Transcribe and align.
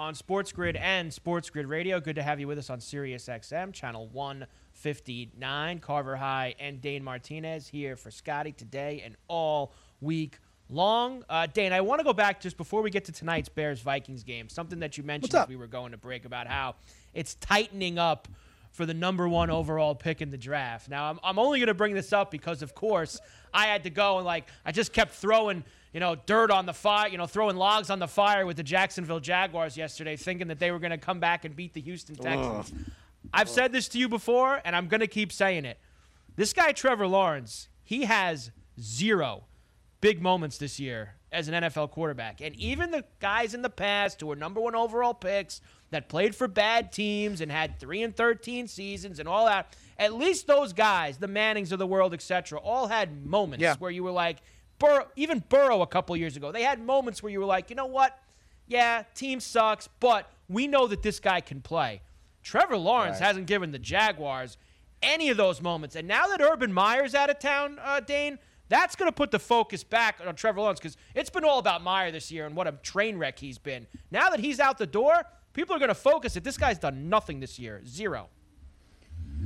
on 0.00 0.14
Sports 0.14 0.50
Grid 0.50 0.76
and 0.76 1.12
Sports 1.12 1.50
Grid 1.50 1.66
Radio. 1.66 2.00
Good 2.00 2.16
to 2.16 2.22
have 2.22 2.40
you 2.40 2.48
with 2.48 2.56
us 2.56 2.70
on 2.70 2.80
Sirius 2.80 3.26
XM, 3.26 3.70
channel 3.70 4.08
159. 4.14 5.78
Carver 5.80 6.16
High 6.16 6.54
and 6.58 6.80
Dane 6.80 7.04
Martinez 7.04 7.68
here 7.68 7.96
for 7.96 8.10
Scotty 8.10 8.52
today 8.52 9.02
and 9.04 9.14
all 9.28 9.74
week 10.00 10.38
long. 10.70 11.22
Uh, 11.28 11.46
Dane, 11.52 11.74
I 11.74 11.82
want 11.82 12.00
to 12.00 12.04
go 12.04 12.14
back 12.14 12.40
just 12.40 12.56
before 12.56 12.80
we 12.80 12.88
get 12.88 13.04
to 13.04 13.12
tonight's 13.12 13.50
Bears 13.50 13.82
Vikings 13.82 14.24
game. 14.24 14.48
Something 14.48 14.78
that 14.78 14.96
you 14.96 15.04
mentioned 15.04 15.34
as 15.34 15.48
we 15.48 15.56
were 15.56 15.66
going 15.66 15.90
to 15.90 15.98
break 15.98 16.24
about 16.24 16.46
how 16.46 16.76
it's 17.12 17.34
tightening 17.34 17.98
up 17.98 18.26
for 18.70 18.86
the 18.86 18.94
number 18.94 19.28
one 19.28 19.50
overall 19.50 19.94
pick 19.94 20.22
in 20.22 20.30
the 20.30 20.38
draft. 20.38 20.88
Now, 20.88 21.10
I'm, 21.10 21.20
I'm 21.22 21.38
only 21.38 21.58
going 21.58 21.66
to 21.66 21.74
bring 21.74 21.92
this 21.92 22.12
up 22.14 22.30
because, 22.30 22.62
of 22.62 22.74
course, 22.74 23.20
I 23.52 23.66
had 23.66 23.82
to 23.84 23.90
go 23.90 24.16
and, 24.16 24.24
like, 24.24 24.48
I 24.64 24.72
just 24.72 24.94
kept 24.94 25.12
throwing, 25.12 25.62
you 25.92 26.00
know, 26.00 26.14
dirt 26.26 26.50
on 26.50 26.66
the 26.66 26.72
fire, 26.72 27.08
you 27.08 27.18
know, 27.18 27.26
throwing 27.26 27.56
logs 27.56 27.90
on 27.90 27.98
the 27.98 28.06
fire 28.08 28.46
with 28.46 28.56
the 28.56 28.62
Jacksonville 28.62 29.20
Jaguars 29.20 29.76
yesterday, 29.76 30.16
thinking 30.16 30.48
that 30.48 30.58
they 30.58 30.70
were 30.70 30.78
going 30.78 30.90
to 30.92 30.98
come 30.98 31.20
back 31.20 31.44
and 31.44 31.54
beat 31.56 31.74
the 31.74 31.80
Houston 31.80 32.16
Texans. 32.16 32.72
I've 33.32 33.48
said 33.48 33.72
this 33.72 33.88
to 33.88 33.98
you 33.98 34.08
before, 34.08 34.60
and 34.64 34.74
I'm 34.76 34.88
going 34.88 35.00
to 35.00 35.06
keep 35.06 35.32
saying 35.32 35.64
it. 35.64 35.78
This 36.36 36.52
guy, 36.52 36.72
Trevor 36.72 37.06
Lawrence, 37.06 37.68
he 37.82 38.04
has 38.04 38.50
zero 38.80 39.44
big 40.00 40.22
moments 40.22 40.58
this 40.58 40.80
year 40.80 41.14
as 41.32 41.48
an 41.48 41.54
NFL 41.62 41.90
quarterback. 41.90 42.40
And 42.40 42.56
even 42.56 42.90
the 42.90 43.04
guys 43.20 43.54
in 43.54 43.62
the 43.62 43.70
past 43.70 44.20
who 44.20 44.26
were 44.28 44.36
number 44.36 44.60
one 44.60 44.74
overall 44.74 45.14
picks 45.14 45.60
that 45.90 46.08
played 46.08 46.34
for 46.34 46.48
bad 46.48 46.90
teams 46.92 47.40
and 47.40 47.52
had 47.52 47.78
3 47.78 48.02
and 48.02 48.16
13 48.16 48.66
seasons 48.66 49.18
and 49.18 49.28
all 49.28 49.46
that, 49.46 49.76
at 49.98 50.14
least 50.14 50.46
those 50.46 50.72
guys, 50.72 51.18
the 51.18 51.28
Mannings 51.28 51.72
of 51.72 51.78
the 51.78 51.86
world, 51.86 52.14
etc., 52.14 52.58
all 52.58 52.88
had 52.88 53.24
moments 53.26 53.62
Yeah. 53.62 53.76
where 53.78 53.90
you 53.90 54.02
were 54.02 54.10
like, 54.10 54.38
Burrow, 54.80 55.06
even 55.14 55.44
Burrow 55.48 55.82
a 55.82 55.86
couple 55.86 56.16
years 56.16 56.36
ago, 56.36 56.50
they 56.50 56.64
had 56.64 56.84
moments 56.84 57.22
where 57.22 57.30
you 57.30 57.38
were 57.38 57.46
like, 57.46 57.70
you 57.70 57.76
know 57.76 57.86
what? 57.86 58.18
Yeah, 58.66 59.04
team 59.14 59.38
sucks, 59.38 59.88
but 60.00 60.28
we 60.48 60.66
know 60.66 60.88
that 60.88 61.02
this 61.02 61.20
guy 61.20 61.40
can 61.40 61.60
play. 61.60 62.02
Trevor 62.42 62.76
Lawrence 62.76 63.20
hasn't 63.20 63.46
given 63.46 63.70
the 63.70 63.78
Jaguars 63.78 64.56
any 65.02 65.28
of 65.30 65.36
those 65.36 65.60
moments. 65.60 65.94
And 65.94 66.08
now 66.08 66.26
that 66.28 66.40
Urban 66.40 66.72
Meyer's 66.72 67.14
out 67.14 67.30
of 67.30 67.38
town, 67.38 67.78
uh, 67.82 68.00
Dane, 68.00 68.38
that's 68.68 68.96
going 68.96 69.08
to 69.08 69.14
put 69.14 69.30
the 69.30 69.38
focus 69.38 69.82
back 69.84 70.20
on 70.24 70.34
Trevor 70.34 70.60
Lawrence 70.60 70.78
because 70.78 70.96
it's 71.14 71.30
been 71.30 71.44
all 71.44 71.58
about 71.58 71.82
Meyer 71.82 72.10
this 72.10 72.30
year 72.30 72.46
and 72.46 72.54
what 72.54 72.66
a 72.66 72.72
train 72.72 73.18
wreck 73.18 73.38
he's 73.38 73.58
been. 73.58 73.86
Now 74.10 74.30
that 74.30 74.40
he's 74.40 74.60
out 74.60 74.78
the 74.78 74.86
door, 74.86 75.22
people 75.52 75.74
are 75.74 75.78
going 75.78 75.88
to 75.88 75.94
focus 75.94 76.34
that 76.34 76.44
this 76.44 76.56
guy's 76.56 76.78
done 76.78 77.08
nothing 77.08 77.40
this 77.40 77.58
year. 77.58 77.82
Zero. 77.86 78.28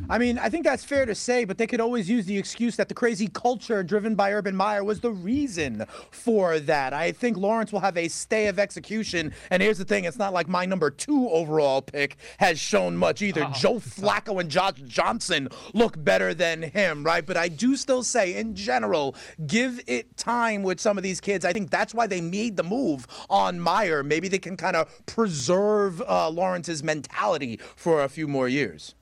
I 0.08 0.18
mean, 0.18 0.38
I 0.38 0.50
think 0.50 0.64
that's 0.64 0.84
fair 0.84 1.06
to 1.06 1.14
say, 1.14 1.44
but 1.44 1.56
they 1.56 1.66
could 1.66 1.80
always 1.80 2.10
use 2.10 2.26
the 2.26 2.36
excuse 2.36 2.76
that 2.76 2.88
the 2.88 2.94
crazy 2.94 3.26
culture 3.28 3.82
driven 3.82 4.14
by 4.14 4.32
Urban 4.32 4.54
Meyer 4.54 4.84
was 4.84 5.00
the 5.00 5.10
reason 5.10 5.86
for 6.10 6.58
that. 6.60 6.92
I 6.92 7.12
think 7.12 7.38
Lawrence 7.38 7.72
will 7.72 7.80
have 7.80 7.96
a 7.96 8.08
stay 8.08 8.48
of 8.48 8.58
execution. 8.58 9.32
And 9.50 9.62
here's 9.62 9.78
the 9.78 9.84
thing 9.84 10.04
it's 10.04 10.18
not 10.18 10.34
like 10.34 10.46
my 10.46 10.66
number 10.66 10.90
two 10.90 11.30
overall 11.30 11.80
pick 11.80 12.16
has 12.38 12.58
shown 12.58 12.96
much 12.96 13.22
either. 13.22 13.48
Joe 13.54 13.76
Flacco 13.76 14.40
and 14.40 14.50
Josh 14.50 14.74
Johnson 14.86 15.48
look 15.72 16.02
better 16.02 16.34
than 16.34 16.62
him, 16.62 17.02
right? 17.02 17.24
But 17.24 17.38
I 17.38 17.48
do 17.48 17.74
still 17.74 18.02
say, 18.02 18.36
in 18.36 18.54
general, 18.54 19.16
give 19.46 19.80
it 19.86 20.16
time 20.18 20.62
with 20.62 20.80
some 20.80 20.98
of 20.98 21.02
these 21.02 21.20
kids. 21.20 21.44
I 21.46 21.52
think 21.52 21.70
that's 21.70 21.94
why 21.94 22.06
they 22.06 22.20
made 22.20 22.56
the 22.56 22.62
move 22.62 23.06
on 23.30 23.58
Meyer. 23.58 24.02
Maybe 24.02 24.28
they 24.28 24.38
can 24.38 24.56
kind 24.58 24.76
of 24.76 25.06
preserve 25.06 26.02
uh, 26.02 26.28
Lawrence's 26.28 26.82
mentality 26.82 27.58
for 27.74 28.02
a 28.02 28.08
few 28.08 28.28
more 28.28 28.48
years. 28.48 28.94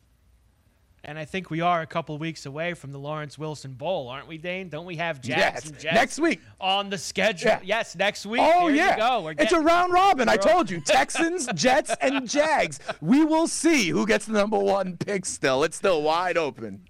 And 1.04 1.18
I 1.18 1.24
think 1.24 1.50
we 1.50 1.60
are 1.60 1.80
a 1.82 1.86
couple 1.86 2.16
weeks 2.16 2.46
away 2.46 2.74
from 2.74 2.92
the 2.92 2.98
Lawrence 2.98 3.36
Wilson 3.36 3.72
Bowl, 3.72 4.08
aren't 4.08 4.28
we, 4.28 4.38
Dane? 4.38 4.68
Don't 4.68 4.86
we 4.86 4.96
have 4.96 5.20
Jags 5.20 5.38
Yes, 5.40 5.66
and 5.66 5.78
Jets 5.78 5.94
next 5.96 6.18
week. 6.20 6.40
on 6.60 6.90
the 6.90 6.98
schedule? 6.98 7.48
Yeah. 7.50 7.60
Yes, 7.64 7.96
next 7.96 8.24
week. 8.24 8.40
Oh 8.42 8.68
There 8.68 8.76
yeah, 8.76 8.96
go. 8.96 9.26
It's 9.36 9.52
a 9.52 9.60
round 9.60 9.92
robin. 9.92 10.28
I 10.28 10.36
told 10.50 10.70
you, 10.70 10.80
Texans, 10.80 11.48
Jets, 11.54 11.92
and 12.00 12.28
Jags. 12.28 12.78
We 13.00 13.24
will 13.24 13.48
see 13.48 13.88
who 13.88 14.06
gets 14.06 14.26
the 14.26 14.34
number 14.34 14.58
one 14.58 14.96
pick. 14.96 15.26
Still, 15.26 15.64
it's 15.64 15.76
still 15.76 16.02
wide 16.02 16.36
open. 16.36 16.82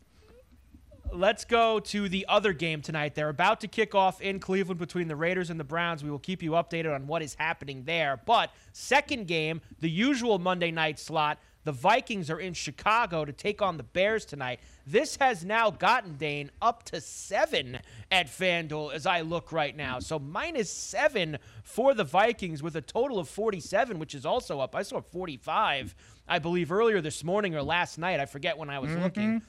Let's 1.10 1.44
go 1.44 1.78
to 1.80 2.08
the 2.08 2.24
other 2.28 2.52
game 2.54 2.80
tonight. 2.80 3.14
They're 3.14 3.28
about 3.28 3.60
to 3.60 3.68
kick 3.68 3.94
off 3.94 4.20
in 4.22 4.40
Cleveland 4.40 4.78
between 4.80 5.08
the 5.08 5.16
Raiders 5.16 5.50
and 5.50 5.60
the 5.60 5.64
Browns. 5.64 6.02
We 6.02 6.10
will 6.10 6.18
keep 6.18 6.42
you 6.42 6.52
updated 6.52 6.94
on 6.94 7.06
what 7.06 7.20
is 7.22 7.34
happening 7.34 7.84
there. 7.84 8.20
But 8.24 8.50
second 8.72 9.26
game, 9.26 9.60
the 9.80 9.90
usual 9.90 10.38
Monday 10.38 10.70
night 10.70 10.98
slot. 10.98 11.38
The 11.64 11.72
Vikings 11.72 12.28
are 12.28 12.40
in 12.40 12.54
Chicago 12.54 13.24
to 13.24 13.32
take 13.32 13.62
on 13.62 13.76
the 13.76 13.82
Bears 13.84 14.24
tonight. 14.24 14.58
This 14.86 15.16
has 15.16 15.44
now 15.44 15.70
gotten 15.70 16.16
Dane 16.16 16.50
up 16.60 16.82
to 16.84 17.00
seven 17.00 17.78
at 18.10 18.26
FanDuel 18.26 18.92
as 18.92 19.06
I 19.06 19.20
look 19.20 19.52
right 19.52 19.76
now. 19.76 20.00
So 20.00 20.18
minus 20.18 20.70
seven 20.70 21.38
for 21.62 21.94
the 21.94 22.04
Vikings 22.04 22.62
with 22.62 22.74
a 22.74 22.80
total 22.80 23.18
of 23.20 23.28
47, 23.28 23.98
which 24.00 24.14
is 24.14 24.26
also 24.26 24.58
up. 24.58 24.74
I 24.74 24.82
saw 24.82 25.00
45, 25.00 25.94
I 26.28 26.38
believe, 26.40 26.72
earlier 26.72 27.00
this 27.00 27.22
morning 27.22 27.54
or 27.54 27.62
last 27.62 27.96
night. 27.96 28.18
I 28.18 28.26
forget 28.26 28.58
when 28.58 28.68
I 28.68 28.80
was 28.80 28.92
looking. 28.96 29.42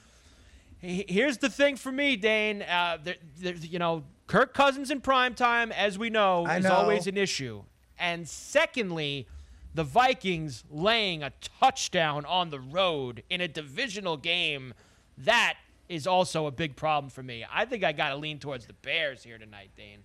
Here's 0.80 1.38
the 1.38 1.48
thing 1.48 1.76
for 1.76 1.90
me, 1.90 2.14
Dane. 2.14 2.62
Uh, 2.62 2.98
there, 3.02 3.16
there, 3.40 3.54
you 3.54 3.78
know, 3.78 4.04
Kirk 4.26 4.54
Cousins 4.54 4.90
in 4.90 5.00
prime 5.00 5.34
time, 5.34 5.72
as 5.72 5.98
we 5.98 6.10
know, 6.10 6.44
I 6.44 6.58
is 6.58 6.64
know. 6.64 6.74
always 6.74 7.06
an 7.06 7.16
issue. 7.16 7.62
And 7.98 8.28
secondly, 8.28 9.26
the 9.74 9.84
Vikings 9.84 10.64
laying 10.70 11.22
a 11.22 11.32
touchdown 11.60 12.24
on 12.24 12.50
the 12.50 12.60
road 12.60 13.24
in 13.28 13.40
a 13.40 13.48
divisional 13.48 14.16
game. 14.16 14.72
That 15.18 15.56
is 15.88 16.06
also 16.06 16.46
a 16.46 16.50
big 16.50 16.76
problem 16.76 17.10
for 17.10 17.22
me. 17.22 17.44
I 17.52 17.64
think 17.64 17.84
I 17.84 17.92
got 17.92 18.10
to 18.10 18.16
lean 18.16 18.38
towards 18.38 18.66
the 18.66 18.72
Bears 18.72 19.22
here 19.22 19.36
tonight, 19.36 19.70
Dane. 19.76 20.04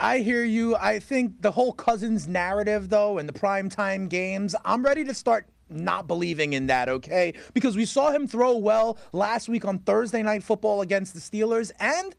I 0.00 0.18
hear 0.18 0.44
you. 0.44 0.76
I 0.76 0.98
think 0.98 1.42
the 1.42 1.50
whole 1.50 1.72
Cousins 1.72 2.28
narrative, 2.28 2.88
though, 2.88 3.18
and 3.18 3.28
the 3.28 3.32
primetime 3.32 4.08
games, 4.08 4.54
I'm 4.64 4.84
ready 4.84 5.04
to 5.04 5.14
start 5.14 5.46
not 5.70 6.06
believing 6.06 6.52
in 6.52 6.66
that, 6.68 6.88
okay? 6.88 7.34
Because 7.52 7.76
we 7.76 7.84
saw 7.84 8.10
him 8.10 8.26
throw 8.26 8.56
well 8.56 8.98
last 9.12 9.48
week 9.48 9.64
on 9.64 9.80
Thursday 9.80 10.22
Night 10.22 10.42
Football 10.42 10.82
against 10.82 11.14
the 11.14 11.20
Steelers. 11.20 11.72
And 11.80 12.14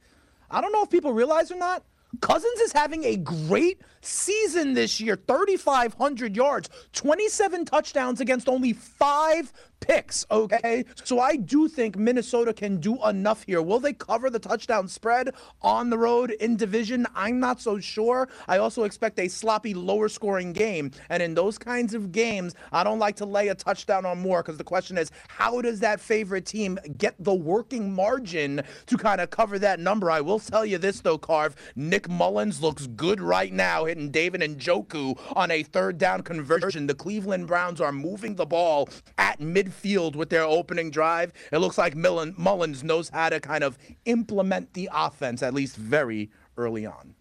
I 0.51 0.61
don't 0.61 0.71
know 0.71 0.83
if 0.83 0.89
people 0.89 1.13
realize 1.13 1.51
or 1.51 1.55
not, 1.55 1.83
Cousins 2.21 2.59
is 2.61 2.71
having 2.71 3.03
a 3.05 3.15
great 3.17 3.81
season 4.01 4.73
this 4.73 4.99
year 4.99 5.15
3,500 5.15 6.35
yards, 6.35 6.69
27 6.93 7.65
touchdowns 7.65 8.19
against 8.19 8.49
only 8.49 8.73
five 8.73 9.53
picks, 9.79 10.25
okay? 10.31 10.85
So 11.03 11.19
I 11.19 11.35
do 11.35 11.67
think 11.67 11.97
Minnesota 11.97 12.53
can 12.53 12.77
do 12.77 13.03
enough 13.05 13.43
here. 13.45 13.61
Will 13.61 13.79
they 13.79 13.93
cover 13.93 14.29
the 14.29 14.39
touchdown 14.39 14.87
spread 14.87 15.33
on 15.61 15.89
the 15.89 15.97
road 15.97 16.31
in 16.31 16.55
division? 16.55 17.07
I'm 17.15 17.39
not 17.39 17.61
so 17.61 17.79
sure. 17.79 18.29
I 18.47 18.57
also 18.57 18.83
expect 18.83 19.19
a 19.19 19.27
sloppy, 19.27 19.73
lower 19.73 20.09
scoring 20.09 20.53
game. 20.53 20.91
And 21.09 21.23
in 21.23 21.33
those 21.33 21.57
kinds 21.57 21.93
of 21.93 22.11
games, 22.11 22.55
I 22.71 22.83
don't 22.83 22.99
like 22.99 23.15
to 23.17 23.25
lay 23.25 23.47
a 23.47 23.55
touchdown 23.55 24.05
on 24.05 24.19
more 24.19 24.43
because 24.43 24.57
the 24.57 24.63
question 24.63 24.97
is, 24.97 25.11
how 25.27 25.61
does 25.61 25.79
that 25.79 25.99
favorite 25.99 26.45
team 26.45 26.77
get 26.97 27.15
the 27.19 27.33
working 27.33 27.93
margin 27.93 28.61
to 28.87 28.97
kind 28.97 29.21
of 29.21 29.29
cover 29.29 29.59
that 29.59 29.79
number? 29.79 30.11
I 30.11 30.21
will 30.21 30.39
tell 30.39 30.65
you 30.65 30.77
this, 30.77 31.01
though, 31.01 31.17
Carv. 31.17 31.55
Nick 31.75 32.09
Mullens 32.09 32.61
looks 32.61 32.87
good 32.87 33.21
right 33.21 33.51
now, 33.51 33.85
hitting 33.85 34.11
David 34.11 34.41
Njoku 34.41 35.19
on 35.35 35.51
a 35.51 35.63
third 35.63 35.97
down 35.97 36.21
conversion. 36.23 36.87
The 36.87 36.95
Cleveland 36.95 37.47
Browns 37.47 37.81
are 37.81 37.91
moving 37.91 38.35
the 38.35 38.45
ball 38.45 38.89
at 39.17 39.39
mid 39.39 39.68
midfield 39.69 40.15
with 40.15 40.29
their 40.29 40.43
opening 40.43 40.91
drive. 40.91 41.33
It 41.51 41.59
looks 41.59 41.77
like 41.77 41.95
Millen, 41.95 42.33
Mullens 42.37 42.83
knows 42.83 43.09
how 43.09 43.29
to 43.29 43.39
kind 43.39 43.63
of 43.63 43.77
implement 44.05 44.73
the 44.73 44.89
offense, 44.93 45.43
at 45.43 45.53
least 45.53 45.75
very 45.75 46.29
early 46.57 46.85
on. 46.85 47.15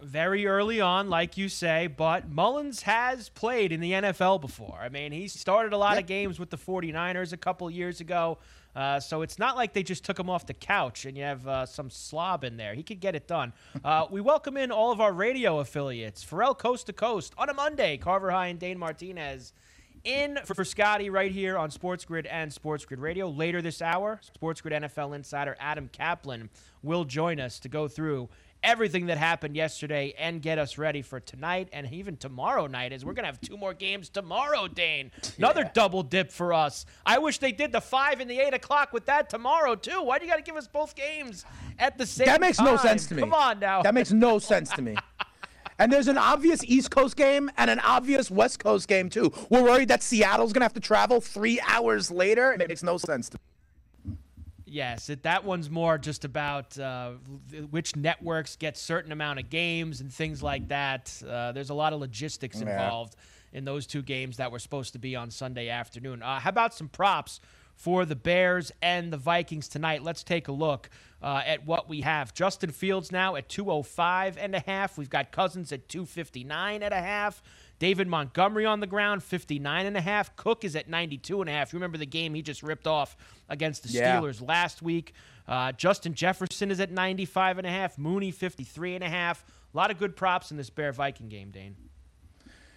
Very 0.00 0.46
early 0.46 0.80
on, 0.80 1.08
like 1.08 1.36
you 1.36 1.48
say, 1.48 1.86
but 1.86 2.28
Mullens 2.28 2.82
has 2.82 3.28
played 3.28 3.70
in 3.70 3.80
the 3.80 3.92
NFL 3.92 4.40
before. 4.40 4.78
I 4.80 4.88
mean, 4.88 5.12
he 5.12 5.28
started 5.28 5.72
a 5.72 5.76
lot 5.76 5.92
yep. 5.92 6.00
of 6.00 6.06
games 6.08 6.40
with 6.40 6.50
the 6.50 6.56
49ers 6.56 7.32
a 7.32 7.36
couple 7.36 7.70
years 7.70 8.00
ago. 8.00 8.38
Uh, 8.74 8.98
so 8.98 9.22
it's 9.22 9.38
not 9.38 9.54
like 9.54 9.74
they 9.74 9.82
just 9.82 10.02
took 10.02 10.18
him 10.18 10.30
off 10.30 10.46
the 10.46 10.54
couch 10.54 11.04
and 11.04 11.16
you 11.16 11.22
have 11.22 11.46
uh, 11.46 11.66
some 11.66 11.90
slob 11.90 12.42
in 12.42 12.56
there. 12.56 12.74
He 12.74 12.82
could 12.82 13.00
get 13.00 13.14
it 13.14 13.28
done. 13.28 13.52
Uh, 13.84 14.06
we 14.10 14.20
welcome 14.20 14.56
in 14.56 14.72
all 14.72 14.90
of 14.90 15.00
our 15.00 15.12
radio 15.12 15.60
affiliates. 15.60 16.24
Ferrall 16.24 16.54
Coast 16.54 16.86
to 16.86 16.92
Coast 16.92 17.34
on 17.36 17.48
a 17.50 17.54
Monday. 17.54 17.96
Carver 17.98 18.30
High 18.30 18.46
and 18.46 18.58
Dane 18.58 18.78
Martinez 18.78 19.52
in 20.04 20.38
for, 20.44 20.54
for 20.54 20.64
Scotty 20.64 21.10
right 21.10 21.32
here 21.32 21.56
on 21.56 21.70
Sports 21.70 22.04
Grid 22.04 22.26
and 22.26 22.52
Sports 22.52 22.84
Grid 22.84 23.00
Radio. 23.00 23.28
Later 23.28 23.62
this 23.62 23.82
hour, 23.82 24.20
Sports 24.22 24.60
Grid 24.60 24.82
NFL 24.82 25.14
insider 25.14 25.56
Adam 25.60 25.88
Kaplan 25.92 26.50
will 26.82 27.04
join 27.04 27.40
us 27.40 27.58
to 27.60 27.68
go 27.68 27.88
through 27.88 28.28
everything 28.62 29.06
that 29.06 29.18
happened 29.18 29.56
yesterday 29.56 30.14
and 30.18 30.40
get 30.40 30.58
us 30.58 30.78
ready 30.78 31.02
for 31.02 31.18
tonight 31.20 31.68
and 31.72 31.92
even 31.92 32.16
tomorrow 32.16 32.66
night 32.66 32.92
as 32.92 33.04
we're 33.04 33.12
going 33.12 33.24
to 33.24 33.26
have 33.26 33.40
two 33.40 33.56
more 33.56 33.74
games 33.74 34.08
tomorrow, 34.08 34.68
Dane. 34.68 35.10
Another 35.36 35.62
yeah. 35.62 35.70
double 35.74 36.02
dip 36.02 36.30
for 36.30 36.52
us. 36.52 36.86
I 37.04 37.18
wish 37.18 37.38
they 37.38 37.52
did 37.52 37.72
the 37.72 37.80
5 37.80 38.20
and 38.20 38.30
the 38.30 38.38
8 38.38 38.54
o'clock 38.54 38.92
with 38.92 39.06
that 39.06 39.28
tomorrow, 39.28 39.74
too. 39.74 40.02
Why 40.02 40.18
do 40.18 40.24
you 40.24 40.30
got 40.30 40.36
to 40.36 40.42
give 40.42 40.56
us 40.56 40.68
both 40.68 40.94
games 40.94 41.44
at 41.78 41.98
the 41.98 42.06
same 42.06 42.26
time? 42.26 42.34
That 42.34 42.40
makes 42.40 42.58
time? 42.58 42.66
no 42.66 42.76
sense 42.76 43.06
to 43.06 43.14
me. 43.14 43.22
Come 43.22 43.34
on 43.34 43.58
now. 43.58 43.82
That 43.82 43.94
makes 43.94 44.12
no 44.12 44.38
sense 44.38 44.70
to 44.70 44.82
me. 44.82 44.96
And 45.78 45.92
there's 45.92 46.08
an 46.08 46.18
obvious 46.18 46.62
East 46.64 46.90
Coast 46.90 47.16
game 47.16 47.50
and 47.56 47.70
an 47.70 47.80
obvious 47.80 48.30
West 48.30 48.58
Coast 48.58 48.88
game 48.88 49.08
too. 49.08 49.32
We're 49.50 49.62
worried 49.62 49.88
that 49.88 50.02
Seattle's 50.02 50.52
gonna 50.52 50.64
have 50.64 50.74
to 50.74 50.80
travel 50.80 51.20
three 51.20 51.60
hours 51.66 52.10
later. 52.10 52.52
It 52.52 52.68
makes 52.68 52.82
no 52.82 52.98
sense 52.98 53.28
to 53.30 53.38
me. 53.38 53.52
Yes, 54.72 55.10
it, 55.10 55.24
that 55.24 55.44
one's 55.44 55.68
more 55.68 55.98
just 55.98 56.24
about 56.24 56.78
uh, 56.78 57.10
which 57.70 57.94
networks 57.94 58.56
get 58.56 58.78
certain 58.78 59.12
amount 59.12 59.38
of 59.38 59.50
games 59.50 60.00
and 60.00 60.10
things 60.10 60.42
like 60.42 60.68
that. 60.68 61.22
Uh, 61.28 61.52
there's 61.52 61.68
a 61.68 61.74
lot 61.74 61.92
of 61.92 62.00
logistics 62.00 62.62
involved 62.62 63.14
yeah. 63.52 63.58
in 63.58 63.66
those 63.66 63.86
two 63.86 64.00
games 64.00 64.38
that 64.38 64.50
were 64.50 64.58
supposed 64.58 64.94
to 64.94 64.98
be 64.98 65.14
on 65.14 65.30
Sunday 65.30 65.68
afternoon. 65.68 66.22
Uh, 66.22 66.40
how 66.40 66.48
about 66.48 66.72
some 66.72 66.88
props 66.88 67.38
for 67.74 68.06
the 68.06 68.16
Bears 68.16 68.72
and 68.80 69.12
the 69.12 69.18
Vikings 69.18 69.68
tonight? 69.68 70.02
Let's 70.02 70.24
take 70.24 70.48
a 70.48 70.52
look 70.52 70.88
uh, 71.22 71.42
at 71.46 71.64
what 71.66 71.88
we 71.88 72.00
have. 72.00 72.34
Justin 72.34 72.70
Fields 72.70 73.12
now 73.12 73.36
at 73.36 73.48
205 73.48 74.36
and 74.38 74.54
a 74.54 74.60
half. 74.60 74.98
We've 74.98 75.10
got 75.10 75.30
Cousins 75.30 75.72
at 75.72 75.88
259 75.88 76.82
and 76.82 76.92
a 76.92 77.00
half. 77.00 77.42
David 77.78 78.06
Montgomery 78.06 78.64
on 78.64 78.80
the 78.80 78.86
ground, 78.86 79.22
59 79.22 79.86
and 79.86 79.96
a 79.96 80.00
half. 80.00 80.36
Cook 80.36 80.64
is 80.64 80.76
at 80.76 80.88
92 80.88 81.40
and 81.40 81.50
a 81.50 81.52
half. 81.52 81.72
You 81.72 81.78
remember 81.78 81.98
the 81.98 82.06
game 82.06 82.34
he 82.34 82.42
just 82.42 82.62
ripped 82.62 82.86
off 82.86 83.16
against 83.48 83.82
the 83.82 83.88
Steelers 84.20 84.46
last 84.46 84.82
week. 84.82 85.14
Uh, 85.48 85.72
Justin 85.72 86.14
Jefferson 86.14 86.70
is 86.70 86.78
at 86.80 86.92
95 86.92 87.58
and 87.58 87.66
a 87.66 87.70
half. 87.70 87.98
Mooney 87.98 88.30
53 88.30 88.94
and 88.96 89.04
a 89.04 89.08
half. 89.08 89.44
A 89.74 89.76
lot 89.76 89.90
of 89.90 89.98
good 89.98 90.14
props 90.16 90.50
in 90.50 90.56
this 90.56 90.70
Bear 90.70 90.92
Viking 90.92 91.28
game, 91.28 91.50
Dane. 91.50 91.74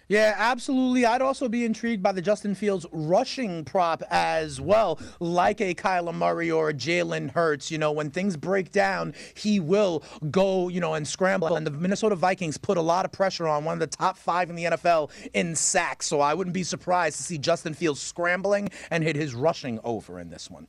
Yeah, 0.08 0.34
absolutely. 0.36 1.04
I'd 1.04 1.20
also 1.20 1.48
be 1.48 1.64
intrigued 1.64 2.00
by 2.00 2.12
the 2.12 2.22
Justin 2.22 2.54
Fields 2.54 2.86
rushing 2.92 3.64
prop 3.64 4.04
as 4.08 4.60
well, 4.60 5.00
like 5.18 5.60
a 5.60 5.74
Kyler 5.74 6.14
Murray 6.14 6.48
or 6.48 6.68
a 6.68 6.74
Jalen 6.74 7.32
Hurts. 7.32 7.72
You 7.72 7.78
know, 7.78 7.90
when 7.90 8.10
things 8.10 8.36
break 8.36 8.70
down, 8.70 9.14
he 9.34 9.58
will 9.58 10.04
go, 10.30 10.68
you 10.68 10.80
know, 10.80 10.94
and 10.94 11.08
scramble. 11.08 11.56
And 11.56 11.66
the 11.66 11.72
Minnesota 11.72 12.14
Vikings 12.14 12.56
put 12.56 12.78
a 12.78 12.82
lot 12.82 13.04
of 13.04 13.10
pressure 13.10 13.48
on 13.48 13.64
one 13.64 13.74
of 13.74 13.80
the 13.80 13.96
top 13.96 14.16
five 14.16 14.48
in 14.48 14.54
the 14.54 14.64
NFL 14.64 15.10
in 15.34 15.56
sacks. 15.56 16.06
So 16.06 16.20
I 16.20 16.34
wouldn't 16.34 16.54
be 16.54 16.62
surprised 16.62 17.16
to 17.16 17.24
see 17.24 17.38
Justin 17.38 17.74
Fields 17.74 18.00
scrambling 18.00 18.68
and 18.90 19.02
hit 19.02 19.16
his 19.16 19.34
rushing 19.34 19.80
over 19.82 20.20
in 20.20 20.30
this 20.30 20.48
one 20.48 20.68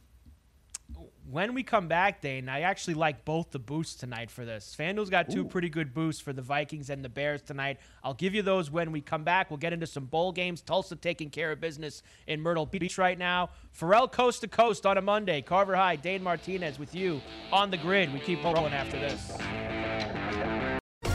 when 1.29 1.53
we 1.53 1.63
come 1.63 1.87
back, 1.87 2.21
Dane, 2.21 2.47
I 2.47 2.61
actually 2.61 2.93
like 2.93 3.25
both 3.25 3.51
the 3.51 3.59
boosts 3.59 3.95
tonight 3.95 4.31
for 4.31 4.45
this. 4.45 4.75
FanDuel's 4.77 5.09
got 5.09 5.29
two 5.29 5.41
Ooh. 5.41 5.47
pretty 5.47 5.69
good 5.69 5.93
boosts 5.93 6.21
for 6.21 6.31
the 6.31 6.41
Vikings 6.41 6.89
and 6.89 7.03
the 7.03 7.09
Bears 7.09 7.41
tonight. 7.41 7.79
I'll 8.03 8.13
give 8.13 8.33
you 8.33 8.41
those 8.41 8.71
when 8.71 8.91
we 8.91 9.01
come 9.01 9.23
back. 9.23 9.49
We'll 9.49 9.57
get 9.57 9.73
into 9.73 9.87
some 9.87 10.05
bowl 10.05 10.31
games. 10.31 10.61
Tulsa 10.61 10.95
taking 10.95 11.29
care 11.29 11.51
of 11.51 11.59
business 11.59 12.01
in 12.27 12.39
Myrtle 12.39 12.65
Beach 12.65 12.97
right 12.97 13.17
now. 13.17 13.49
Ferrall 13.71 14.07
coast 14.07 14.41
to 14.41 14.47
coast 14.47 14.85
on 14.85 14.97
a 14.97 15.01
Monday. 15.01 15.41
Carver 15.41 15.75
High, 15.75 15.97
Dane 15.97 16.23
Martinez 16.23 16.79
with 16.79 16.95
you 16.95 17.21
on 17.51 17.71
the 17.71 17.77
grid. 17.77 18.13
We 18.13 18.19
keep 18.19 18.43
rolling 18.43 18.73
after 18.73 18.97
this. 18.97 20.56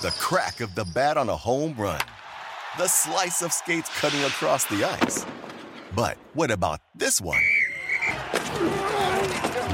the 0.00 0.10
crack 0.12 0.60
of 0.60 0.74
the 0.74 0.86
bat 0.94 1.18
on 1.18 1.28
a 1.28 1.36
home 1.36 1.74
run, 1.76 2.00
the 2.78 2.86
slice 2.86 3.42
of 3.42 3.52
skates 3.52 3.90
cutting 4.00 4.20
across 4.20 4.64
the 4.64 4.82
ice. 4.82 5.26
But 5.94 6.16
what 6.32 6.50
about 6.50 6.80
this 6.94 7.20
one? 7.20 7.42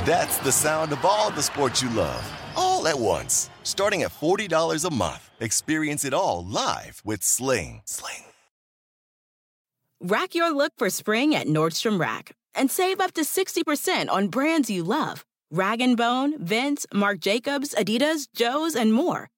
That's 0.05 0.39
the 0.39 0.51
sound 0.51 0.93
of 0.93 1.05
all 1.05 1.31
the 1.31 1.43
sports 1.43 1.81
you 1.81 1.91
love, 1.91 2.25
all 2.57 2.89
at 2.89 2.99
once. 2.99 3.51
Starting 3.63 4.03
at 4.03 4.11
$40 4.11 4.85
a 4.85 4.93
month. 4.93 5.31
Experience 5.39 6.05
it 6.05 6.13
all 6.13 6.45
live 6.45 7.03
with 7.05 7.23
Sling. 7.23 7.83
Sling. 7.85 8.25
Rack 10.01 10.35
your 10.35 10.51
look 10.51 10.73
for 10.77 10.91
spring 10.91 11.35
at 11.37 11.47
Nordstrom 11.47 12.01
Rack 12.01 12.33
and 12.55 12.71
save 12.71 13.01
up 13.01 13.13
to 13.15 13.23
60% 13.23 14.11
on 14.11 14.29
brands 14.29 14.69
you 14.69 14.83
love. 14.83 15.25
Rag 15.53 15.81
& 15.97 15.97
Bone, 15.97 16.45
Vince, 16.45 16.85
Marc 16.93 17.21
Jacobs, 17.21 17.75
Adidas, 17.79 18.27
Joe's, 18.35 18.75
and 18.75 18.93
more. 18.93 19.31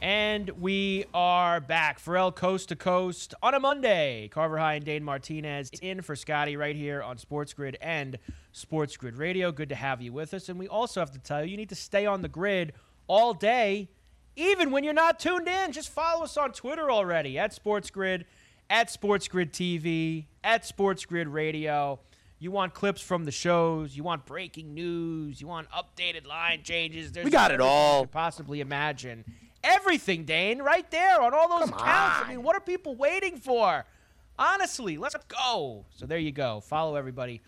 And 0.00 0.50
we 0.60 1.06
are 1.12 1.60
back. 1.60 1.98
Ferrall 1.98 2.30
Coast 2.30 2.68
to 2.68 2.76
Coast 2.76 3.34
on 3.42 3.54
a 3.54 3.60
Monday. 3.60 4.28
Carver 4.28 4.56
High 4.56 4.74
and 4.74 4.84
Dane 4.84 5.02
Martinez 5.02 5.70
in 5.82 6.02
for 6.02 6.14
Scotty 6.14 6.56
right 6.56 6.76
here 6.76 7.02
on 7.02 7.18
Sports 7.18 7.52
Grid 7.52 7.76
and 7.80 8.16
Sports 8.52 8.96
Grid 8.96 9.16
Radio. 9.16 9.50
Good 9.50 9.70
to 9.70 9.74
have 9.74 10.00
you 10.00 10.12
with 10.12 10.34
us. 10.34 10.48
And 10.48 10.56
we 10.56 10.68
also 10.68 11.00
have 11.00 11.10
to 11.10 11.18
tell 11.18 11.44
you, 11.44 11.50
you 11.50 11.56
need 11.56 11.70
to 11.70 11.74
stay 11.74 12.06
on 12.06 12.22
the 12.22 12.28
grid 12.28 12.74
all 13.08 13.34
day, 13.34 13.88
even 14.36 14.70
when 14.70 14.84
you're 14.84 14.94
not 14.94 15.18
tuned 15.18 15.48
in. 15.48 15.72
Just 15.72 15.88
follow 15.88 16.22
us 16.22 16.36
on 16.36 16.52
Twitter 16.52 16.92
already 16.92 17.36
at 17.36 17.52
Sports 17.52 17.90
Grid, 17.90 18.24
at 18.70 18.92
Sports 18.92 19.26
Grid 19.26 19.52
TV, 19.52 20.26
at 20.44 20.64
Sports 20.64 21.06
Grid 21.06 21.26
Radio. 21.26 21.98
You 22.38 22.52
want 22.52 22.72
clips 22.72 23.02
from 23.02 23.24
the 23.24 23.32
shows. 23.32 23.96
You 23.96 24.04
want 24.04 24.24
breaking 24.26 24.74
news. 24.74 25.40
You 25.40 25.48
want 25.48 25.66
updated 25.70 26.24
line 26.24 26.62
changes. 26.62 27.10
There's 27.10 27.24
we 27.24 27.32
got 27.32 27.50
it 27.50 27.60
all. 27.60 28.02
You 28.02 28.06
possibly 28.06 28.60
imagine 28.60 29.24
everything, 29.64 30.24
Dane, 30.24 30.60
right 30.62 30.88
there 30.90 31.20
on 31.20 31.34
all 31.34 31.48
those 31.48 31.70
Come 31.70 31.78
accounts. 31.78 32.20
on. 32.20 32.24
I 32.26 32.28
mean, 32.28 32.42
what 32.42 32.56
are 32.56 32.60
people 32.60 32.94
waiting 32.94 33.36
for? 33.38 33.84
Honestly, 34.38 34.96
let's 34.98 35.16
go. 35.28 35.84
So 35.94 36.06
there 36.06 36.18
you 36.18 36.30
go. 36.32 36.60
Follow 36.60 36.94
everybody 36.96 37.40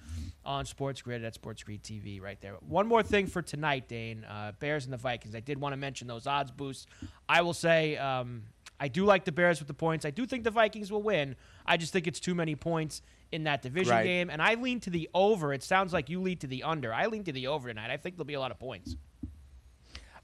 on 0.45 0.64
Sports 0.64 1.02
Grid 1.02 1.23
at 1.25 1.35
Sports 1.35 1.62
Grid 1.62 1.83
TV 1.85 2.21
right 2.21 2.40
there. 2.40 2.55
One 2.67 2.87
more 2.88 3.02
thing 3.02 3.26
for 3.26 3.43
tonight, 3.43 3.87
Dane. 3.88 4.25
Uh, 4.25 4.52
Bears 4.59 4.85
and 4.85 4.93
the 4.93 4.97
Vikings. 4.97 5.35
I 5.37 5.40
did 5.40 5.61
want 5.61 5.73
to 5.73 5.76
mention 5.76 6.09
those 6.09 6.26
odds 6.26 6.50
boosts. 6.50 6.87
I 7.29 7.43
will 7.43 7.55
say 7.55 7.97
um, 7.97 8.43
I 8.81 8.88
do 8.88 9.05
like 9.05 9.25
the 9.25 9.31
Bears 9.33 9.61
with 9.61 9.69
the 9.69 9.75
points. 9.75 10.05
I 10.05 10.11
do 10.11 10.26
think 10.26 10.43
the 10.43 10.50
Vikings 10.50 10.90
will 10.90 11.02
win. 11.02 11.37
I 11.64 11.76
just 11.76 11.93
think 11.93 12.07
it's 12.09 12.19
too 12.21 12.35
many 12.35 12.57
points 12.57 13.02
in 13.31 13.45
that 13.45 13.62
division 13.62 13.93
Right. 13.95 14.05
game. 14.05 14.29
And 14.31 14.43
I 14.43 14.55
lean 14.55 14.81
to 14.81 14.90
the 14.90 15.09
over. 15.14 15.52
It 15.52 15.62
sounds 15.62 15.93
like 15.93 16.09
you 16.09 16.21
lean 16.21 16.38
to 16.38 16.49
the 16.49 16.64
under. 16.64 16.93
I 16.93 17.07
lean 17.07 17.23
to 17.25 17.33
the 17.33 17.47
over 17.47 17.69
tonight. 17.69 17.90
I 17.93 17.97
think 17.99 18.17
there'll 18.17 18.25
be 18.25 18.35
a 18.35 18.40
lot 18.40 18.50
of 18.50 18.59
points. 18.59 18.97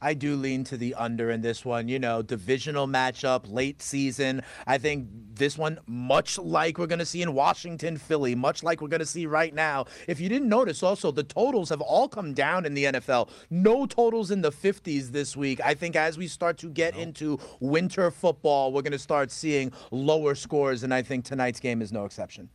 I 0.01 0.15
do 0.15 0.37
lean 0.37 0.65
to 0.65 0.77
the 0.77 0.95
under 0.95 1.31
in 1.31 1.41
this 1.41 1.65
one. 1.65 1.89
You 1.89 1.99
know, 1.99 2.23
divisional 2.23 2.87
matchup, 2.87 3.51
late 3.51 3.83
season. 3.83 4.43
I 4.67 4.79
think 4.79 5.09
this 5.35 5.59
one, 5.59 5.79
much 5.87 6.39
like 6.39 6.79
we're 6.79 6.87
going 6.87 6.99
to 6.99 7.07
see 7.07 7.23
in 7.23 7.35
Washington, 7.35 7.97
Philly, 7.97 8.35
much 8.35 8.63
like 8.63 8.81
we're 8.81 8.89
going 8.89 9.01
to 9.01 9.07
see 9.07 9.27
right 9.27 9.55
now. 9.55 9.87
If 10.09 10.21
you 10.21 10.29
didn't 10.29 10.49
notice, 10.49 10.83
also, 10.83 11.11
the 11.11 11.25
totals 11.25 11.69
have 11.69 11.81
all 11.81 12.09
come 12.09 12.35
down 12.35 12.67
in 12.67 12.75
the 12.75 12.85
NFL. 12.85 13.31
No 13.51 13.87
totals 13.87 14.31
in 14.31 14.41
the 14.41 14.53
50s 14.53 15.11
this 15.11 15.37
week. 15.37 15.61
I 15.65 15.75
think 15.75 15.97
as 15.97 16.19
we 16.19 16.27
start 16.27 16.59
to 16.59 16.69
get 16.69 16.97
into 16.97 17.39
winter 17.61 18.11
football, 18.11 18.73
we're 18.73 18.83
going 18.83 18.93
to 18.93 18.99
start 18.99 19.31
seeing 19.31 19.73
lower 19.91 20.35
scores, 20.35 20.83
and 20.83 20.93
I 20.93 21.03
think 21.03 21.25
tonight's 21.25 21.61
game 21.61 21.83
is 21.83 21.93
no 21.93 22.05
exception. 22.05 22.49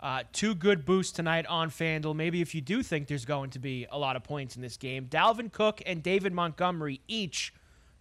Uh, 0.00 0.22
two 0.32 0.54
good 0.54 0.84
boosts 0.84 1.12
tonight 1.12 1.44
on 1.46 1.70
FanDuel. 1.70 2.14
Maybe 2.14 2.40
if 2.40 2.54
you 2.54 2.60
do 2.60 2.82
think 2.82 3.08
there's 3.08 3.24
going 3.24 3.50
to 3.50 3.58
be 3.58 3.86
a 3.90 3.98
lot 3.98 4.14
of 4.14 4.22
points 4.22 4.54
in 4.54 4.62
this 4.62 4.76
game, 4.76 5.06
Dalvin 5.06 5.50
Cook 5.50 5.82
and 5.86 6.02
David 6.02 6.32
Montgomery 6.32 7.00
each 7.08 7.52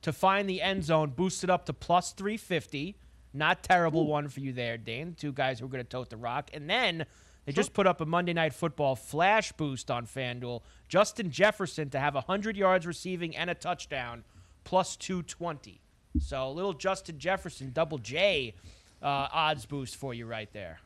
to 0.03 0.13
find 0.13 0.47
the 0.47 0.61
end 0.61 0.83
zone 0.83 1.09
boosted 1.09 1.49
up 1.49 1.65
to 1.65 1.73
plus 1.73 2.11
350. 2.11 2.95
Not 3.33 3.63
terrible 3.63 4.05
one 4.05 4.29
for 4.29 4.39
you 4.39 4.53
there, 4.53 4.77
Dane. 4.77 5.15
Two 5.17 5.31
guys 5.31 5.59
who 5.59 5.65
are 5.65 5.69
going 5.69 5.83
to 5.83 5.89
tote 5.89 6.09
the 6.09 6.17
rock. 6.17 6.51
And 6.53 6.69
then 6.69 7.05
they 7.45 7.51
just 7.51 7.73
put 7.73 7.87
up 7.87 7.99
a 7.99 8.05
Monday 8.05 8.33
Night 8.33 8.53
Football 8.53 8.95
flash 8.95 9.51
boost 9.51 9.89
on 9.89 10.05
FanDuel. 10.05 10.61
Justin 10.87 11.31
Jefferson 11.31 11.89
to 11.89 11.99
have 11.99 12.13
100 12.13 12.55
yards 12.55 12.85
receiving 12.85 13.35
and 13.35 13.49
a 13.49 13.55
touchdown, 13.55 14.23
plus 14.63 14.95
220. 14.97 15.81
So 16.19 16.47
a 16.47 16.51
little 16.51 16.73
Justin 16.73 17.19
Jefferson, 17.19 17.71
double 17.71 17.97
J 17.97 18.53
uh, 19.01 19.27
odds 19.31 19.65
boost 19.65 19.95
for 19.95 20.13
you 20.13 20.25
right 20.25 20.51
there. 20.53 20.79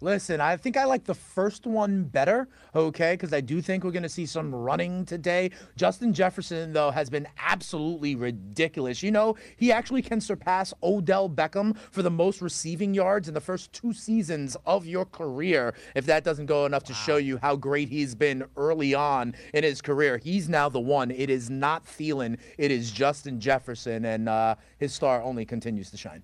Listen, 0.00 0.40
I 0.40 0.56
think 0.56 0.76
I 0.76 0.84
like 0.84 1.02
the 1.02 1.14
first 1.14 1.66
one 1.66 2.04
better, 2.04 2.48
okay, 2.72 3.14
because 3.14 3.32
I 3.32 3.40
do 3.40 3.60
think 3.60 3.82
we're 3.82 3.90
going 3.90 4.04
to 4.04 4.08
see 4.08 4.26
some 4.26 4.54
running 4.54 5.04
today. 5.04 5.50
Justin 5.74 6.14
Jefferson, 6.14 6.72
though, 6.72 6.92
has 6.92 7.10
been 7.10 7.26
absolutely 7.36 8.14
ridiculous. 8.14 9.02
You 9.02 9.10
know, 9.10 9.34
he 9.56 9.72
actually 9.72 10.02
can 10.02 10.20
surpass 10.20 10.72
Odell 10.84 11.28
Beckham 11.28 11.76
for 11.90 12.02
the 12.02 12.12
most 12.12 12.40
receiving 12.40 12.94
yards 12.94 13.26
in 13.26 13.34
the 13.34 13.40
first 13.40 13.72
two 13.72 13.92
seasons 13.92 14.56
of 14.66 14.86
your 14.86 15.04
career. 15.04 15.74
If 15.96 16.06
that 16.06 16.22
doesn't 16.22 16.46
go 16.46 16.64
enough 16.64 16.84
to 16.84 16.94
show 16.94 17.16
you 17.16 17.36
how 17.38 17.56
great 17.56 17.88
he's 17.88 18.14
been 18.14 18.44
early 18.56 18.94
on 18.94 19.34
in 19.52 19.64
his 19.64 19.82
career, 19.82 20.18
he's 20.18 20.48
now 20.48 20.68
the 20.68 20.78
one. 20.78 21.10
It 21.10 21.28
is 21.28 21.50
not 21.50 21.84
Thielen, 21.84 22.38
it 22.56 22.70
is 22.70 22.92
Justin 22.92 23.40
Jefferson, 23.40 24.04
and 24.04 24.28
uh, 24.28 24.54
his 24.78 24.94
star 24.94 25.20
only 25.22 25.44
continues 25.44 25.90
to 25.90 25.96
shine. 25.96 26.22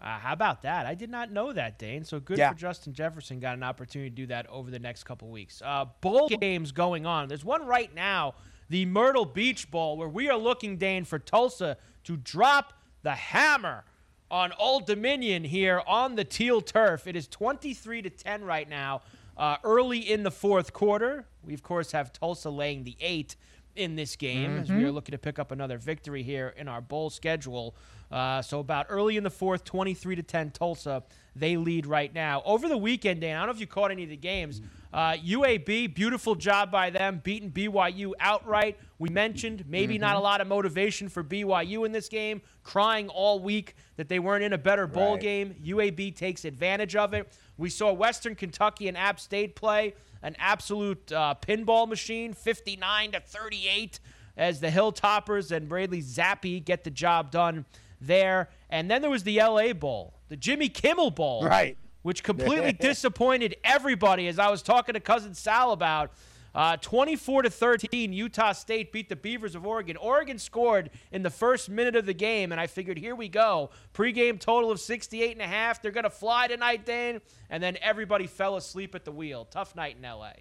Uh, 0.00 0.18
how 0.18 0.32
about 0.32 0.62
that? 0.62 0.86
I 0.86 0.94
did 0.94 1.10
not 1.10 1.30
know 1.30 1.52
that, 1.52 1.78
Dane. 1.78 2.04
So 2.04 2.20
good 2.20 2.38
Yeah. 2.38 2.50
for 2.52 2.56
Justin 2.58 2.94
Jefferson. 2.94 3.38
Got 3.38 3.56
an 3.56 3.62
opportunity 3.62 4.08
to 4.10 4.16
do 4.16 4.26
that 4.28 4.46
over 4.46 4.70
the 4.70 4.78
next 4.78 5.04
couple 5.04 5.28
weeks. 5.28 5.60
Uh, 5.64 5.86
bowl 6.00 6.28
games 6.28 6.72
going 6.72 7.04
on. 7.04 7.28
There's 7.28 7.44
one 7.44 7.66
right 7.66 7.94
now, 7.94 8.34
the 8.70 8.86
Myrtle 8.86 9.26
Beach 9.26 9.70
Bowl, 9.70 9.98
where 9.98 10.08
we 10.08 10.30
are 10.30 10.38
looking, 10.38 10.78
Dane, 10.78 11.04
for 11.04 11.18
Tulsa 11.18 11.76
to 12.04 12.16
drop 12.16 12.72
the 13.02 13.12
hammer 13.14 13.84
on 14.30 14.52
Old 14.58 14.86
Dominion 14.86 15.44
here 15.44 15.82
on 15.86 16.14
the 16.14 16.24
teal 16.24 16.60
turf. 16.62 17.06
It 17.06 17.14
is 17.16 17.28
23 17.28 18.00
to 18.02 18.10
10 18.10 18.44
right 18.44 18.68
now. 18.68 19.02
Uh, 19.36 19.56
early 19.64 19.98
in 19.98 20.22
the 20.22 20.30
fourth 20.30 20.72
quarter, 20.72 21.26
we 21.44 21.52
of 21.54 21.62
course 21.62 21.92
have 21.92 22.12
Tulsa 22.12 22.48
laying 22.50 22.84
the 22.84 22.96
eight 23.00 23.36
in 23.76 23.96
this 23.96 24.16
game 24.16 24.58
as 24.58 24.70
we 24.70 24.84
are 24.84 24.90
looking 24.92 25.12
to 25.12 25.18
pick 25.18 25.38
up 25.38 25.50
another 25.52 25.78
victory 25.78 26.22
here 26.22 26.54
in 26.56 26.68
our 26.68 26.80
bowl 26.80 27.08
schedule. 27.10 27.74
Uh, 28.10 28.42
so 28.42 28.58
about 28.60 28.86
early 28.88 29.16
in 29.16 29.22
the 29.22 29.30
fourth, 29.30 29.64
23 29.64 30.16
to 30.16 30.22
10, 30.22 30.50
Tulsa 30.50 31.02
they 31.36 31.56
lead 31.56 31.86
right 31.86 32.12
now. 32.12 32.42
Over 32.44 32.68
the 32.68 32.76
weekend, 32.76 33.20
Dan, 33.20 33.36
I 33.36 33.40
don't 33.40 33.46
know 33.48 33.52
if 33.52 33.60
you 33.60 33.66
caught 33.66 33.92
any 33.92 34.02
of 34.02 34.08
the 34.08 34.16
games. 34.16 34.60
Uh, 34.92 35.12
UAB, 35.24 35.94
beautiful 35.94 36.34
job 36.34 36.72
by 36.72 36.90
them, 36.90 37.20
beating 37.22 37.52
BYU 37.52 38.12
outright. 38.18 38.76
We 38.98 39.08
mentioned 39.10 39.64
maybe 39.68 39.96
not 39.96 40.16
a 40.16 40.18
lot 40.18 40.40
of 40.40 40.48
motivation 40.48 41.08
for 41.08 41.22
BYU 41.22 41.86
in 41.86 41.92
this 41.92 42.08
game, 42.08 42.42
crying 42.64 43.08
all 43.08 43.38
week 43.38 43.76
that 43.96 44.08
they 44.08 44.18
weren't 44.18 44.42
in 44.42 44.52
a 44.52 44.58
better 44.58 44.88
bowl 44.88 45.12
Right. 45.12 45.20
game. 45.20 45.54
UAB 45.64 46.10
takes 46.16 46.44
advantage 46.44 46.96
of 46.96 47.14
it. 47.14 47.32
We 47.56 47.70
saw 47.70 47.92
Western 47.92 48.34
Kentucky 48.34 48.88
and 48.88 48.96
App 48.96 49.20
State 49.20 49.54
play 49.54 49.94
an 50.22 50.34
absolute 50.40 51.12
uh, 51.12 51.36
pinball 51.40 51.88
machine, 51.88 52.32
59 52.34 53.12
to 53.12 53.20
38, 53.20 54.00
as 54.36 54.58
the 54.60 54.68
Hilltoppers 54.68 55.52
and 55.52 55.68
Bradley 55.68 56.02
Zappe 56.02 56.64
get 56.64 56.82
the 56.82 56.90
job 56.90 57.30
done 57.30 57.64
there. 58.00 58.48
And 58.68 58.90
then 58.90 59.02
there 59.02 59.10
was 59.10 59.22
the 59.24 59.38
LA 59.38 59.72
Bowl, 59.72 60.14
the 60.28 60.36
Jimmy 60.36 60.68
Kimmel 60.68 61.10
Bowl, 61.10 61.44
Right. 61.44 61.76
which 62.02 62.22
completely 62.22 62.72
disappointed 62.80 63.56
everybody. 63.64 64.28
As 64.28 64.38
I 64.38 64.50
was 64.50 64.62
talking 64.62 64.94
to 64.94 65.00
cousin 65.00 65.34
Sal 65.34 65.72
about, 65.72 66.12
uh, 66.52 66.76
24 66.78 67.42
to 67.42 67.50
13, 67.50 68.12
Utah 68.12 68.50
State 68.50 68.90
beat 68.90 69.08
the 69.08 69.14
Beavers 69.14 69.54
of 69.54 69.64
Oregon. 69.64 69.96
Oregon 69.96 70.36
scored 70.36 70.90
in 71.12 71.22
the 71.22 71.30
first 71.30 71.68
minute 71.68 71.94
of 71.94 72.06
the 72.06 72.12
game, 72.14 72.50
and 72.50 72.60
I 72.60 72.66
figured, 72.66 72.98
here 72.98 73.14
we 73.14 73.28
go. 73.28 73.70
Pre-game 73.92 74.36
total 74.36 74.72
of 74.72 74.80
68 74.80 75.30
and 75.30 75.42
a 75.42 75.46
half. 75.46 75.80
They're 75.80 75.92
gonna 75.92 76.10
fly 76.10 76.48
tonight, 76.48 76.84
Dane. 76.84 77.20
And 77.50 77.62
then 77.62 77.76
everybody 77.80 78.26
fell 78.26 78.56
asleep 78.56 78.96
at 78.96 79.04
the 79.04 79.12
wheel. 79.12 79.44
Tough 79.44 79.76
night 79.76 79.96
in 79.96 80.02
LA. 80.02 80.32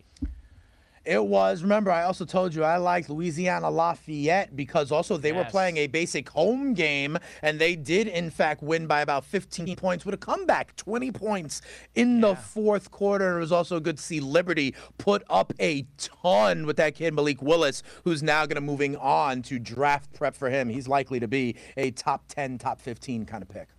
It 1.05 1.25
was. 1.25 1.63
Remember, 1.63 1.91
I 1.91 2.03
also 2.03 2.25
told 2.25 2.53
you 2.53 2.63
I 2.63 2.77
liked 2.77 3.09
Louisiana 3.09 3.69
Lafayette 3.69 4.55
because 4.55 4.91
also 4.91 5.17
they 5.17 5.31
were 5.31 5.45
playing 5.45 5.77
a 5.77 5.87
basic 5.87 6.29
home 6.29 6.73
game 6.73 7.17
and 7.41 7.59
they 7.59 7.75
did, 7.75 8.07
in 8.07 8.29
fact, 8.29 8.61
win 8.61 8.87
by 8.87 9.01
about 9.01 9.25
15 9.25 9.75
points 9.75 10.05
with 10.05 10.13
a 10.13 10.17
comeback, 10.17 10.75
20 10.75 11.11
points 11.11 11.61
in 11.95 12.21
the 12.21 12.35
fourth 12.35 12.91
quarter. 12.91 13.29
And 13.29 13.37
it 13.37 13.39
was 13.39 13.51
also 13.51 13.79
good 13.79 13.97
to 13.97 14.03
see 14.03 14.19
Liberty 14.19 14.75
put 14.97 15.23
up 15.29 15.53
a 15.59 15.85
ton 15.97 16.65
with 16.65 16.77
that 16.77 16.95
kid, 16.95 17.13
Malik 17.13 17.41
Willis, 17.41 17.81
who's 18.03 18.21
now 18.21 18.45
going 18.45 18.55
to 18.55 18.61
moving 18.61 18.95
on 18.97 19.41
to 19.43 19.59
draft 19.59 20.13
prep 20.13 20.35
for 20.35 20.49
him. 20.49 20.69
He's 20.69 20.87
likely 20.87 21.19
to 21.19 21.27
be 21.27 21.55
a 21.77 21.91
top 21.91 22.25
10, 22.27 22.57
top 22.57 22.81
15 22.81 23.25
kind 23.25 23.41
of 23.41 23.49
pick. 23.49 23.69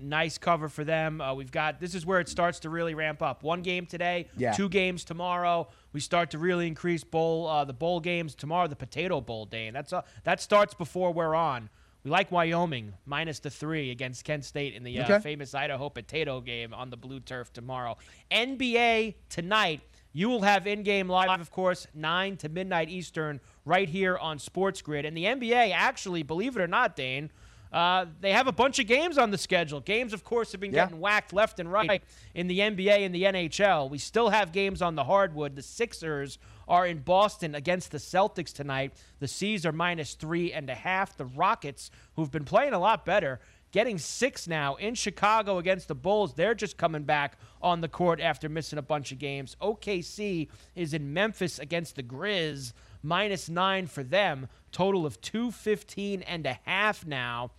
Nice 0.00 0.38
cover 0.38 0.68
for 0.68 0.84
them. 0.84 1.20
Uh, 1.20 1.34
we've 1.34 1.50
got 1.52 1.80
this 1.80 1.94
is 1.94 2.04
where 2.06 2.20
it 2.20 2.28
starts 2.28 2.60
to 2.60 2.70
really 2.70 2.94
ramp 2.94 3.22
up. 3.22 3.42
One 3.42 3.62
game 3.62 3.86
today, 3.86 4.26
Yeah. 4.36 4.52
two 4.52 4.68
games 4.68 5.04
tomorrow. 5.04 5.68
We 5.92 6.00
start 6.00 6.30
to 6.32 6.38
really 6.38 6.66
increase 6.66 7.04
bowl 7.04 7.46
uh, 7.46 7.64
the 7.64 7.72
bowl 7.72 8.00
games 8.00 8.34
tomorrow. 8.34 8.66
The 8.68 8.76
Potato 8.76 9.20
Bowl 9.20 9.44
day, 9.46 9.66
and 9.66 9.76
that's 9.76 9.92
uh, 9.92 10.02
that 10.24 10.40
starts 10.40 10.74
before 10.74 11.12
we're 11.12 11.34
on. 11.34 11.68
We 12.02 12.10
like 12.10 12.32
Wyoming 12.32 12.94
minus 13.04 13.40
the 13.40 13.50
three 13.50 13.90
against 13.90 14.24
Kent 14.24 14.46
State 14.46 14.72
in 14.74 14.84
the 14.84 14.98
uh, 15.00 15.04
Okay. 15.04 15.18
famous 15.22 15.54
Idaho 15.54 15.90
Potato 15.90 16.40
game 16.40 16.72
on 16.72 16.88
the 16.88 16.96
blue 16.96 17.20
turf 17.20 17.52
tomorrow. 17.52 17.98
NBA 18.30 19.14
tonight. 19.28 19.80
You 20.12 20.28
will 20.28 20.42
have 20.42 20.66
in-game 20.66 21.08
live, 21.08 21.40
of 21.40 21.52
course, 21.52 21.86
nine 21.94 22.36
to 22.38 22.48
midnight 22.48 22.88
Eastern, 22.88 23.38
right 23.64 23.88
here 23.88 24.16
on 24.18 24.40
Sports 24.40 24.82
Grid. 24.82 25.04
And 25.04 25.16
the 25.16 25.24
NBA, 25.24 25.70
actually, 25.72 26.24
believe 26.24 26.56
it 26.56 26.60
or 26.62 26.66
not, 26.66 26.96
Dane, 26.96 27.30
uh, 27.72 28.06
they 28.20 28.32
have 28.32 28.46
a 28.46 28.52
bunch 28.52 28.78
of 28.78 28.86
games 28.86 29.16
on 29.18 29.30
the 29.30 29.38
schedule. 29.38 29.80
Games, 29.80 30.12
of 30.12 30.24
course, 30.24 30.52
have 30.52 30.60
been 30.60 30.72
Yeah. 30.72 30.86
getting 30.86 31.00
whacked 31.00 31.32
left 31.32 31.60
and 31.60 31.70
right 31.70 32.02
in 32.34 32.46
the 32.48 32.60
NBA 32.60 33.04
and 33.04 33.14
the 33.14 33.24
NHL. 33.24 33.88
We 33.88 33.98
still 33.98 34.30
have 34.30 34.52
games 34.52 34.82
on 34.82 34.94
the 34.96 35.04
hardwood. 35.04 35.54
The 35.56 35.62
Sixers 35.62 36.38
are 36.66 36.86
in 36.86 36.98
Boston 36.98 37.54
against 37.54 37.90
the 37.90 37.98
Celtics 37.98 38.52
tonight. 38.52 38.92
The 39.18 39.28
C's 39.28 39.64
are 39.66 39.72
minus 39.72 40.14
three 40.14 40.52
and 40.52 40.68
a 40.70 40.74
half. 40.74 41.16
The 41.16 41.24
Rockets, 41.24 41.90
who've 42.16 42.30
been 42.30 42.44
playing 42.44 42.72
a 42.72 42.78
lot 42.78 43.04
better, 43.04 43.40
getting 43.72 43.98
six 43.98 44.48
now 44.48 44.74
in 44.76 44.94
Chicago 44.96 45.58
against 45.58 45.86
the 45.86 45.94
Bulls. 45.94 46.34
They're 46.34 46.54
just 46.54 46.76
coming 46.76 47.04
back 47.04 47.38
on 47.62 47.80
the 47.82 47.88
court 47.88 48.20
after 48.20 48.48
missing 48.48 48.78
a 48.80 48.82
bunch 48.82 49.12
of 49.12 49.18
games. 49.20 49.56
OKC 49.60 50.48
is 50.74 50.92
in 50.94 51.12
Memphis 51.12 51.58
against 51.60 51.94
the 51.96 52.02
Grizz 52.02 52.72
minus 53.02 53.48
nine 53.48 53.86
for 53.86 54.02
them. 54.02 54.48
Total 54.72 55.04
of 55.06 55.20
215 55.20 56.22
and 56.22 56.46
a 56.46 56.58
half 56.64 57.06
now. 57.06 57.50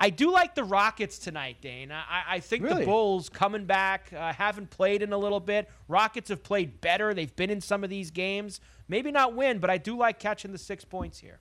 I 0.00 0.10
do 0.10 0.30
like 0.30 0.54
the 0.54 0.62
Rockets 0.62 1.18
tonight, 1.18 1.56
Dane. 1.60 1.90
I, 1.90 2.22
I 2.28 2.40
think 2.40 2.62
really? 2.62 2.80
the 2.80 2.86
Bulls 2.86 3.28
coming 3.28 3.64
back 3.64 4.12
uh, 4.16 4.32
haven't 4.32 4.70
played 4.70 5.02
in 5.02 5.12
a 5.12 5.18
little 5.18 5.40
bit. 5.40 5.68
Rockets 5.88 6.28
have 6.28 6.44
played 6.44 6.80
better. 6.80 7.12
They've 7.14 7.34
been 7.34 7.50
in 7.50 7.60
some 7.60 7.82
of 7.82 7.90
these 7.90 8.12
games. 8.12 8.60
Maybe 8.86 9.10
not 9.10 9.34
win, 9.34 9.58
but 9.58 9.70
I 9.70 9.78
do 9.78 9.96
like 9.96 10.20
catching 10.20 10.52
the 10.52 10.58
six 10.58 10.84
points 10.84 11.18
here. 11.18 11.40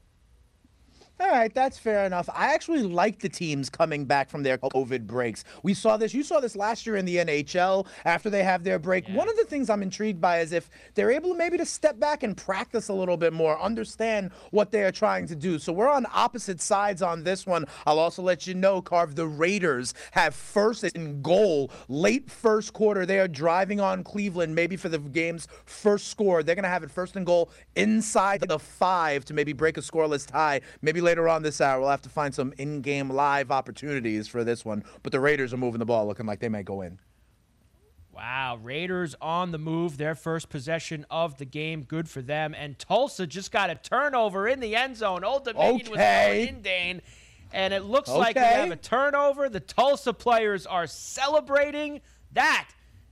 All 1.20 1.30
right, 1.30 1.52
that's 1.52 1.80
fair 1.80 2.06
enough. 2.06 2.30
I 2.32 2.54
actually 2.54 2.84
like 2.84 3.18
the 3.20 3.30
teams 3.30 3.72
coming 3.72 4.06
back 4.06 4.30
from 4.30 4.44
their 4.44 4.60
COVID 4.60 5.08
breaks. 5.08 5.44
We 5.64 5.74
saw 5.74 5.98
this, 5.98 6.14
you 6.14 6.22
saw 6.22 6.40
this 6.40 6.56
last 6.56 6.86
year 6.86 6.96
in 6.96 7.06
the 7.06 7.18
NHL 7.18 7.88
after 8.06 8.30
they 8.30 8.44
have 8.44 8.64
their 8.64 8.78
break. 8.78 9.08
Yeah. 9.08 9.16
One 9.16 9.28
of 9.28 9.36
the 9.36 9.46
things 9.46 9.72
I'm 9.72 9.82
intrigued 9.82 10.22
by 10.22 10.42
is 10.42 10.52
if 10.52 10.70
they're 10.94 11.10
able 11.10 11.34
maybe 11.34 11.58
to 11.58 11.66
step 11.66 12.00
back 12.00 12.22
and 12.22 12.38
practice 12.38 12.90
a 12.90 12.94
little 12.94 13.18
bit 13.18 13.34
more, 13.34 13.60
understand 13.60 14.30
what 14.52 14.70
they 14.70 14.84
are 14.84 14.92
trying 14.92 15.26
to 15.28 15.36
do. 15.36 15.58
So 15.58 15.74
we're 15.74 15.90
on 15.90 16.06
opposite 16.14 16.62
sides 16.62 17.02
on 17.02 17.24
this 17.24 17.48
one. 17.48 17.66
I'll 17.88 17.98
also 17.98 18.22
let 18.22 18.46
you 18.46 18.54
know, 18.54 18.80
Carv, 18.80 19.16
the 19.16 19.26
Raiders 19.26 19.96
have 20.12 20.36
first 20.36 20.84
in 20.84 21.24
goal 21.24 21.72
late 21.88 22.30
first 22.30 22.74
quarter. 22.74 23.08
They 23.08 23.20
are 23.20 23.28
driving 23.28 23.80
on 23.80 24.04
Cleveland, 24.04 24.54
maybe 24.54 24.76
for 24.76 24.90
the 24.90 25.00
game's 25.00 25.48
first 25.66 26.10
score. 26.10 26.44
They're 26.44 26.54
going 26.54 26.62
to 26.62 26.70
have 26.70 26.84
it 26.84 26.92
first 26.92 27.16
and 27.16 27.26
goal 27.26 27.50
inside 27.76 28.42
the 28.42 28.60
five 28.60 29.26
to 29.26 29.34
maybe 29.34 29.54
break 29.54 29.78
a 29.78 29.82
scoreless 29.82 30.28
tie. 30.28 30.62
Maybe 30.84 31.02
later 31.08 31.30
on 31.30 31.42
this 31.42 31.62
hour, 31.62 31.80
we'll 31.80 31.90
have 31.90 32.02
to 32.02 32.10
find 32.10 32.36
some 32.36 32.54
in 32.58 32.82
game 32.82 33.10
live 33.10 33.50
opportunities 33.50 34.28
for 34.28 34.44
this 34.44 34.66
one. 34.66 34.84
But 35.04 35.14
the 35.14 35.22
Raiders 35.22 35.54
are 35.54 35.58
moving 35.58 35.80
the 35.80 35.86
ball, 35.86 36.06
looking 36.06 36.26
like 36.26 36.40
they 36.40 36.50
may 36.50 36.64
go 36.64 36.82
in. 36.82 37.00
Wow, 38.14 38.60
Raiders 38.62 39.16
on 39.22 39.52
the 39.52 39.58
move, 39.58 39.98
their 39.98 40.16
first 40.16 40.50
possession 40.50 41.06
of 41.10 41.38
the 41.38 41.46
game. 41.46 41.84
Good 41.84 42.10
for 42.10 42.22
them. 42.22 42.54
And 42.54 42.78
Tulsa 42.78 43.26
just 43.26 43.52
got 43.52 43.70
a 43.70 43.76
turnover 43.76 44.50
in 44.50 44.60
the 44.60 44.76
end 44.76 44.98
zone. 44.98 45.24
Old 45.24 45.46
Dominion 45.46 45.88
okay. 45.88 45.90
was 45.90 45.98
going 45.98 46.48
in, 46.56 46.62
Dane. 46.62 47.02
And 47.54 47.74
it 47.74 47.84
looks 47.84 48.10
okay. 48.10 48.18
like 48.18 48.36
we 48.36 48.42
have 48.42 48.72
a 48.72 48.76
turnover. 48.76 49.48
The 49.48 49.62
Tulsa 49.62 50.12
players 50.12 50.66
are 50.66 50.88
celebrating. 50.88 52.02
That 52.34 52.68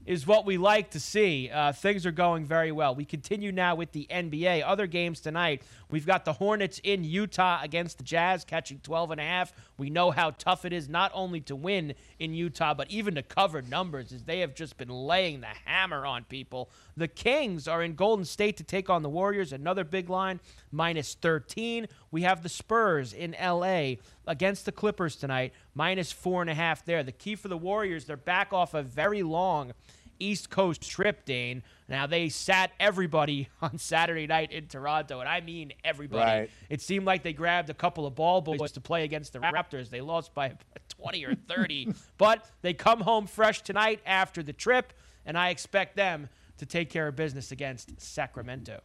is 0.06 0.24
what 0.26 0.46
we 0.46 0.56
like 0.56 0.90
to 0.90 1.00
see. 1.00 1.50
Uh, 1.50 1.72
things 1.72 2.06
are 2.06 2.12
going 2.12 2.44
very 2.44 2.70
well. 2.70 2.94
We 2.94 3.04
continue 3.04 3.50
now 3.50 3.74
with 3.74 3.90
the 3.90 4.06
NBA. 4.08 4.62
Other 4.64 4.86
games 4.86 5.20
tonight. 5.20 5.62
We've 5.90 6.06
got 6.06 6.24
the 6.24 6.32
Hornets 6.32 6.80
in 6.84 7.02
Utah 7.02 7.58
against 7.62 7.98
the 7.98 8.04
Jazz, 8.04 8.44
catching 8.44 8.78
12 8.78 9.10
and 9.12 9.20
a 9.20 9.24
half. 9.24 9.52
We 9.76 9.90
know 9.90 10.12
how 10.12 10.30
tough 10.30 10.64
it 10.64 10.72
is 10.72 10.88
not 10.88 11.10
only 11.12 11.40
to 11.42 11.56
win 11.56 11.94
in 12.20 12.34
Utah, 12.34 12.72
but 12.72 12.90
even 12.90 13.16
to 13.16 13.22
cover 13.22 13.62
numbers, 13.62 14.12
as 14.12 14.22
they 14.22 14.40
have 14.40 14.54
just 14.54 14.76
been 14.76 14.88
laying 14.88 15.40
the 15.40 15.48
hammer 15.64 16.06
on 16.06 16.24
people. 16.24 16.70
The 16.96 17.08
Kings 17.08 17.66
are 17.66 17.82
in 17.82 17.94
Golden 17.94 18.24
State 18.24 18.56
to 18.58 18.64
take 18.64 18.88
on 18.88 19.02
the 19.02 19.10
Warriors. 19.10 19.52
Another 19.52 19.84
big 19.84 20.08
line, 20.08 20.38
minus 20.70 21.14
13. 21.14 21.88
We 22.12 22.22
have 22.22 22.42
the 22.42 22.48
Spurs 22.48 23.12
in 23.12 23.34
LA 23.40 23.94
against 24.26 24.64
the 24.64 24.72
Clippers 24.72 25.16
tonight, 25.16 25.52
minus 25.74 26.12
four 26.12 26.40
and 26.40 26.50
a 26.50 26.54
half 26.54 26.84
there. 26.84 27.02
The 27.02 27.12
key 27.12 27.34
for 27.34 27.48
the 27.48 27.58
Warriors, 27.58 28.04
they're 28.04 28.16
back 28.16 28.52
off 28.52 28.74
a 28.74 28.82
very 28.82 29.22
long 29.22 29.72
East 30.18 30.50
Coast 30.50 30.88
trip, 30.88 31.24
Dane. 31.24 31.62
Now, 31.88 32.06
they 32.06 32.28
sat 32.28 32.72
everybody 32.80 33.48
on 33.62 33.78
Saturday 33.78 34.26
night 34.26 34.52
in 34.52 34.66
Toronto, 34.66 35.20
and 35.20 35.28
I 35.28 35.40
mean 35.40 35.72
everybody. 35.84 36.40
Right. 36.40 36.50
It 36.68 36.80
seemed 36.82 37.06
like 37.06 37.22
they 37.22 37.32
grabbed 37.32 37.70
a 37.70 37.74
couple 37.74 38.06
of 38.06 38.14
ball 38.14 38.40
boys 38.40 38.72
to 38.72 38.80
play 38.80 39.04
against 39.04 39.32
the 39.32 39.38
Raptors. 39.38 39.90
They 39.90 40.00
lost 40.00 40.34
by 40.34 40.54
20 40.88 41.24
or 41.24 41.34
30, 41.34 41.92
but 42.18 42.48
they 42.62 42.74
come 42.74 43.00
home 43.00 43.26
fresh 43.26 43.62
tonight 43.62 44.00
after 44.06 44.42
the 44.42 44.52
trip, 44.52 44.92
and 45.24 45.36
I 45.36 45.50
expect 45.50 45.96
them 45.96 46.28
to 46.58 46.66
take 46.66 46.90
care 46.90 47.08
of 47.08 47.16
business 47.16 47.52
against 47.52 48.00
Sacramento. 48.00 48.80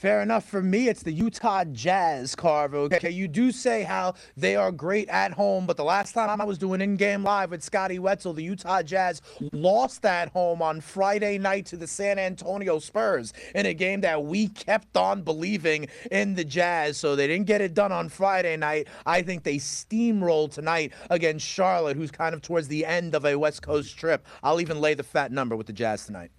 Fair 0.00 0.22
enough. 0.22 0.48
For 0.48 0.62
me, 0.62 0.88
it's 0.88 1.02
the 1.02 1.12
Utah 1.12 1.62
Jazz, 1.64 2.34
Carver. 2.34 2.78
Okay, 2.78 3.10
you 3.10 3.28
do 3.28 3.52
say 3.52 3.82
how 3.82 4.14
they 4.34 4.56
are 4.56 4.72
great 4.72 5.10
at 5.10 5.30
home, 5.30 5.66
but 5.66 5.76
the 5.76 5.84
last 5.84 6.12
time 6.12 6.40
I 6.40 6.44
was 6.46 6.56
doing 6.56 6.80
in-game 6.80 7.22
live 7.22 7.50
with 7.50 7.62
Scotty 7.62 7.98
Wetzel, 7.98 8.32
the 8.32 8.42
Utah 8.42 8.82
Jazz 8.82 9.20
lost 9.52 10.06
at 10.06 10.30
home 10.30 10.62
on 10.62 10.80
Friday 10.80 11.36
night 11.36 11.66
to 11.66 11.76
the 11.76 11.86
San 11.86 12.18
Antonio 12.18 12.78
Spurs 12.78 13.34
in 13.54 13.66
a 13.66 13.74
game 13.74 14.00
that 14.00 14.24
we 14.24 14.48
kept 14.48 14.96
on 14.96 15.20
believing 15.20 15.86
in 16.10 16.34
the 16.34 16.44
Jazz. 16.44 16.96
So 16.96 17.14
they 17.14 17.26
didn't 17.26 17.46
get 17.46 17.60
it 17.60 17.74
done 17.74 17.92
on 17.92 18.08
Friday 18.08 18.56
night. 18.56 18.88
I 19.04 19.20
think 19.20 19.42
they 19.42 19.56
steamrolled 19.56 20.52
tonight 20.52 20.94
against 21.10 21.46
Charlotte, 21.46 21.98
who's 21.98 22.10
kind 22.10 22.34
of 22.34 22.40
towards 22.40 22.68
the 22.68 22.86
end 22.86 23.14
of 23.14 23.26
a 23.26 23.38
West 23.38 23.60
Coast 23.60 23.98
trip. 23.98 24.26
I'll 24.42 24.62
even 24.62 24.80
lay 24.80 24.94
the 24.94 25.02
fat 25.02 25.30
number 25.30 25.56
with 25.56 25.66
the 25.66 25.74
Jazz 25.74 26.06
tonight. 26.06 26.30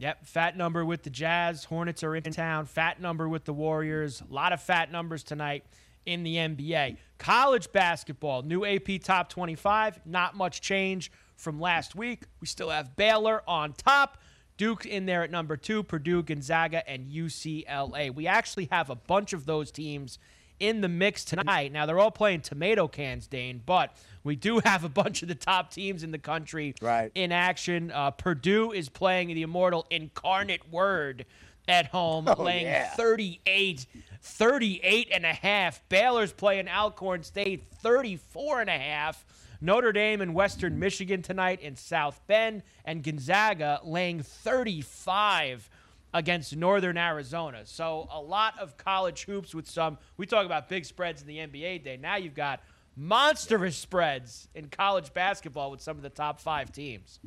Yep, 0.00 0.24
fat 0.24 0.56
number 0.56 0.82
with 0.82 1.02
the 1.02 1.10
Jazz. 1.10 1.64
Hornets 1.64 2.02
are 2.02 2.16
in 2.16 2.22
town. 2.22 2.64
Fat 2.64 3.02
number 3.02 3.28
with 3.28 3.44
the 3.44 3.52
Warriors. 3.52 4.22
A 4.22 4.32
lot 4.32 4.54
of 4.54 4.62
fat 4.62 4.90
numbers 4.90 5.22
tonight 5.22 5.62
in 6.06 6.22
the 6.22 6.36
NBA. 6.36 6.96
College 7.18 7.70
basketball, 7.70 8.40
new 8.40 8.64
AP 8.64 9.02
top 9.02 9.28
25. 9.28 10.00
Not 10.06 10.34
much 10.34 10.62
change 10.62 11.12
from 11.36 11.60
last 11.60 11.94
week. 11.94 12.22
We 12.40 12.46
still 12.46 12.70
have 12.70 12.96
Baylor 12.96 13.42
on 13.46 13.74
top. 13.74 14.16
Duke 14.56 14.86
in 14.86 15.04
there 15.04 15.22
at 15.22 15.30
number 15.30 15.58
two, 15.58 15.82
Purdue, 15.82 16.22
Gonzaga, 16.22 16.88
and 16.88 17.06
UCLA. 17.06 18.14
We 18.14 18.26
actually 18.26 18.68
have 18.72 18.88
a 18.88 18.96
bunch 18.96 19.34
of 19.34 19.44
those 19.44 19.70
teams 19.70 20.18
in 20.60 20.82
the 20.82 20.88
mix 20.88 21.24
tonight. 21.24 21.72
Now, 21.72 21.86
they're 21.86 21.98
all 21.98 22.10
playing 22.10 22.42
tomato 22.42 22.86
cans, 22.86 23.26
Dane, 23.26 23.60
but 23.64 23.96
we 24.22 24.36
do 24.36 24.60
have 24.64 24.84
a 24.84 24.88
bunch 24.88 25.22
of 25.22 25.28
the 25.28 25.34
top 25.34 25.72
teams 25.72 26.02
in 26.02 26.10
the 26.10 26.18
country 26.18 26.74
right. 26.80 27.10
in 27.14 27.32
action. 27.32 27.90
Uh, 27.90 28.10
Purdue 28.12 28.72
is 28.72 28.88
playing 28.88 29.28
the 29.28 29.42
immortal 29.42 29.86
Incarnate 29.90 30.70
Word 30.70 31.24
at 31.66 31.86
home, 31.86 32.28
oh, 32.28 32.42
laying 32.42 32.66
yeah. 32.66 32.90
38, 32.90 33.86
38 34.22 35.08
and 35.12 35.24
a 35.24 35.32
half. 35.32 35.88
Baylor's 35.88 36.32
playing 36.32 36.68
Alcorn 36.68 37.22
State 37.22 37.64
34 37.82 38.62
and 38.62 38.70
a 38.70 38.78
half. 38.78 39.24
Notre 39.62 39.92
Dame 39.92 40.20
and 40.22 40.34
Western 40.34 40.78
Michigan 40.78 41.20
tonight 41.20 41.60
in 41.60 41.76
South 41.76 42.20
Bend, 42.26 42.62
and 42.84 43.02
Gonzaga 43.02 43.80
laying 43.84 44.22
35 44.22 45.69
against 46.12 46.56
Northern 46.56 46.96
Arizona. 46.96 47.62
So 47.64 48.08
a 48.10 48.20
lot 48.20 48.58
of 48.58 48.76
college 48.76 49.24
hoops 49.24 49.54
with 49.54 49.68
some. 49.68 49.98
We 50.16 50.26
talk 50.26 50.46
about 50.46 50.68
big 50.68 50.84
spreads 50.84 51.22
in 51.22 51.28
the 51.28 51.38
NBA 51.38 51.84
day. 51.84 51.96
Now 51.96 52.16
you've 52.16 52.34
got 52.34 52.60
monstrous 52.96 53.76
spreads 53.76 54.48
in 54.54 54.68
college 54.68 55.12
basketball 55.12 55.70
with 55.70 55.80
some 55.80 55.96
of 55.96 56.02
the 56.02 56.10
top 56.10 56.40
five 56.40 56.72
teams. 56.72 57.20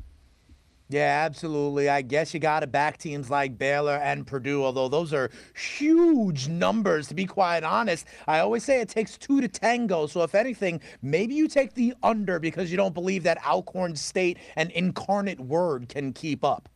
Yeah, 0.90 1.24
absolutely. 1.26 1.90
I 1.90 2.04
guess 2.04 2.34
you 2.34 2.40
got 2.40 2.60
to 2.60 2.68
back 2.68 2.98
teams 2.98 3.30
like 3.30 3.58
Baylor 3.58 3.96
and 3.96 4.28
Purdue, 4.28 4.64
although 4.64 4.90
those 4.90 5.12
are 5.12 5.32
huge 5.56 6.50
numbers, 6.50 7.08
to 7.08 7.16
be 7.16 7.26
quite 7.26 7.64
honest. 7.64 8.06
I 8.28 8.40
always 8.40 8.64
say 8.64 8.80
it 8.82 8.90
takes 8.90 9.18
two 9.18 9.42
to 9.42 9.48
tango. 9.48 10.06
So, 10.06 10.22
if 10.22 10.36
anything, 10.36 10.82
maybe 11.02 11.34
you 11.34 11.48
take 11.48 11.74
the 11.74 11.96
under 12.04 12.38
because 12.38 12.70
you 12.70 12.78
don't 12.78 12.94
believe 12.94 13.24
that 13.24 13.44
Alcorn 13.44 13.96
State 13.96 14.38
and 14.56 14.70
Incarnate 14.72 15.40
Word 15.40 15.90
can 15.90 16.14
keep 16.14 16.44
up. 16.44 16.70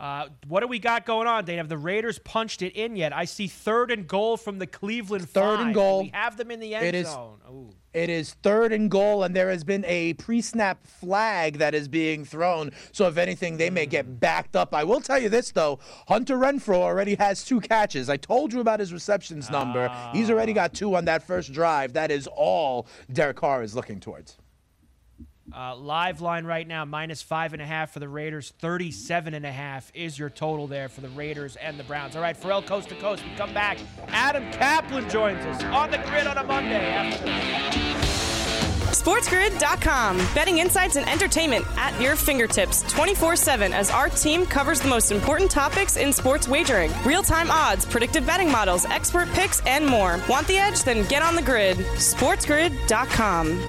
Uh, 0.00 0.28
what 0.48 0.60
do 0.60 0.66
we 0.66 0.78
got 0.78 1.04
going 1.04 1.28
on, 1.28 1.44
Dane? 1.44 1.58
Have 1.58 1.68
the 1.68 1.76
Raiders 1.76 2.18
punched 2.18 2.62
it 2.62 2.74
in 2.74 2.96
yet? 2.96 3.14
I 3.14 3.26
see 3.26 3.46
third 3.46 3.90
and 3.90 4.08
goal 4.08 4.38
from 4.38 4.58
the 4.58 4.66
Cleveland 4.66 5.28
third 5.28 5.58
five. 5.58 5.66
and 5.66 5.74
goal. 5.74 6.02
We 6.04 6.10
have 6.14 6.38
them 6.38 6.50
in 6.50 6.58
the 6.58 6.74
end 6.74 6.96
it 6.96 7.06
zone. 7.06 7.38
Is, 7.44 7.50
Ooh. 7.50 7.70
It 7.92 8.08
is 8.08 8.34
third 8.42 8.72
and 8.72 8.90
goal, 8.90 9.24
and 9.24 9.36
there 9.36 9.50
has 9.50 9.62
been 9.62 9.84
a 9.84 10.14
pre-snap 10.14 10.86
flag 10.86 11.58
that 11.58 11.74
is 11.74 11.86
being 11.88 12.24
thrown. 12.24 12.70
So 12.92 13.08
if 13.08 13.18
anything, 13.18 13.58
they 13.58 13.68
may 13.68 13.84
get 13.84 14.20
backed 14.20 14.56
up. 14.56 14.74
I 14.74 14.84
will 14.84 15.00
tell 15.00 15.18
you 15.18 15.28
this 15.28 15.50
though: 15.50 15.80
Hunter 16.08 16.36
Renfrow 16.36 16.80
already 16.80 17.16
has 17.16 17.44
two 17.44 17.60
catches. 17.60 18.08
I 18.08 18.16
told 18.16 18.54
you 18.54 18.60
about 18.60 18.80
his 18.80 18.94
receptions 18.94 19.50
number. 19.50 19.90
He's 20.14 20.30
already 20.30 20.54
got 20.54 20.72
two 20.72 20.94
on 20.96 21.04
that 21.06 21.22
first 21.24 21.52
drive. 21.52 21.92
That 21.92 22.10
is 22.10 22.26
all 22.34 22.86
Derek 23.12 23.36
Carr 23.36 23.62
is 23.62 23.74
looking 23.74 24.00
towards. 24.00 24.38
Uh, 25.54 25.76
live 25.76 26.20
line 26.20 26.44
right 26.44 26.66
now, 26.66 26.84
minus 26.84 27.22
five 27.22 27.52
and 27.52 27.62
a 27.62 27.66
half 27.66 27.92
for 27.92 27.98
the 27.98 28.08
Raiders. 28.08 28.52
37 28.60 29.34
and 29.34 29.44
a 29.44 29.52
half 29.52 29.90
is 29.94 30.18
your 30.18 30.30
total 30.30 30.66
there 30.66 30.88
for 30.88 31.00
the 31.00 31.08
Raiders 31.10 31.56
and 31.56 31.78
the 31.78 31.84
Browns. 31.84 32.16
All 32.16 32.22
right, 32.22 32.36
Ferrall 32.36 32.62
coast 32.62 32.88
to 32.90 32.94
coast. 32.96 33.24
We 33.24 33.34
come 33.36 33.52
back. 33.52 33.78
Adam 34.08 34.50
Kaplan 34.52 35.08
joins 35.08 35.44
us 35.46 35.62
on 35.64 35.90
the 35.90 35.98
grid 35.98 36.26
on 36.26 36.38
a 36.38 36.44
Monday. 36.44 37.10
SportsGrid.com. 38.90 40.18
Betting 40.34 40.58
insights 40.58 40.96
and 40.96 41.08
entertainment 41.08 41.64
at 41.78 41.98
your 42.00 42.16
fingertips 42.16 42.82
24 42.92 43.34
7 43.34 43.72
as 43.72 43.90
our 43.90 44.08
team 44.10 44.44
covers 44.44 44.80
the 44.80 44.88
most 44.88 45.10
important 45.10 45.50
topics 45.50 45.96
in 45.96 46.12
sports 46.12 46.46
wagering 46.46 46.92
real 47.04 47.22
time 47.22 47.50
odds, 47.50 47.86
predictive 47.86 48.26
betting 48.26 48.52
models, 48.52 48.84
expert 48.84 49.28
picks, 49.30 49.60
and 49.66 49.86
more. 49.86 50.20
Want 50.28 50.46
the 50.48 50.58
edge? 50.58 50.82
Then 50.82 51.06
get 51.08 51.22
on 51.22 51.34
the 51.34 51.42
grid. 51.42 51.78
SportsGrid.com. 51.78 53.68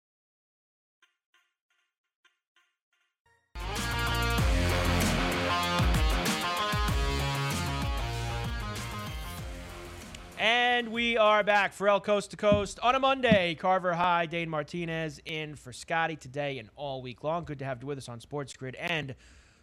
And 10.81 10.91
we 10.91 11.15
are 11.15 11.43
back 11.43 11.73
Ferrall 11.73 11.99
Coast 11.99 12.31
to 12.31 12.37
Coast 12.37 12.79
on 12.81 12.95
a 12.95 12.99
Monday. 12.99 13.53
Carver 13.53 13.93
High, 13.93 14.25
Dane 14.25 14.49
Martinez 14.49 15.21
in 15.25 15.55
for 15.55 15.71
Scotty 15.71 16.15
today 16.15 16.57
and 16.57 16.69
all 16.75 17.03
week 17.03 17.23
long. 17.23 17.43
Good 17.43 17.59
to 17.59 17.65
have 17.65 17.83
you 17.83 17.87
with 17.87 17.99
us 17.99 18.09
on 18.09 18.19
Sports 18.19 18.53
Grid 18.53 18.73
and 18.73 19.13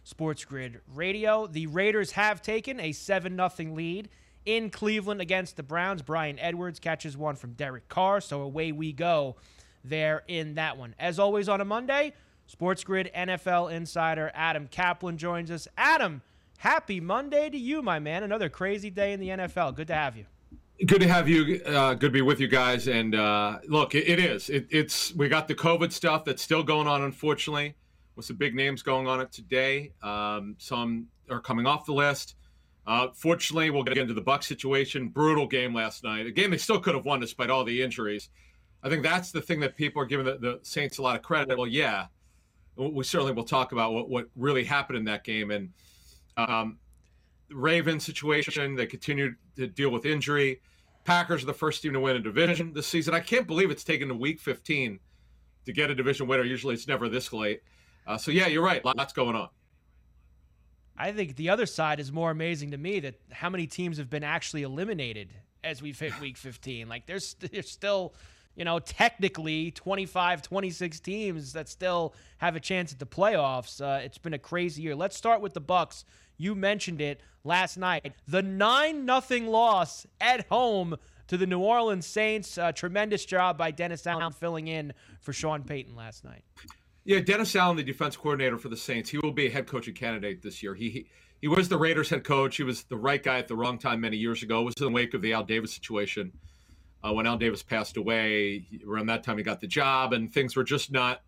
Sports 0.05 0.45
Grid 0.45 0.79
Radio. 0.95 1.45
The 1.45 1.67
Raiders 1.67 2.11
have 2.13 2.41
taken 2.41 2.79
a 2.79 2.93
7 2.93 3.35
0 3.35 3.73
lead 3.73 4.07
in 4.45 4.69
Cleveland 4.69 5.19
against 5.19 5.57
the 5.57 5.63
Browns. 5.63 6.01
Bryan 6.01 6.39
Edwards 6.39 6.79
catches 6.79 7.17
one 7.17 7.35
from 7.35 7.51
Derek 7.51 7.89
Carr, 7.89 8.21
so 8.21 8.41
away 8.41 8.71
we 8.71 8.93
go 8.93 9.35
there 9.83 10.23
in 10.29 10.55
that 10.55 10.77
one. 10.77 10.95
As 10.97 11.19
always 11.19 11.49
on 11.49 11.59
a 11.59 11.65
Monday, 11.65 12.13
Sports 12.49 12.83
Grid 12.83 13.11
NFL 13.15 13.71
insider 13.71 14.31
Adam 14.33 14.67
Kaplan 14.71 15.19
joins 15.19 15.51
us. 15.51 15.67
Adam, 15.77 16.23
happy 16.57 16.99
Monday 16.99 17.47
to 17.47 17.57
you, 17.57 17.83
my 17.83 17.99
man. 17.99 18.23
Another 18.23 18.49
crazy 18.49 18.89
day 18.89 19.13
in 19.13 19.19
the 19.19 19.29
NFL. 19.29 19.75
Good 19.75 19.85
to 19.85 19.93
have 19.93 20.17
you. 20.17 20.25
Good 20.83 21.01
to 21.01 21.07
have 21.07 21.29
you. 21.29 21.61
Uh, 21.63 21.93
good 21.93 22.07
to 22.07 22.09
be 22.09 22.23
with 22.23 22.39
you 22.39 22.47
guys. 22.47 22.87
And 22.87 23.13
uh, 23.13 23.59
look, 23.67 23.93
it, 23.93 24.09
it 24.09 24.17
is. 24.17 24.49
It, 24.49 24.65
it's 24.71 25.13
we 25.13 25.29
got 25.29 25.47
the 25.47 25.53
COVID 25.53 25.91
stuff 25.91 26.25
that's 26.25 26.41
still 26.41 26.63
going 26.63 26.87
on, 26.87 27.03
unfortunately, 27.03 27.75
with 28.15 28.25
some 28.25 28.37
big 28.37 28.55
names 28.55 28.81
going 28.81 29.05
on 29.05 29.21
it 29.21 29.31
today. 29.31 29.91
Um, 30.01 30.55
some 30.57 31.05
are 31.29 31.41
coming 31.41 31.67
off 31.67 31.85
the 31.85 31.93
list. 31.93 32.33
Uh, 32.87 33.09
fortunately, 33.13 33.69
we'll 33.69 33.83
get 33.83 33.99
into 33.99 34.15
the 34.15 34.21
Buck 34.21 34.41
situation. 34.41 35.09
Brutal 35.09 35.45
game 35.45 35.75
last 35.75 36.03
night. 36.03 36.25
A 36.25 36.31
game 36.31 36.49
they 36.49 36.57
still 36.57 36.79
could 36.79 36.95
have 36.95 37.05
won 37.05 37.19
despite 37.19 37.51
all 37.51 37.63
the 37.63 37.83
injuries. 37.83 38.29
I 38.81 38.89
think 38.89 39.03
that's 39.03 39.31
the 39.31 39.41
thing 39.41 39.59
that 39.59 39.75
people 39.77 40.01
are 40.01 40.07
giving 40.07 40.25
the, 40.25 40.39
the 40.39 40.59
Saints 40.63 40.97
a 40.97 41.03
lot 41.03 41.15
of 41.15 41.21
credit. 41.21 41.55
Well, 41.55 41.67
yeah, 41.67 42.07
we 42.79 43.03
certainly 43.03 43.33
will 43.33 43.43
talk 43.43 43.71
about 43.71 43.93
what, 43.93 44.09
what 44.09 44.25
really 44.35 44.63
happened 44.63 44.97
in 44.97 45.05
that 45.05 45.23
game 45.23 45.51
and 45.51 45.69
um, 46.37 46.77
Raven 47.51 47.99
situation. 47.99 48.75
They 48.75 48.85
continue 48.85 49.35
to 49.57 49.67
deal 49.67 49.89
with 49.89 50.05
injury. 50.05 50.61
Packers 51.03 51.43
are 51.43 51.47
the 51.47 51.53
first 51.53 51.81
team 51.81 51.93
to 51.93 51.99
win 51.99 52.15
a 52.15 52.19
division 52.19 52.73
this 52.73 52.87
season. 52.87 53.13
I 53.13 53.19
can't 53.19 53.47
believe 53.47 53.71
it's 53.71 53.83
taken 53.83 54.07
to 54.07 54.13
week 54.13 54.39
15 54.39 54.99
to 55.65 55.73
get 55.73 55.89
a 55.89 55.95
division 55.95 56.27
winner. 56.27 56.43
Usually 56.43 56.73
it's 56.73 56.87
never 56.87 57.09
this 57.09 57.33
late. 57.33 57.61
Uh, 58.07 58.17
so, 58.17 58.31
yeah, 58.31 58.47
you're 58.47 58.63
right. 58.63 58.83
Lots 58.83 59.13
going 59.13 59.35
on. 59.35 59.49
I 60.97 61.11
think 61.11 61.35
the 61.35 61.49
other 61.49 61.65
side 61.65 61.99
is 61.99 62.11
more 62.11 62.31
amazing 62.31 62.71
to 62.71 62.77
me 62.77 62.99
that 63.01 63.15
how 63.31 63.49
many 63.49 63.67
teams 63.67 63.97
have 63.97 64.09
been 64.09 64.23
actually 64.23 64.63
eliminated 64.63 65.33
as 65.63 65.81
we've 65.81 65.99
hit 65.99 66.19
week 66.19 66.37
15. 66.37 66.87
Like, 66.87 67.05
there's, 67.07 67.35
there's 67.39 67.69
still, 67.69 68.13
you 68.55 68.65
know, 68.65 68.77
technically 68.79 69.71
25, 69.71 70.41
26 70.41 70.99
teams 70.99 71.53
that 71.53 71.69
still 71.69 72.13
have 72.39 72.55
a 72.57 72.59
chance 72.59 72.91
at 72.91 72.99
the 72.99 73.05
playoffs. 73.05 73.81
Uh, 73.81 74.01
it's 74.01 74.17
been 74.17 74.33
a 74.33 74.39
crazy 74.39 74.81
year. 74.81 74.95
Let's 74.95 75.15
start 75.15 75.39
with 75.39 75.53
the 75.53 75.61
Bucs. 75.61 76.03
You 76.37 76.55
mentioned 76.55 76.99
it 76.99 77.21
last 77.45 77.77
night. 77.77 78.13
The 78.27 78.41
9 78.41 79.05
nothing 79.05 79.47
loss 79.47 80.05
at 80.19 80.45
home 80.47 80.97
to 81.27 81.37
the 81.37 81.47
New 81.47 81.59
Orleans 81.59 82.05
Saints. 82.05 82.57
Uh, 82.57 82.73
tremendous 82.73 83.23
job 83.23 83.57
by 83.57 83.71
Dennis 83.71 84.05
Allen 84.05 84.33
filling 84.33 84.67
in 84.67 84.93
for 85.21 85.31
Sean 85.31 85.63
Payton 85.63 85.95
last 85.95 86.25
night. 86.25 86.43
Yeah, 87.05 87.21
Dennis 87.21 87.55
Allen, 87.55 87.77
the 87.77 87.83
defense 87.83 88.17
coordinator 88.17 88.57
for 88.57 88.69
the 88.69 88.77
Saints, 88.77 89.09
he 89.09 89.19
will 89.19 89.31
be 89.31 89.47
a 89.47 89.49
head 89.49 89.67
coaching 89.67 89.93
candidate 89.93 90.41
this 90.41 90.61
year. 90.61 90.75
He, 90.75 90.89
he 90.89 91.07
he 91.41 91.47
was 91.47 91.69
the 91.69 91.77
Raiders 91.77 92.09
head 92.09 92.25
coach. 92.25 92.57
He 92.57 92.63
was 92.63 92.83
the 92.83 92.97
right 92.97 93.23
guy 93.23 93.37
at 93.37 93.47
the 93.47 93.55
wrong 93.55 93.77
time 93.77 94.01
many 94.01 94.17
years 94.17 94.43
ago. 94.43 94.61
It 94.61 94.65
was 94.65 94.75
in 94.75 94.85
the 94.85 94.91
wake 94.91 95.13
of 95.13 95.21
the 95.21 95.31
Al 95.31 95.43
Davis 95.43 95.73
situation. 95.73 96.33
Uh, 97.01 97.13
when 97.13 97.25
Al 97.25 97.37
Davis 97.37 97.63
passed 97.63 97.95
away, 97.97 98.65
around 98.85 99.05
that 99.07 99.23
time 99.23 99.37
he 99.37 99.43
got 99.43 99.61
the 99.61 99.67
job, 99.67 100.13
and 100.13 100.33
things 100.33 100.55
were 100.55 100.63
just 100.63 100.91
not 100.91 101.21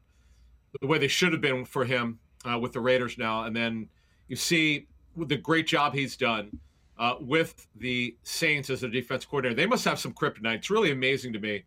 the 0.80 0.88
way 0.88 0.98
they 0.98 1.08
should 1.08 1.32
have 1.32 1.42
been 1.42 1.66
for 1.66 1.86
him 1.86 2.20
uh, 2.50 2.58
with 2.60 2.74
the 2.74 2.80
Raiders 2.80 3.18
now. 3.18 3.44
And 3.44 3.56
then 3.56 3.90
you 4.28 4.36
see 4.36 4.88
the 5.16 5.38
great 5.38 5.68
job 5.68 5.94
he's 5.94 6.16
done 6.16 6.58
uh, 6.98 7.16
with 7.20 7.68
the 7.76 8.16
Saints 8.24 8.70
as 8.70 8.84
a 8.84 8.90
defense 8.90 9.26
coordinator. 9.26 9.56
They 9.56 9.66
must 9.66 9.86
have 9.86 10.00
some 10.00 10.14
kryptonite. 10.14 10.56
It's 10.56 10.70
really 10.70 10.92
amazing 10.92 11.34
to 11.34 11.40
me. 11.40 11.64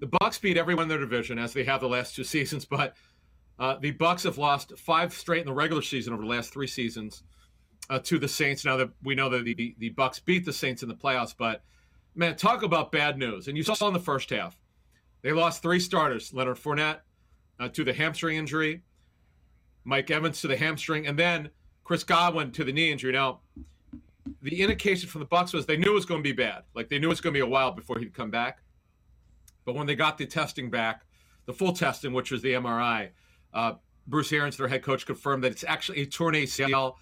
The 0.00 0.06
Bucs 0.06 0.40
beat 0.40 0.56
everyone 0.56 0.84
in 0.84 0.88
their 0.88 0.98
division 0.98 1.38
as 1.38 1.52
they 1.52 1.64
have 1.64 1.80
the 1.80 1.88
last 1.88 2.14
two 2.16 2.24
seasons, 2.24 2.64
but 2.64 2.94
uh, 3.58 3.76
the 3.80 3.92
Bucs 3.92 4.24
have 4.24 4.38
lost 4.38 4.78
five 4.78 5.12
straight 5.12 5.40
in 5.40 5.46
the 5.46 5.52
regular 5.52 5.82
season 5.82 6.12
over 6.12 6.22
the 6.22 6.28
last 6.28 6.52
three 6.52 6.66
seasons 6.66 7.24
uh, 7.90 7.98
to 8.00 8.18
the 8.18 8.28
Saints. 8.28 8.64
Now 8.64 8.76
that 8.76 8.90
we 9.02 9.14
know 9.14 9.28
that 9.28 9.44
the 9.44 9.74
the 9.78 9.90
Bucs 9.90 10.24
beat 10.24 10.44
the 10.44 10.52
Saints 10.52 10.82
in 10.82 10.88
the 10.88 10.94
playoffs, 10.94 11.34
but 11.36 11.62
man, 12.18 12.36
talk 12.36 12.62
about 12.62 12.92
bad 12.92 13.16
news. 13.16 13.48
And 13.48 13.56
you 13.56 13.62
saw 13.62 13.86
in 13.86 13.94
the 13.94 14.00
first 14.00 14.28
half, 14.30 14.58
they 15.22 15.32
lost 15.32 15.62
three 15.62 15.80
starters: 15.80 16.34
Leonard 16.34 16.58
Fournette 16.58 17.00
uh, 17.58 17.68
to 17.68 17.84
the 17.84 17.92
hamstring 17.92 18.36
injury, 18.36 18.82
Mike 19.84 20.10
Evans 20.10 20.40
to 20.42 20.48
the 20.48 20.56
hamstring, 20.56 21.06
and 21.06 21.18
then 21.18 21.50
Chris 21.84 22.04
Godwin 22.04 22.50
to 22.52 22.64
the 22.64 22.72
knee 22.72 22.92
injury. 22.92 23.12
Now, 23.12 23.40
the 24.42 24.60
indication 24.60 25.08
from 25.08 25.20
the 25.20 25.26
Bucs 25.26 25.54
was 25.54 25.64
they 25.64 25.76
knew 25.76 25.92
it 25.92 25.94
was 25.94 26.04
going 26.04 26.22
to 26.22 26.28
be 26.28 26.32
bad. 26.32 26.64
Like 26.74 26.88
they 26.88 26.98
knew 26.98 27.06
it 27.06 27.10
was 27.10 27.20
going 27.20 27.32
to 27.32 27.38
be 27.38 27.42
a 27.42 27.46
while 27.46 27.70
before 27.70 27.98
he'd 27.98 28.12
come 28.12 28.30
back. 28.30 28.58
But 29.64 29.74
when 29.74 29.86
they 29.86 29.94
got 29.94 30.18
the 30.18 30.26
testing 30.26 30.70
back, 30.70 31.04
the 31.46 31.52
full 31.52 31.72
testing, 31.72 32.12
which 32.12 32.30
was 32.30 32.42
the 32.42 32.52
MRI, 32.54 33.10
uh, 33.54 33.74
Bruce 34.06 34.32
Arians, 34.32 34.56
their 34.56 34.68
head 34.68 34.82
coach, 34.82 35.06
confirmed 35.06 35.44
that 35.44 35.52
it's 35.52 35.64
actually 35.64 36.02
a 36.02 36.06
torn 36.06 36.34
ACL, 36.34 36.96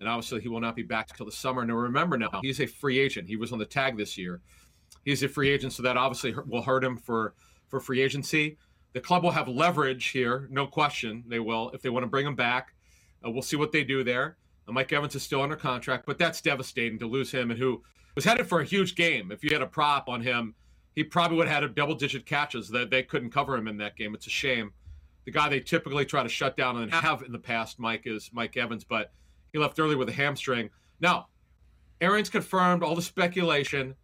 and 0.00 0.08
obviously 0.08 0.40
he 0.40 0.48
will 0.48 0.60
not 0.60 0.74
be 0.74 0.82
back 0.82 1.10
until 1.10 1.26
the 1.26 1.32
summer. 1.32 1.64
Now 1.64 1.74
remember, 1.74 2.16
now 2.16 2.40
he's 2.42 2.60
a 2.60 2.66
free 2.66 2.98
agent. 2.98 3.28
He 3.28 3.36
was 3.36 3.52
on 3.52 3.58
the 3.58 3.66
tag 3.66 3.96
this 3.96 4.16
year. 4.18 4.40
He's 5.04 5.22
a 5.22 5.28
free 5.28 5.50
agent, 5.50 5.74
so 5.74 5.82
that 5.82 5.96
obviously 5.96 6.34
will 6.46 6.62
hurt 6.62 6.82
him 6.82 6.96
for 6.96 7.34
for 7.68 7.78
free 7.78 8.00
agency. 8.00 8.58
The 8.92 9.00
club 9.00 9.22
will 9.22 9.30
have 9.30 9.46
leverage 9.46 10.08
here, 10.08 10.48
no 10.50 10.66
question. 10.66 11.22
They 11.28 11.38
will 11.38 11.70
if 11.70 11.82
they 11.82 11.90
want 11.90 12.02
to 12.02 12.08
bring 12.08 12.26
him 12.26 12.34
back. 12.34 12.74
Uh, 13.24 13.30
we'll 13.30 13.42
see 13.42 13.56
what 13.56 13.70
they 13.70 13.84
do 13.84 14.02
there. 14.02 14.36
Uh, 14.66 14.72
Mike 14.72 14.92
Evans 14.92 15.14
is 15.14 15.22
still 15.22 15.42
under 15.42 15.56
contract, 15.56 16.06
but 16.06 16.18
that's 16.18 16.40
devastating 16.40 16.98
to 16.98 17.06
lose 17.06 17.30
him 17.30 17.50
and 17.50 17.60
who 17.60 17.82
was 18.14 18.24
headed 18.24 18.48
for 18.48 18.60
a 18.60 18.64
huge 18.64 18.96
game. 18.96 19.30
If 19.30 19.44
you 19.44 19.50
had 19.52 19.62
a 19.62 19.66
prop 19.66 20.08
on 20.08 20.22
him, 20.22 20.54
he 20.94 21.04
probably 21.04 21.36
would 21.36 21.46
have 21.46 21.62
had 21.62 21.64
a 21.64 21.68
double 21.68 21.94
digit 21.94 22.26
catches 22.26 22.68
that 22.70 22.90
they 22.90 23.02
couldn't 23.02 23.30
cover 23.30 23.54
him 23.54 23.68
in 23.68 23.76
that 23.76 23.96
game. 23.96 24.14
It's 24.14 24.26
a 24.26 24.30
shame. 24.30 24.72
The 25.24 25.30
guy 25.30 25.48
they 25.48 25.60
typically 25.60 26.04
try 26.04 26.22
to 26.22 26.28
shut 26.28 26.56
down 26.56 26.78
and 26.78 26.92
have 26.92 27.22
in 27.22 27.30
the 27.30 27.38
past, 27.38 27.78
Mike, 27.78 28.02
is 28.06 28.30
Mike 28.32 28.56
Evans, 28.56 28.84
but 28.84 29.12
he 29.52 29.58
left 29.58 29.78
early 29.78 29.96
with 29.96 30.08
a 30.08 30.12
hamstring. 30.12 30.70
Now, 31.00 31.28
Arians 32.00 32.30
confirmed 32.30 32.82
all 32.82 32.94
the 32.94 33.02
speculation. 33.02 33.94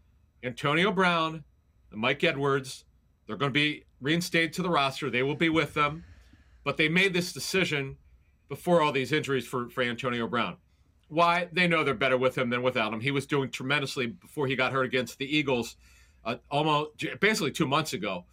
Antonio 0.43 0.93
Brown 0.93 1.45
and 1.91 2.01
Mike 2.01 2.23
Edwards, 2.23 2.85
they're 3.27 3.37
going 3.37 3.51
to 3.51 3.59
be 3.59 3.85
reinstated 4.01 4.53
to 4.55 4.63
the 4.63 4.71
roster. 4.71 5.11
They 5.11 5.23
will 5.23 5.35
be 5.35 5.49
with 5.49 5.75
them. 5.75 6.05
But 6.65 6.77
they 6.77 6.89
made 6.89 7.15
this 7.15 7.33
decision 7.33 7.97
before 8.49 8.83
all 8.83 8.93
these 8.93 9.13
injuries 9.13 9.47
for, 9.47 9.69
for 9.69 9.83
Antonio 9.83 10.27
Brown. 10.27 10.57
Why? 11.09 11.49
They 11.53 11.69
know 11.69 11.85
they're 11.85 11.95
better 11.95 12.19
with 12.19 12.37
him 12.37 12.51
than 12.51 12.63
without 12.63 12.93
him. 12.93 13.01
He 13.01 13.13
was 13.13 13.27
doing 13.27 13.51
tremendously 13.51 14.09
before 14.09 14.47
he 14.47 14.57
got 14.57 14.73
hurt 14.73 14.85
against 14.85 15.19
the 15.19 15.37
Eagles 15.37 15.77
uh, 16.25 16.37
almost 16.51 17.05
basically 17.21 17.53
two 17.53 17.67
months 17.67 17.93
ago. 17.93 18.25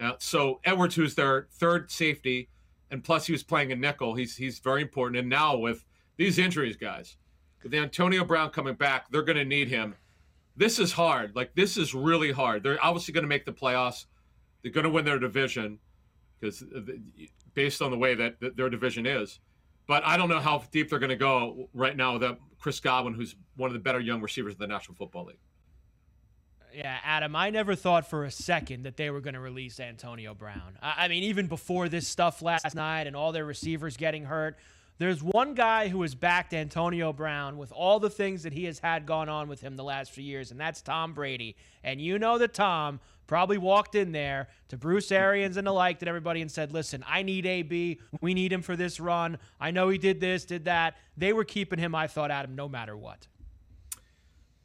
Uh, 0.00 0.12
so 0.18 0.60
Edwards, 0.64 0.94
who's 0.94 1.14
their 1.14 1.46
third 1.52 1.90
safety, 1.90 2.48
and 2.90 3.04
plus 3.04 3.26
he 3.26 3.32
was 3.32 3.42
playing 3.42 3.70
a 3.72 3.76
nickel. 3.76 4.14
He's 4.14 4.36
he's 4.36 4.58
very 4.58 4.82
important. 4.82 5.18
And 5.18 5.28
now 5.28 5.56
with 5.56 5.84
these 6.16 6.38
injuries, 6.38 6.76
guys, 6.76 7.16
with 7.62 7.74
Antonio 7.74 8.24
Brown 8.24 8.50
coming 8.50 8.74
back, 8.74 9.10
they're 9.10 9.22
going 9.22 9.38
to 9.38 9.44
need 9.44 9.68
him. 9.68 9.94
This 10.56 10.78
is 10.78 10.92
hard. 10.92 11.34
Like 11.34 11.54
this 11.54 11.76
is 11.76 11.94
really 11.94 12.30
hard. 12.30 12.62
They're 12.62 12.82
obviously 12.82 13.12
going 13.12 13.24
to 13.24 13.28
make 13.28 13.44
the 13.44 13.52
playoffs. 13.52 14.06
They're 14.62 14.72
going 14.72 14.84
to 14.84 14.90
win 14.90 15.04
their 15.04 15.18
division 15.18 15.78
because 16.38 16.62
uh, 16.62 16.80
based 17.54 17.82
on 17.82 17.90
the 17.90 17.98
way 17.98 18.14
that, 18.14 18.40
that 18.40 18.56
their 18.56 18.70
division 18.70 19.06
is. 19.06 19.40
But 19.86 20.04
I 20.04 20.16
don't 20.16 20.28
know 20.28 20.40
how 20.40 20.62
deep 20.70 20.88
they're 20.88 20.98
going 20.98 21.10
to 21.10 21.16
go 21.16 21.68
right 21.74 21.96
now 21.96 22.16
with 22.16 22.38
Chris 22.58 22.80
Godwin, 22.80 23.14
who's 23.14 23.36
one 23.56 23.68
of 23.68 23.74
the 23.74 23.80
better 23.80 24.00
young 24.00 24.22
receivers 24.22 24.54
in 24.54 24.58
the 24.60 24.66
National 24.66 24.94
Football 24.94 25.26
League. 25.26 25.38
Yeah, 26.74 26.96
Adam, 27.04 27.36
I 27.36 27.50
never 27.50 27.76
thought 27.76 28.08
for 28.08 28.24
a 28.24 28.30
second 28.30 28.82
that 28.82 28.96
they 28.96 29.10
were 29.10 29.20
going 29.20 29.34
to 29.34 29.40
release 29.40 29.78
Antonio 29.78 30.34
Brown. 30.34 30.76
I, 30.82 31.06
mean, 31.06 31.22
even 31.24 31.46
before 31.46 31.88
this 31.88 32.08
stuff 32.08 32.42
last 32.42 32.74
night 32.74 33.06
and 33.06 33.14
all 33.14 33.30
their 33.30 33.44
receivers 33.44 33.96
getting 33.96 34.24
hurt, 34.24 34.56
there's 34.98 35.22
one 35.22 35.54
guy 35.54 35.88
who 35.88 36.02
has 36.02 36.14
backed 36.14 36.54
Antonio 36.54 37.12
Brown 37.12 37.58
with 37.58 37.72
all 37.72 37.98
the 37.98 38.10
things 38.10 38.44
that 38.44 38.52
he 38.52 38.64
has 38.64 38.78
had 38.78 39.06
gone 39.06 39.28
on 39.28 39.48
with 39.48 39.60
him 39.60 39.76
the 39.76 39.84
last 39.84 40.12
few 40.12 40.22
years, 40.22 40.50
and 40.50 40.60
that's 40.60 40.82
Tom 40.82 41.14
Brady. 41.14 41.56
And 41.82 42.00
you 42.00 42.18
know 42.18 42.38
that 42.38 42.54
Tom 42.54 43.00
probably 43.26 43.58
walked 43.58 43.94
in 43.96 44.12
there 44.12 44.48
to 44.68 44.76
Bruce 44.76 45.10
Arians 45.10 45.56
and 45.56 45.66
the 45.66 45.72
like, 45.72 46.00
and 46.00 46.08
everybody, 46.08 46.42
and 46.42 46.50
said, 46.50 46.72
Listen, 46.72 47.04
I 47.08 47.22
need 47.22 47.44
AB. 47.44 48.00
We 48.20 48.34
need 48.34 48.52
him 48.52 48.62
for 48.62 48.76
this 48.76 49.00
run. 49.00 49.38
I 49.60 49.72
know 49.72 49.88
he 49.88 49.98
did 49.98 50.20
this, 50.20 50.44
did 50.44 50.66
that. 50.66 50.96
They 51.16 51.32
were 51.32 51.44
keeping 51.44 51.78
him, 51.78 51.94
I 51.94 52.06
thought, 52.06 52.30
Adam, 52.30 52.54
no 52.54 52.68
matter 52.68 52.96
what. 52.96 53.26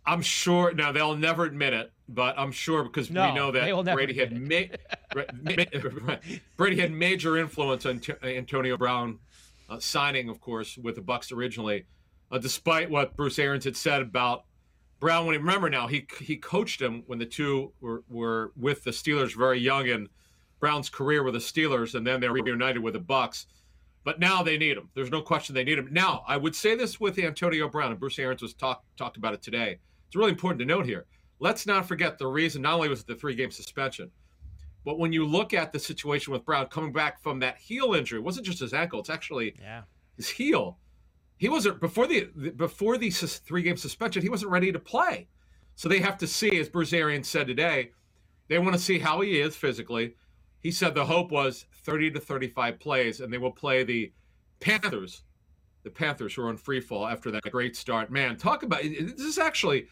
I'm 0.06 0.22
sure 0.22 0.74
now 0.74 0.92
they'll 0.92 1.15
never 1.15 1.46
admit 1.46 1.74
it, 1.74 1.92
but 2.08 2.38
I'm 2.38 2.52
sure 2.52 2.84
because 2.84 3.12
no, 3.12 3.28
we 3.28 3.36
know 3.36 3.52
that 3.52 3.94
Brady 3.94 4.13
had 4.13 4.39
ma- 4.39 5.15
Brady 6.58 6.80
had 6.80 6.92
major 6.92 7.38
influence 7.38 7.86
on 7.86 8.00
t- 8.00 8.13
Antonio 8.24 8.76
Brown 8.76 9.20
uh, 9.69 9.79
signing, 9.79 10.29
of 10.29 10.39
course, 10.39 10.77
with 10.77 10.95
the 10.95 11.01
Bucs 11.01 11.32
originally, 11.32 11.86
uh, 12.32 12.38
despite 12.38 12.89
what 12.89 13.15
Bruce 13.15 13.39
Arians 13.39 13.65
had 13.65 13.77
said 13.77 14.01
about 14.01 14.45
Brown. 14.99 15.25
When 15.25 15.34
he 15.34 15.39
remember 15.39 15.69
now, 15.69 15.88
he 15.88 16.08
he 16.19 16.38
coached 16.38 16.82
him 16.82 17.03
when 17.08 17.19
the 17.19 17.25
two 17.25 17.73
were 17.79 18.03
were 18.10 18.51
with 18.55 18.84
the 18.84 18.91
Steelers 18.91 19.36
very 19.36 19.60
young 19.60 19.88
in 19.88 20.10
Brown's 20.60 20.89
career 20.89 21.23
with 21.23 21.34
the 21.34 21.39
Steelers, 21.39 21.95
and 21.95 22.05
then 22.05 22.19
they 22.19 22.27
were 22.27 22.36
reunited 22.36 22.82
with 22.82 22.93
the 22.93 22.99
Bucs. 22.99 23.45
But 24.05 24.19
now 24.19 24.43
they 24.43 24.58
need 24.58 24.77
him. 24.77 24.89
There's 24.95 25.12
no 25.12 25.21
question 25.21 25.53
they 25.53 25.63
need 25.63 25.77
him. 25.77 25.89
Now, 25.91 26.23
I 26.25 26.38
would 26.38 26.55
say 26.55 26.75
this 26.75 26.99
with 26.99 27.19
Antonio 27.19 27.67
Brown, 27.67 27.91
and 27.91 27.99
Bruce 27.99 28.17
Arians 28.17 28.41
was 28.41 28.53
talk, 28.53 28.84
talked 28.97 29.17
about 29.17 29.34
it 29.34 29.41
today 29.41 29.79
it's 30.10 30.15
really 30.15 30.32
important 30.32 30.60
to 30.60 30.65
note 30.65 30.88
here. 30.88 31.05
Let's 31.39 31.67
not 31.67 31.88
forget 31.88 32.17
the 32.17 32.25
reason 32.25 32.63
not 32.63 32.73
only 32.73 32.89
was 32.89 33.01
it 33.01 33.08
the 33.08 33.13
three 33.13 33.36
game 33.36 33.51
suspension, 33.51 34.10
but 34.86 34.98
when 34.98 35.12
you 35.12 35.26
look 35.26 35.54
at 35.54 35.72
the 35.72 35.80
situation 35.80 36.34
with 36.34 36.46
Brown 36.46 36.68
coming 36.68 36.92
back 36.92 37.22
from 37.22 37.39
that 37.39 37.58
heel 37.58 37.94
injury, 37.94 38.20
it 38.20 38.24
wasn't 38.24 38.46
just 38.46 38.60
his 38.60 38.74
ankle, 38.74 39.00
it's 39.00 39.10
actually 39.10 39.56
yeah. 39.62 39.84
his 40.15 40.30
heel. 40.30 40.78
He 41.38 41.50
wasn't 41.50 41.80
before 41.80 42.08
the 42.08 42.26
before 42.56 42.98
the 42.98 43.10
three 43.10 43.62
game 43.62 43.78
suspension, 43.78 44.22
he 44.22 44.30
wasn't 44.30 44.52
ready 44.52 44.72
to 44.72 44.80
play. 44.80 45.28
So 45.76 45.88
they 45.88 46.00
have 46.00 46.18
to 46.18 46.28
see, 46.28 46.60
as 46.60 46.68
Bruce 46.68 46.89
said 46.89 47.48
today, 47.48 47.92
they 48.50 48.60
want 48.60 48.74
to 48.74 48.82
see 48.82 49.00
how 49.00 49.22
he 49.22 49.39
is 49.39 49.56
physically. 49.56 50.15
He 50.62 50.72
said 50.72 50.94
the 50.94 51.06
hope 51.06 51.32
was 51.32 51.65
30 51.84 52.12
to 52.12 52.20
35 52.20 52.80
plays, 52.80 53.22
and 53.22 53.32
they 53.32 53.38
will 53.38 53.52
play 53.52 53.86
the 53.86 54.12
Panthers, 54.60 55.24
the 55.84 55.89
Panthers 55.89 56.34
who 56.34 56.42
are 56.42 56.50
on 56.50 56.58
free 56.58 56.82
fall 56.82 57.08
after 57.08 57.32
that 57.32 57.44
great 57.44 57.78
start. 57.78 58.12
Man, 58.12 58.36
talk 58.36 58.63
about 58.63 58.82
this 58.82 59.22
is 59.22 59.38
actually 59.38 59.88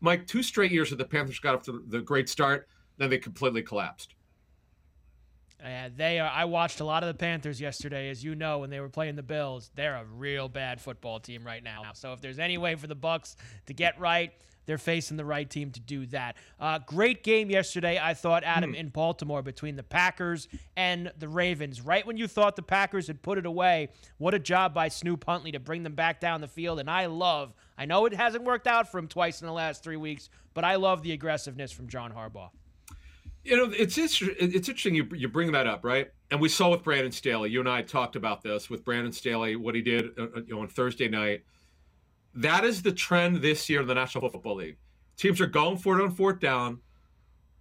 Mike, 0.00 0.26
two 0.26 0.42
straight 0.42 0.72
years 0.72 0.90
that 0.90 0.96
the 0.96 1.04
Panthers 1.04 1.38
got 1.38 1.54
off 1.54 1.62
to 1.62 1.84
the 1.88 2.00
great 2.00 2.28
start, 2.28 2.68
then 2.98 3.10
they 3.10 3.18
completely 3.18 3.62
collapsed. 3.62 4.14
Uh, 5.62 5.90
they 5.94 6.18
are. 6.18 6.30
I 6.30 6.44
watched 6.46 6.80
a 6.80 6.84
lot 6.84 7.02
of 7.02 7.08
the 7.08 7.14
Panthers 7.14 7.60
yesterday, 7.60 8.08
as 8.08 8.24
you 8.24 8.34
know, 8.34 8.58
when 8.60 8.70
they 8.70 8.80
were 8.80 8.88
playing 8.88 9.16
the 9.16 9.22
Bills. 9.22 9.70
They're 9.74 9.96
a 9.96 10.04
real 10.04 10.48
bad 10.48 10.80
football 10.80 11.20
team 11.20 11.44
right 11.44 11.62
now. 11.62 11.82
So 11.94 12.12
if 12.12 12.20
there's 12.20 12.38
any 12.38 12.58
way 12.58 12.74
for 12.74 12.86
the 12.86 12.96
Bucs 12.96 13.36
to 13.66 13.74
get 13.74 13.98
right, 14.00 14.32
they're 14.66 14.78
facing 14.78 15.16
the 15.16 15.24
right 15.24 15.48
team 15.48 15.70
to 15.72 15.80
do 15.80 16.06
that. 16.06 16.36
Uh, 16.60 16.78
great 16.78 17.24
game 17.24 17.50
yesterday, 17.50 17.98
I 18.00 18.14
thought, 18.14 18.44
Adam, 18.44 18.72
mm. 18.72 18.76
in 18.76 18.88
Baltimore 18.88 19.42
between 19.42 19.76
the 19.76 19.82
Packers 19.82 20.48
and 20.76 21.12
the 21.18 21.28
Ravens. 21.28 21.80
Right 21.80 22.06
when 22.06 22.16
you 22.16 22.28
thought 22.28 22.56
the 22.56 22.62
Packers 22.62 23.06
had 23.06 23.20
put 23.20 23.36
it 23.36 23.46
away, 23.46 23.88
what 24.18 24.32
a 24.32 24.38
job 24.38 24.72
by 24.72 24.88
Snoop 24.88 25.24
Huntley 25.24 25.52
to 25.52 25.58
bring 25.58 25.82
them 25.82 25.94
back 25.94 26.20
down 26.20 26.40
the 26.40 26.48
field. 26.48 26.78
And 26.78 26.88
I 26.88 27.06
love, 27.06 27.54
I 27.76 27.84
know 27.84 28.06
it 28.06 28.14
hasn't 28.14 28.44
worked 28.44 28.66
out 28.66 28.90
for 28.90 28.98
him 28.98 29.08
twice 29.08 29.40
in 29.40 29.46
the 29.46 29.52
last 29.52 29.82
three 29.82 29.96
weeks, 29.96 30.30
but 30.54 30.64
I 30.64 30.76
love 30.76 31.02
the 31.02 31.12
aggressiveness 31.12 31.72
from 31.72 31.88
John 31.88 32.12
Harbaugh. 32.12 32.50
You 33.42 33.56
know, 33.56 33.72
it's 33.76 33.96
it's 33.96 34.20
interesting 34.68 34.94
you 34.94 35.08
you 35.14 35.28
bring 35.28 35.52
that 35.52 35.66
up, 35.66 35.84
right? 35.84 36.10
And 36.30 36.40
we 36.40 36.48
saw 36.48 36.70
with 36.70 36.82
Brandon 36.82 37.10
Staley. 37.10 37.50
You 37.50 37.60
and 37.60 37.68
I 37.68 37.82
talked 37.82 38.14
about 38.16 38.42
this 38.42 38.68
with 38.68 38.84
Brandon 38.84 39.12
Staley, 39.12 39.56
what 39.56 39.74
he 39.74 39.80
did, 39.80 40.10
uh, 40.18 40.24
uh, 40.24 40.40
you 40.46 40.54
know, 40.54 40.60
on 40.60 40.68
Thursday 40.68 41.08
night 41.08 41.42
that 42.34 42.64
is 42.64 42.82
the 42.82 42.92
trend 42.92 43.36
this 43.36 43.68
year 43.68 43.80
in 43.80 43.86
the 43.86 43.94
National 43.94 44.28
Football 44.28 44.56
League. 44.56 44.76
Teams 45.16 45.40
are 45.40 45.46
going 45.46 45.76
for 45.76 45.98
it 45.98 46.02
on 46.02 46.12
fourth 46.12 46.40
down. 46.40 46.80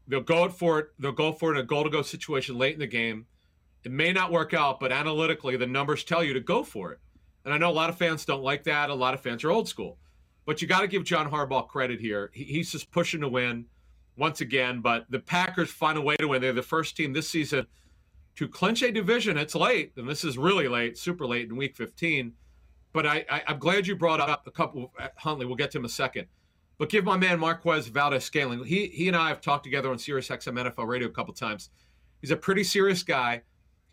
They'll 0.08 0.22
go 0.22 0.50
for 0.50 0.80
it. 0.80 0.88
They'll 1.00 1.12
go 1.12 1.32
for 1.32 1.52
it 1.52 1.58
in 1.58 1.64
a 1.64 1.68
goal 1.68 1.84
to 1.84 1.90
go 1.90 2.02
situation 2.02 2.58
late 2.58 2.74
in 2.74 2.80
the 2.80 2.88
game. 2.88 3.26
It 3.84 3.92
may 3.92 4.12
not 4.12 4.32
work 4.32 4.54
out, 4.54 4.80
but 4.80 4.92
analytically, 4.92 5.56
the 5.56 5.68
numbers 5.68 6.04
tell 6.04 6.24
you 6.24 6.34
to 6.34 6.40
go 6.40 6.64
for 6.64 6.92
it. 6.92 7.00
And 7.46 7.54
I 7.54 7.58
know 7.58 7.70
a 7.70 7.72
lot 7.72 7.90
of 7.90 7.98
fans 7.98 8.26
don't 8.26 8.44
like 8.44 8.64
that. 8.66 8.90
A 8.90 8.94
lot 8.94 9.14
of 9.14 9.22
fans 9.22 9.44
are 9.44 9.52
old 9.52 9.68
school. 9.68 9.98
But 10.46 10.62
you 10.62 10.68
got 10.68 10.82
to 10.82 10.88
give 10.88 11.04
John 11.04 11.30
Harbaugh 11.30 11.68
credit 11.68 12.00
here. 12.00 12.32
he's 12.34 12.72
just 12.72 12.92
pushing 12.92 13.22
to 13.22 13.30
win 13.30 13.66
once 14.20 14.42
again. 14.42 14.82
But 14.82 15.06
the 15.10 15.20
Packers 15.20 15.72
find 15.72 15.98
a 15.98 16.02
way 16.02 16.16
to 16.18 16.28
win. 16.28 16.42
They're 16.42 16.54
the 16.54 16.62
first 16.62 16.96
team 16.96 17.14
this 17.14 17.30
season 17.30 17.66
to 18.36 18.48
clinch 18.48 18.84
a 18.84 18.92
division. 18.92 19.38
It's 19.38 19.56
late, 19.56 19.94
and 19.98 20.08
this 20.08 20.24
is 20.24 20.38
really 20.38 20.68
late, 20.68 20.98
super 20.98 21.26
late 21.26 21.50
in 21.50 21.56
week 21.56 21.76
15 21.76 22.34
but 22.92 23.06
I, 23.06 23.26
I 23.30 23.44
am 23.48 23.60
glad 23.60 23.88
you 23.88 23.96
brought 23.96 24.20
up 24.20 24.48
a 24.48 24.52
couple. 24.52 24.92
Uh, 25.00 25.10
Huntley, 25.18 25.46
we'll 25.46 25.56
get 25.56 25.72
to 25.72 25.78
him 25.78 25.86
a 25.86 25.90
second. 25.90 26.28
But 26.78 26.90
give 26.90 27.04
my 27.04 27.18
man 27.18 27.40
Marquez 27.40 27.88
Valdes-Scantling. 27.88 28.64
He 28.64 28.88
he 28.88 29.08
and 29.08 29.18
I 29.18 29.28
have 29.30 29.42
talked 29.42 29.64
together 29.64 29.90
on 29.92 30.00
Sirius 30.00 30.30
XM 30.30 30.72
NFL 30.72 30.88
Radio 30.88 31.08
a 31.08 31.12
couple 31.12 31.34
times. 31.34 31.70
He's 32.22 32.32
a 32.32 32.38
pretty 32.38 32.64
serious 32.64 33.04
guy. 33.04 33.42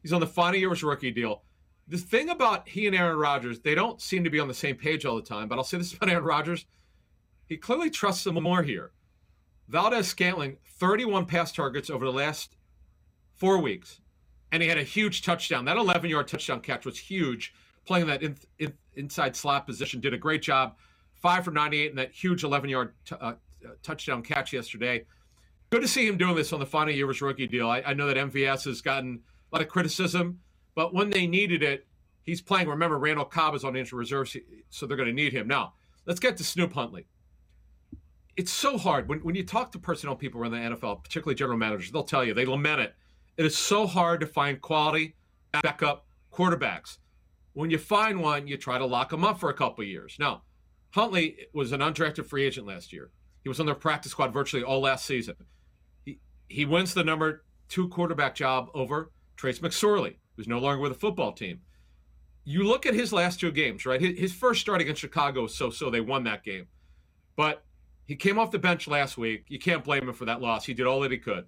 He's 0.02 0.12
on 0.12 0.20
the 0.20 0.26
final 0.26 0.58
year 0.58 0.68
of 0.68 0.74
his 0.74 0.84
rookie 0.84 1.10
deal. 1.10 1.42
The 1.88 1.98
thing 1.98 2.30
about 2.30 2.68
he 2.68 2.86
and 2.86 2.96
Aaron 2.96 3.18
Rodgers, 3.18 3.60
they 3.60 3.74
don't 3.74 4.00
seem 4.00 4.24
to 4.24 4.30
be 4.30 4.40
on 4.40 4.48
the 4.48 4.54
same 4.54 4.76
page 4.76 5.04
all 5.04 5.16
the 5.16 5.22
time. 5.22 5.48
But 5.48 5.58
I'll 5.58 5.64
say 5.64 5.78
this 5.78 5.92
about 5.94 6.10
Aaron 6.10 6.24
Rodgers: 6.24 6.64
he 7.46 7.56
clearly 7.56 7.90
trusts 7.90 8.26
him 8.26 8.34
more 8.34 8.62
here. 8.62 8.92
Valdes-Scantling, 9.68 10.58
31 10.78 11.26
pass 11.26 11.52
targets 11.52 11.90
over 11.90 12.04
the 12.04 12.12
last 12.12 12.56
four 13.34 13.58
weeks, 13.58 14.00
and 14.52 14.62
he 14.62 14.68
had 14.68 14.78
a 14.78 14.84
huge 14.84 15.22
touchdown. 15.22 15.64
That 15.64 15.76
11-yard 15.76 16.28
touchdown 16.28 16.60
catch 16.60 16.86
was 16.86 16.98
huge 16.98 17.52
playing 17.86 18.06
that 18.08 18.22
in, 18.22 18.36
in, 18.58 18.72
inside 18.96 19.34
slot 19.34 19.66
position. 19.66 20.00
Did 20.00 20.12
a 20.12 20.18
great 20.18 20.42
job. 20.42 20.76
Five 21.14 21.44
for 21.44 21.50
98 21.50 21.90
in 21.90 21.96
that 21.96 22.12
huge 22.12 22.44
11 22.44 22.68
yard 22.68 22.92
t- 23.04 23.16
uh, 23.20 23.34
touchdown 23.82 24.22
catch 24.22 24.52
yesterday. 24.52 25.04
Good 25.70 25.82
to 25.82 25.88
see 25.88 26.06
him 26.06 26.18
doing 26.18 26.36
this 26.36 26.52
on 26.52 26.60
the 26.60 26.66
final 26.66 26.92
year 26.92 27.06
of 27.06 27.10
his 27.10 27.22
rookie 27.22 27.46
deal. 27.46 27.68
I, 27.68 27.82
I 27.86 27.94
know 27.94 28.06
that 28.06 28.16
MVS 28.16 28.64
has 28.66 28.82
gotten 28.82 29.20
a 29.52 29.56
lot 29.56 29.62
of 29.62 29.68
criticism, 29.68 30.40
but 30.74 30.92
when 30.92 31.10
they 31.10 31.26
needed 31.26 31.62
it, 31.62 31.86
he's 32.22 32.42
playing. 32.42 32.68
Remember, 32.68 32.98
Randall 32.98 33.24
Cobb 33.24 33.54
is 33.54 33.64
on 33.64 33.74
injury 33.76 33.98
reserve, 33.98 34.32
so 34.68 34.86
they're 34.86 34.96
going 34.96 35.08
to 35.08 35.14
need 35.14 35.32
him. 35.32 35.48
Now, 35.48 35.74
let's 36.04 36.20
get 36.20 36.36
to 36.36 36.44
Snoop 36.44 36.72
Huntley. 36.74 37.06
It's 38.36 38.52
so 38.52 38.76
hard 38.76 39.08
when, 39.08 39.20
when 39.20 39.34
you 39.34 39.44
talk 39.44 39.72
to 39.72 39.78
personnel 39.78 40.16
people 40.16 40.40
around 40.40 40.52
the 40.52 40.58
NFL, 40.58 41.02
particularly 41.02 41.34
general 41.34 41.58
managers, 41.58 41.90
they'll 41.90 42.04
tell 42.04 42.24
you, 42.24 42.34
they 42.34 42.44
lament 42.44 42.80
it. 42.80 42.94
It 43.36 43.46
is 43.46 43.56
so 43.56 43.86
hard 43.86 44.20
to 44.20 44.26
find 44.26 44.60
quality 44.60 45.14
backup 45.62 46.06
quarterbacks. 46.32 46.98
When 47.54 47.70
you 47.70 47.78
find 47.78 48.20
one, 48.20 48.46
you 48.46 48.56
try 48.56 48.78
to 48.78 48.84
lock 48.84 49.10
them 49.10 49.24
up 49.24 49.40
for 49.40 49.48
a 49.48 49.54
couple 49.54 49.84
years. 49.84 50.16
Now, 50.18 50.42
Huntley 50.90 51.36
was 51.52 51.72
an 51.72 51.80
undrafted 51.80 52.26
free 52.26 52.44
agent 52.44 52.66
last 52.66 52.92
year. 52.92 53.10
He 53.42 53.48
was 53.48 53.60
on 53.60 53.66
their 53.66 53.74
practice 53.74 54.12
squad 54.12 54.32
virtually 54.32 54.62
all 54.62 54.80
last 54.80 55.06
season. 55.06 55.36
He 56.04 56.18
he 56.48 56.64
wins 56.64 56.94
the 56.94 57.04
number 57.04 57.44
two 57.68 57.88
quarterback 57.88 58.34
job 58.34 58.70
over 58.74 59.12
Trace 59.36 59.58
McSorley, 59.58 60.16
who's 60.36 60.48
no 60.48 60.58
longer 60.58 60.80
with 60.80 60.92
the 60.92 60.98
football 60.98 61.32
team. 61.32 61.60
You 62.44 62.64
look 62.64 62.86
at 62.86 62.94
his 62.94 63.12
last 63.12 63.40
two 63.40 63.50
games, 63.50 63.84
right? 63.84 64.00
His, 64.00 64.18
his 64.18 64.32
first 64.32 64.60
start 64.60 64.80
against 64.80 65.00
Chicago 65.00 65.42
was 65.42 65.54
so-so. 65.54 65.90
They 65.90 66.00
won 66.00 66.24
that 66.24 66.44
game, 66.44 66.68
but 67.36 67.65
he 68.06 68.16
came 68.16 68.38
off 68.38 68.50
the 68.50 68.58
bench 68.58 68.88
last 68.88 69.18
week. 69.18 69.44
You 69.48 69.58
can't 69.58 69.84
blame 69.84 70.08
him 70.08 70.14
for 70.14 70.24
that 70.24 70.40
loss. 70.40 70.64
He 70.64 70.74
did 70.74 70.86
all 70.86 71.00
that 71.00 71.10
he 71.10 71.18
could, 71.18 71.46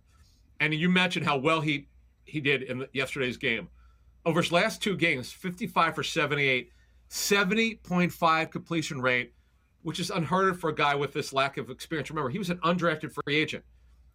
and 0.61 0.75
you 0.75 0.89
mentioned 0.89 1.27
how 1.27 1.39
well 1.39 1.61
he 1.61 1.89
he 2.25 2.41
did 2.41 2.63
in 2.63 2.87
yesterday's 2.93 3.39
game 3.39 3.69
over 4.29 4.43
his 4.43 4.53
last 4.53 4.83
two 4.83 4.97
games 4.97 5.33
55 5.33 5.95
for 5.95 6.03
78, 6.03 6.71
70.5 7.09 8.51
completion 8.51 9.01
rate, 9.01 9.33
which 9.83 9.99
is 9.99 10.11
unheard 10.11 10.51
of 10.51 10.61
for 10.61 10.71
a 10.71 10.75
guy 10.75 10.95
with 10.95 11.13
this 11.13 11.33
lack 11.33 11.57
of 11.57 11.71
experience. 11.71 12.11
Remember, 12.11 12.29
he 12.29 12.39
was 12.39 12.51
an 12.51 12.59
undrafted 12.59 13.13
free 13.13 13.37
agent. 13.37 13.65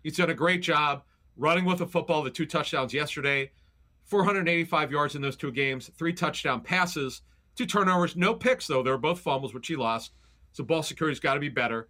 He's 0.03 0.17
done 0.17 0.29
a 0.29 0.35
great 0.35 0.61
job 0.61 1.03
running 1.35 1.65
with 1.65 1.79
the 1.79 1.87
football, 1.87 2.21
the 2.21 2.29
two 2.29 2.45
touchdowns 2.45 2.93
yesterday, 2.93 3.51
485 4.05 4.91
yards 4.91 5.15
in 5.15 5.21
those 5.21 5.35
two 5.35 5.51
games, 5.51 5.89
three 5.97 6.13
touchdown 6.13 6.61
passes, 6.61 7.21
two 7.55 7.65
turnovers, 7.65 8.15
no 8.15 8.35
picks, 8.35 8.67
though. 8.67 8.83
They 8.83 8.91
were 8.91 8.97
both 8.97 9.19
fumbles, 9.19 9.53
which 9.53 9.67
he 9.67 9.75
lost. 9.75 10.11
So 10.51 10.63
ball 10.63 10.83
security's 10.83 11.19
got 11.19 11.33
to 11.33 11.39
be 11.39 11.49
better. 11.49 11.89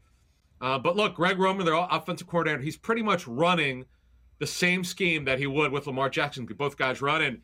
Uh, 0.63 0.79
but 0.79 0.95
look, 0.95 1.13
Greg 1.13 1.37
Roman, 1.39 1.65
their 1.65 1.75
offensive 1.75 2.25
coordinator, 2.25 2.63
he's 2.63 2.77
pretty 2.77 3.01
much 3.01 3.27
running 3.27 3.83
the 4.39 4.47
same 4.47 4.85
scheme 4.85 5.25
that 5.25 5.37
he 5.37 5.45
would 5.45 5.73
with 5.73 5.87
Lamar 5.87 6.09
Jackson. 6.09 6.45
Both 6.45 6.77
guys 6.77 7.01
run, 7.01 7.21
and 7.21 7.41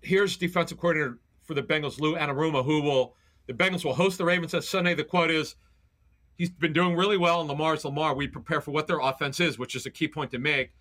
here's 0.00 0.36
defensive 0.36 0.76
coordinator 0.76 1.20
for 1.44 1.54
the 1.54 1.62
Bengals, 1.62 2.00
Lou 2.00 2.16
Anarumo, 2.16 2.64
who 2.64 2.82
will 2.82 3.14
the 3.46 3.52
Bengals 3.52 3.84
will 3.84 3.94
host 3.94 4.18
the 4.18 4.24
Ravens 4.24 4.54
on 4.54 4.62
Sunday. 4.62 4.92
The 4.92 5.04
quote 5.04 5.30
is, 5.30 5.54
"He's 6.36 6.50
been 6.50 6.72
doing 6.72 6.96
really 6.96 7.16
well, 7.16 7.38
and 7.38 7.48
Lamar's 7.48 7.84
Lamar. 7.84 8.12
We 8.12 8.26
prepare 8.26 8.60
for 8.60 8.72
what 8.72 8.88
their 8.88 8.98
offense 8.98 9.38
is, 9.38 9.56
which 9.56 9.76
is 9.76 9.86
a 9.86 9.90
key 9.90 10.08
point 10.08 10.32
to 10.32 10.38
make. 10.40 10.72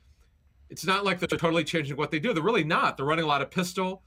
It's 0.71 0.85
not 0.85 1.05
like 1.05 1.19
they're 1.19 1.37
totally 1.37 1.63
changing 1.63 1.95
what 1.95 2.09
they 2.09 2.19
do. 2.19 2.33
They're 2.33 2.41
really 2.41 2.63
not. 2.63 2.97
They're 2.97 3.05
running 3.05 3.25
a 3.25 3.27
lot 3.27 3.43
of 3.43 3.51
pistol. 3.51 4.01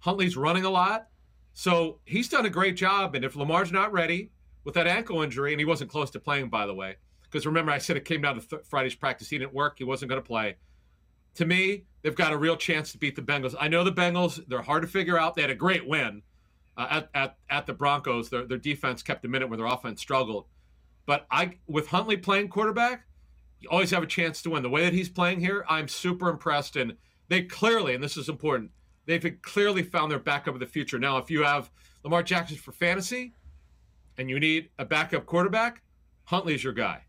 Huntley's 0.00 0.36
running 0.36 0.64
a 0.64 0.70
lot, 0.70 1.06
so 1.52 2.00
he's 2.04 2.28
done 2.28 2.46
a 2.46 2.50
great 2.50 2.74
job. 2.74 3.14
And 3.14 3.24
if 3.24 3.36
Lamar's 3.36 3.70
not 3.70 3.92
ready 3.92 4.32
with 4.64 4.74
that 4.74 4.86
ankle 4.86 5.22
injury, 5.22 5.52
and 5.52 5.60
he 5.60 5.64
wasn't 5.64 5.90
close 5.90 6.10
to 6.10 6.20
playing, 6.20 6.48
by 6.48 6.66
the 6.66 6.74
way, 6.74 6.96
because 7.22 7.46
remember 7.46 7.72
I 7.72 7.78
said 7.78 7.96
it 7.96 8.04
came 8.04 8.22
down 8.22 8.40
to 8.40 8.46
th- 8.46 8.62
Friday's 8.64 8.94
practice. 8.94 9.28
He 9.28 9.38
didn't 9.38 9.54
work. 9.54 9.74
He 9.78 9.84
wasn't 9.84 10.10
going 10.10 10.22
to 10.22 10.26
play. 10.26 10.56
To 11.36 11.46
me, 11.46 11.84
they've 12.02 12.14
got 12.14 12.32
a 12.32 12.36
real 12.36 12.56
chance 12.56 12.92
to 12.92 12.98
beat 12.98 13.16
the 13.16 13.22
Bengals. 13.22 13.54
I 13.58 13.68
know 13.68 13.84
the 13.84 13.92
Bengals; 13.92 14.44
they're 14.48 14.62
hard 14.62 14.82
to 14.82 14.88
figure 14.88 15.18
out. 15.18 15.34
They 15.34 15.42
had 15.42 15.50
a 15.50 15.54
great 15.54 15.86
win 15.86 16.22
uh, 16.76 16.86
at, 16.90 17.10
at 17.14 17.36
at 17.48 17.66
the 17.66 17.72
Broncos. 17.72 18.30
Their 18.30 18.44
their 18.46 18.58
defense 18.58 19.02
kept 19.02 19.24
a 19.24 19.28
minute 19.28 19.48
where 19.48 19.58
their 19.58 19.66
offense 19.66 20.00
struggled. 20.00 20.46
But 21.06 21.26
I, 21.30 21.58
with 21.66 21.88
Huntley 21.88 22.16
playing 22.16 22.48
quarterback, 22.48 23.04
you 23.60 23.68
always 23.68 23.90
have 23.90 24.02
a 24.02 24.06
chance 24.06 24.42
to 24.42 24.50
win. 24.50 24.62
The 24.62 24.70
way 24.70 24.84
that 24.84 24.92
he's 24.92 25.08
playing 25.08 25.40
here, 25.40 25.64
I'm 25.68 25.88
super 25.88 26.28
impressed. 26.28 26.76
And 26.76 26.96
they 27.28 27.42
clearly, 27.42 27.94
and 27.94 28.02
this 28.02 28.16
is 28.16 28.28
important, 28.28 28.70
they've 29.06 29.36
clearly 29.42 29.82
found 29.82 30.10
their 30.10 30.18
backup 30.18 30.54
of 30.54 30.60
the 30.60 30.66
future. 30.66 30.98
Now, 30.98 31.18
if 31.18 31.30
you 31.30 31.42
have 31.42 31.70
Lamar 32.04 32.22
Jackson 32.22 32.56
for 32.56 32.72
fantasy, 32.72 33.32
and 34.20 34.28
you 34.28 34.38
need 34.38 34.68
a 34.78 34.84
backup 34.84 35.24
quarterback, 35.24 35.80
Huntley's 36.24 36.62
your 36.62 36.74
guy. 36.74 37.04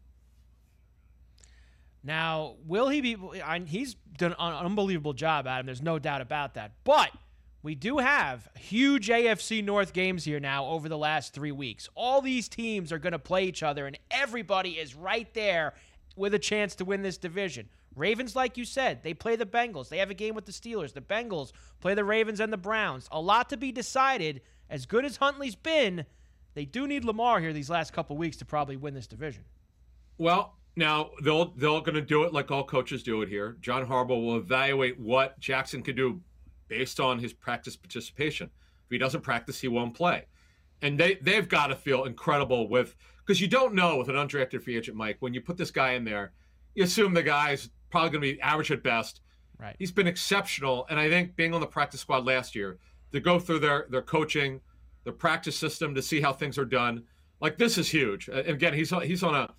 Now, 2.05 2.55
will 2.65 2.87
he 2.87 3.01
be? 3.01 3.17
He's 3.65 3.95
done 4.17 4.33
an 4.39 4.53
unbelievable 4.65 5.11
job, 5.11 5.45
Adam. 5.45 5.65
There's 5.65 5.81
no 5.81 5.99
doubt 5.99 6.21
about 6.21 6.53
that. 6.53 6.71
But 6.85 7.11
we 7.63 7.75
do 7.75 7.97
have 7.97 8.47
huge 8.57 9.09
AFC 9.09 9.61
North 9.61 9.91
games 9.91 10.23
here 10.23 10.39
now 10.39 10.65
over 10.67 10.87
the 10.87 10.97
last 10.97 11.33
three 11.33 11.51
weeks. 11.51 11.89
All 11.95 12.21
these 12.21 12.47
teams 12.47 12.93
are 12.93 12.97
going 12.97 13.11
to 13.11 13.19
play 13.19 13.43
each 13.43 13.61
other, 13.61 13.87
and 13.87 13.99
everybody 14.09 14.71
is 14.71 14.95
right 14.95 15.31
there 15.33 15.73
with 16.15 16.33
a 16.33 16.39
chance 16.39 16.75
to 16.75 16.85
win 16.85 17.01
this 17.01 17.17
division. 17.17 17.67
Ravens, 17.93 18.37
like 18.37 18.57
you 18.57 18.63
said, 18.63 19.03
they 19.03 19.13
play 19.13 19.35
the 19.35 19.45
Bengals. 19.45 19.89
They 19.89 19.97
have 19.97 20.11
a 20.11 20.15
game 20.15 20.33
with 20.33 20.45
the 20.45 20.53
Steelers. 20.53 20.93
The 20.93 21.01
Bengals 21.01 21.51
play 21.81 21.93
the 21.93 22.05
Ravens 22.05 22.39
and 22.39 22.53
the 22.53 22.57
Browns. 22.57 23.09
A 23.11 23.19
lot 23.19 23.49
to 23.49 23.57
be 23.57 23.73
decided. 23.73 24.41
As 24.69 24.85
good 24.85 25.03
as 25.03 25.17
Huntley's 25.17 25.55
been, 25.55 26.05
they 26.53 26.65
do 26.65 26.87
need 26.87 27.05
Lamar 27.05 27.39
here 27.39 27.53
these 27.53 27.69
last 27.69 27.93
couple 27.93 28.17
weeks 28.17 28.37
to 28.37 28.45
probably 28.45 28.77
win 28.77 28.93
this 28.93 29.07
division. 29.07 29.43
Well, 30.17 30.57
now 30.75 31.11
they'll 31.23 31.53
they're 31.55 31.81
going 31.81 31.95
to 31.95 32.01
do 32.01 32.23
it 32.23 32.33
like 32.33 32.51
all 32.51 32.63
coaches 32.63 33.03
do 33.03 33.21
it 33.21 33.29
here. 33.29 33.57
John 33.61 33.85
Harbaugh 33.85 34.09
will 34.09 34.37
evaluate 34.37 34.99
what 34.99 35.39
Jackson 35.39 35.81
can 35.81 35.95
do 35.95 36.21
based 36.67 36.99
on 36.99 37.19
his 37.19 37.33
practice 37.33 37.75
participation. 37.75 38.49
If 38.85 38.91
he 38.91 38.97
doesn't 38.97 39.21
practice, 39.21 39.59
he 39.59 39.67
won't 39.67 39.93
play. 39.93 40.25
And 40.81 40.99
they 40.99 41.15
they've 41.15 41.47
got 41.47 41.67
to 41.67 41.75
feel 41.75 42.05
incredible 42.05 42.69
with 42.69 42.95
because 43.25 43.41
you 43.41 43.47
don't 43.47 43.73
know 43.73 43.97
with 43.97 44.09
an 44.09 44.15
undrafted 44.15 44.63
free 44.63 44.77
agent, 44.77 44.97
Mike, 44.97 45.17
when 45.19 45.33
you 45.33 45.41
put 45.41 45.57
this 45.57 45.71
guy 45.71 45.93
in 45.93 46.05
there, 46.05 46.31
you 46.75 46.83
assume 46.83 47.13
the 47.13 47.23
guy's 47.23 47.69
probably 47.89 48.09
going 48.09 48.21
to 48.21 48.33
be 48.35 48.41
average 48.41 48.71
at 48.71 48.83
best. 48.83 49.21
Right. 49.59 49.75
He's 49.77 49.91
been 49.91 50.07
exceptional, 50.07 50.87
and 50.89 50.99
I 50.99 51.07
think 51.07 51.35
being 51.35 51.53
on 51.53 51.61
the 51.61 51.67
practice 51.67 52.01
squad 52.01 52.25
last 52.25 52.55
year 52.55 52.79
to 53.11 53.19
go 53.19 53.39
through 53.39 53.59
their 53.59 53.85
their 53.89 54.01
coaching, 54.01 54.61
their 55.03 55.13
practice 55.13 55.57
system 55.57 55.95
to 55.95 56.01
see 56.01 56.21
how 56.21 56.33
things 56.33 56.57
are 56.57 56.65
done, 56.65 57.03
like 57.39 57.57
this 57.57 57.77
is 57.77 57.89
huge. 57.89 58.27
And 58.27 58.47
again, 58.47 58.73
he's 58.73 58.91
he's 59.03 59.23
on 59.23 59.35
a 59.35 59.49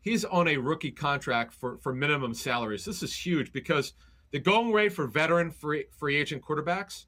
he's 0.00 0.24
on 0.24 0.48
a 0.48 0.56
rookie 0.56 0.92
contract 0.92 1.54
for 1.54 1.78
for 1.78 1.94
minimum 1.94 2.34
salaries. 2.34 2.84
This 2.84 3.02
is 3.02 3.14
huge 3.14 3.52
because 3.52 3.94
the 4.32 4.38
going 4.38 4.72
rate 4.72 4.92
for 4.92 5.06
veteran 5.06 5.50
free 5.50 5.86
free 5.98 6.16
agent 6.16 6.42
quarterbacks 6.42 7.06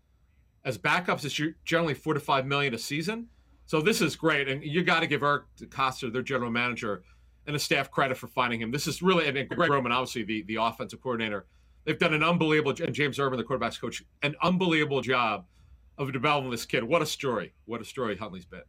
as 0.64 0.78
backups 0.78 1.24
is 1.24 1.54
generally 1.64 1.94
four 1.94 2.14
to 2.14 2.20
five 2.20 2.46
million 2.46 2.74
a 2.74 2.78
season. 2.78 3.28
So 3.66 3.82
this 3.82 4.00
is 4.00 4.16
great, 4.16 4.48
and 4.48 4.64
you 4.64 4.82
got 4.82 5.00
to 5.00 5.06
give 5.06 5.22
Eric 5.22 5.44
DeCosta, 5.60 6.10
their 6.10 6.22
general 6.22 6.50
manager, 6.50 7.02
and 7.46 7.54
the 7.54 7.58
staff 7.58 7.90
credit 7.90 8.16
for 8.16 8.26
finding 8.26 8.62
him. 8.62 8.70
This 8.70 8.86
is 8.86 9.02
really 9.02 9.28
and 9.28 9.48
Greg 9.50 9.70
Roman, 9.70 9.92
obviously 9.92 10.24
the 10.24 10.42
the 10.44 10.56
offensive 10.56 11.02
coordinator. 11.02 11.46
They've 11.84 11.98
done 11.98 12.14
an 12.14 12.22
unbelievable 12.22 12.74
and 12.82 12.94
James 12.94 13.18
Urban, 13.18 13.38
the 13.38 13.44
quarterbacks 13.44 13.80
coach, 13.80 14.02
an 14.22 14.34
unbelievable 14.42 15.00
job 15.00 15.46
of 15.98 16.12
developing 16.12 16.50
this 16.50 16.64
kid. 16.64 16.84
What 16.84 17.02
a 17.02 17.06
story! 17.06 17.52
What 17.66 17.80
a 17.80 17.84
story 17.84 18.16
Huntley's 18.16 18.46
been. 18.46 18.62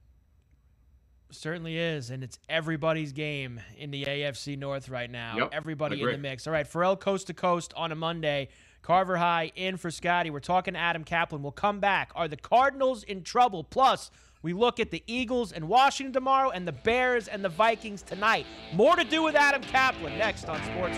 Certainly 1.32 1.78
is, 1.78 2.10
and 2.10 2.24
it's 2.24 2.40
everybody's 2.50 3.14
game 3.14 3.62
in 3.78 3.92
the 3.92 4.04
AFC 4.04 4.58
North 4.58 4.90
right 4.90 5.10
now. 5.10 5.36
Yep, 5.38 5.50
Everybody 5.54 6.02
in 6.02 6.08
the 6.08 6.18
mix. 6.18 6.48
All 6.48 6.54
right, 6.54 6.68
Ferrall 6.68 6.98
coast 6.98 7.28
to 7.28 7.36
coast 7.36 7.72
on 7.78 7.92
a 7.92 7.96
Monday. 7.96 8.50
Carver 8.82 9.18
High 9.18 9.52
in 9.56 9.78
for 9.78 9.92
Scotty. 9.92 10.32
We're 10.32 10.40
talking 10.40 10.76
Adam 10.76 11.04
Kaplan. 11.04 11.44
We'll 11.44 11.52
come 11.52 11.80
back. 11.80 12.12
Are 12.16 12.28
the 12.28 12.38
Cardinals 12.38 13.04
in 13.04 13.24
trouble? 13.24 13.64
Plus, 13.64 14.10
we 14.42 14.54
look 14.54 14.80
at 14.80 14.90
the 14.90 15.04
Eagles 15.06 15.52
and 15.52 15.68
Washington 15.68 16.14
tomorrow 16.14 16.50
and 16.50 16.68
the 16.68 16.72
Bears 16.72 17.28
and 17.28 17.44
the 17.44 17.50
Vikings 17.50 18.02
tonight. 18.02 18.48
More 18.74 18.96
to 18.96 19.04
do 19.04 19.22
with 19.22 19.36
Adam 19.36 19.62
Kaplan 19.62 20.18
next 20.18 20.46
on 20.46 20.64
Sports 20.64 20.98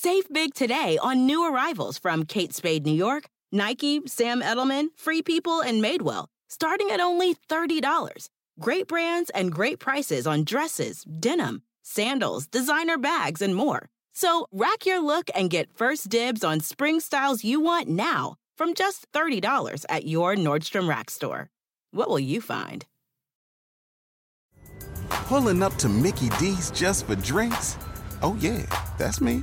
Save 0.00 0.32
big 0.32 0.54
today 0.54 0.96
on 1.02 1.26
new 1.26 1.52
arrivals 1.52 1.98
from 1.98 2.24
Kate 2.24 2.54
Spade 2.54 2.86
New 2.86 2.94
York, 2.94 3.24
Nike, 3.50 4.00
Sam 4.06 4.40
Edelman, 4.40 4.90
Free 4.96 5.22
People, 5.22 5.60
and 5.60 5.82
Madewell, 5.82 6.26
starting 6.48 6.92
at 6.92 7.00
only 7.00 7.34
$30. 7.34 8.28
Great 8.60 8.86
brands 8.86 9.28
and 9.30 9.50
great 9.50 9.80
prices 9.80 10.24
on 10.24 10.44
dresses, 10.44 11.02
denim, 11.02 11.62
sandals, 11.82 12.46
designer 12.46 12.96
bags, 12.96 13.42
and 13.42 13.56
more. 13.56 13.88
So 14.12 14.46
rack 14.52 14.86
your 14.86 15.00
look 15.02 15.30
and 15.34 15.50
get 15.50 15.76
first 15.76 16.08
dibs 16.08 16.44
on 16.44 16.60
spring 16.60 17.00
styles 17.00 17.42
you 17.42 17.58
want 17.58 17.88
now 17.88 18.36
from 18.56 18.74
just 18.74 19.10
$30 19.10 19.84
at 19.88 20.06
your 20.06 20.36
Nordstrom 20.36 20.88
Rack 20.88 21.10
store. 21.10 21.50
What 21.90 22.08
will 22.08 22.20
you 22.20 22.40
find? 22.40 22.86
Pulling 25.10 25.60
up 25.60 25.74
to 25.74 25.88
Mickey 25.88 26.28
D's 26.38 26.70
just 26.70 27.08
for 27.08 27.16
drinks? 27.16 27.76
Oh, 28.22 28.36
yeah, 28.40 28.62
that's 28.96 29.20
me. 29.20 29.42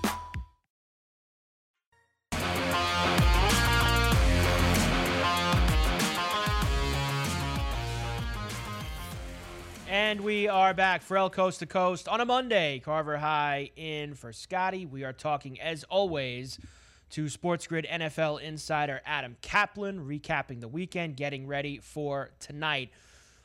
And 9.91 10.21
we 10.21 10.47
are 10.47 10.73
back, 10.73 11.01
Ferrall 11.01 11.29
Coast 11.29 11.59
to 11.59 11.65
Coast 11.65 12.07
on 12.07 12.21
a 12.21 12.25
Monday. 12.25 12.79
Carver 12.79 13.17
High 13.17 13.71
in 13.75 14.13
for 14.13 14.31
Scotty. 14.31 14.85
We 14.85 15.03
are 15.03 15.11
talking, 15.11 15.59
as 15.59 15.83
always, 15.83 16.59
to 17.09 17.27
Sports 17.27 17.67
Grid 17.67 17.85
NFL 17.91 18.41
insider 18.41 19.01
Adam 19.05 19.35
Kaplan, 19.41 20.07
recapping 20.07 20.61
the 20.61 20.69
weekend, 20.69 21.17
getting 21.17 21.45
ready 21.45 21.79
for 21.79 22.31
tonight. 22.39 22.91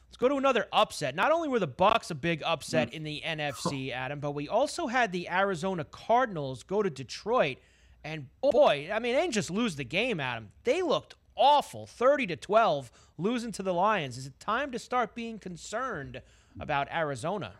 Let's 0.07 0.19
go 0.19 0.29
to 0.29 0.37
another 0.37 0.69
upset. 0.73 1.17
Not 1.17 1.33
only 1.33 1.49
were 1.49 1.59
the 1.59 1.67
Bucs 1.67 2.13
a 2.13 2.15
big 2.15 2.45
upset 2.45 2.95
in 2.95 3.03
the 3.03 3.25
NFC, 3.27 3.91
Adam, 3.91 4.21
but 4.21 4.31
we 4.31 4.47
also 4.47 4.87
had 4.87 5.11
the 5.11 5.29
Arizona 5.29 5.83
Cardinals 5.83 6.63
go 6.63 6.81
to 6.81 6.89
Detroit. 6.89 7.57
And 8.05 8.29
boy, 8.41 8.89
I 8.93 9.01
mean, 9.01 9.17
they 9.17 9.23
didn't 9.23 9.35
just 9.35 9.51
lose 9.51 9.75
the 9.75 9.83
game, 9.83 10.21
Adam. 10.21 10.51
They 10.63 10.81
looked 10.81 11.17
awful. 11.37 11.87
30 11.87 12.29
to 12.29 12.37
12, 12.37 12.93
losing 13.19 13.51
to 13.51 13.65
the 13.65 13.75
Lions. 13.75 14.17
Is 14.17 14.29
it 14.29 14.39
time 14.39 14.71
to 14.71 14.79
start 14.79 15.17
being 15.17 15.41
concerned 15.41 16.23
about 16.61 16.89
Arizona? 16.93 17.55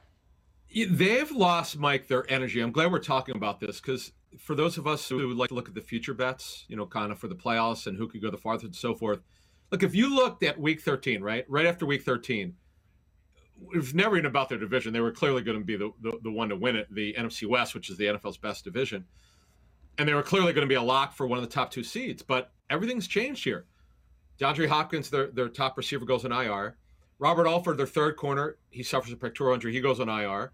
They've 0.75 1.31
lost, 1.31 1.79
Mike, 1.79 2.09
their 2.09 2.31
energy. 2.31 2.61
I'm 2.61 2.73
glad 2.73 2.91
we're 2.91 2.99
talking 2.99 3.37
about 3.37 3.61
this 3.61 3.81
because 3.81 4.13
for 4.39 4.55
those 4.55 4.79
of 4.79 4.87
us 4.87 5.09
who 5.09 5.27
would 5.29 5.37
like 5.37 5.49
to 5.49 5.55
look 5.55 5.69
at 5.69 5.75
the 5.75 5.81
future 5.81 6.15
bets, 6.15 6.65
you 6.69 6.77
know, 6.77 6.87
kind 6.87 7.13
of 7.13 7.19
for 7.19 7.29
the 7.29 7.37
playoffs 7.37 7.87
and 7.87 7.97
who 7.97 8.09
could 8.09 8.21
go 8.21 8.31
the 8.31 8.37
farthest 8.37 8.65
and 8.65 8.75
so 8.75 8.95
forth, 8.95 9.21
Look, 9.71 9.83
if 9.83 9.95
you 9.95 10.15
looked 10.15 10.43
at 10.43 10.61
week 10.61 10.81
13, 10.81 11.23
right? 11.23 11.45
Right 11.49 11.67
after 11.67 11.87
week 11.87 12.03
13, 12.03 12.55
it 13.73 13.77
was 13.77 13.95
never 13.95 14.17
even 14.17 14.27
about 14.27 14.49
their 14.49 14.59
division. 14.59 14.93
They 14.93 15.01
were 15.01 15.13
clearly 15.13 15.43
going 15.43 15.59
to 15.59 15.65
be 15.65 15.77
the, 15.77 15.93
the, 16.01 16.19
the, 16.23 16.31
one 16.31 16.51
to 16.51 16.57
win 16.57 16.77
it, 16.77 16.87
the 16.95 17.15
NFC 17.15 17.49
West, 17.49 17.75
which 17.75 17.91
is 17.91 17.97
the 17.97 18.07
NFL's 18.07 18.37
best 18.37 18.65
division. 18.65 19.07
And 19.99 20.09
they 20.09 20.15
were 20.15 20.23
clearly 20.23 20.53
going 20.53 20.67
to 20.67 20.69
be 20.69 20.77
a 20.77 20.83
lock 20.83 21.15
for 21.15 21.27
one 21.27 21.39
of 21.39 21.45
the 21.45 21.53
top 21.53 21.71
two 21.71 21.83
seeds. 21.83 22.23
But 22.23 22.53
everything's 22.71 23.09
changed 23.09 23.43
here. 23.43 23.65
DeAndre 24.39 24.69
Hopkins, 24.69 25.11
their, 25.11 25.29
their 25.29 25.49
top 25.49 25.77
receiver, 25.77 26.05
goes 26.05 26.25
on 26.25 26.33
IR. 26.33 26.77
Robert 27.19 27.47
Alford, 27.47 27.79
their 27.79 27.87
third 27.87 28.17
corner, 28.17 28.57
he 28.71 28.83
suffers 28.83 29.13
a 29.13 29.17
pectoral 29.17 29.55
injury. 29.55 29.73
He 29.73 29.81
goes 29.81 30.01
on 30.01 30.09
IR. 30.09 30.53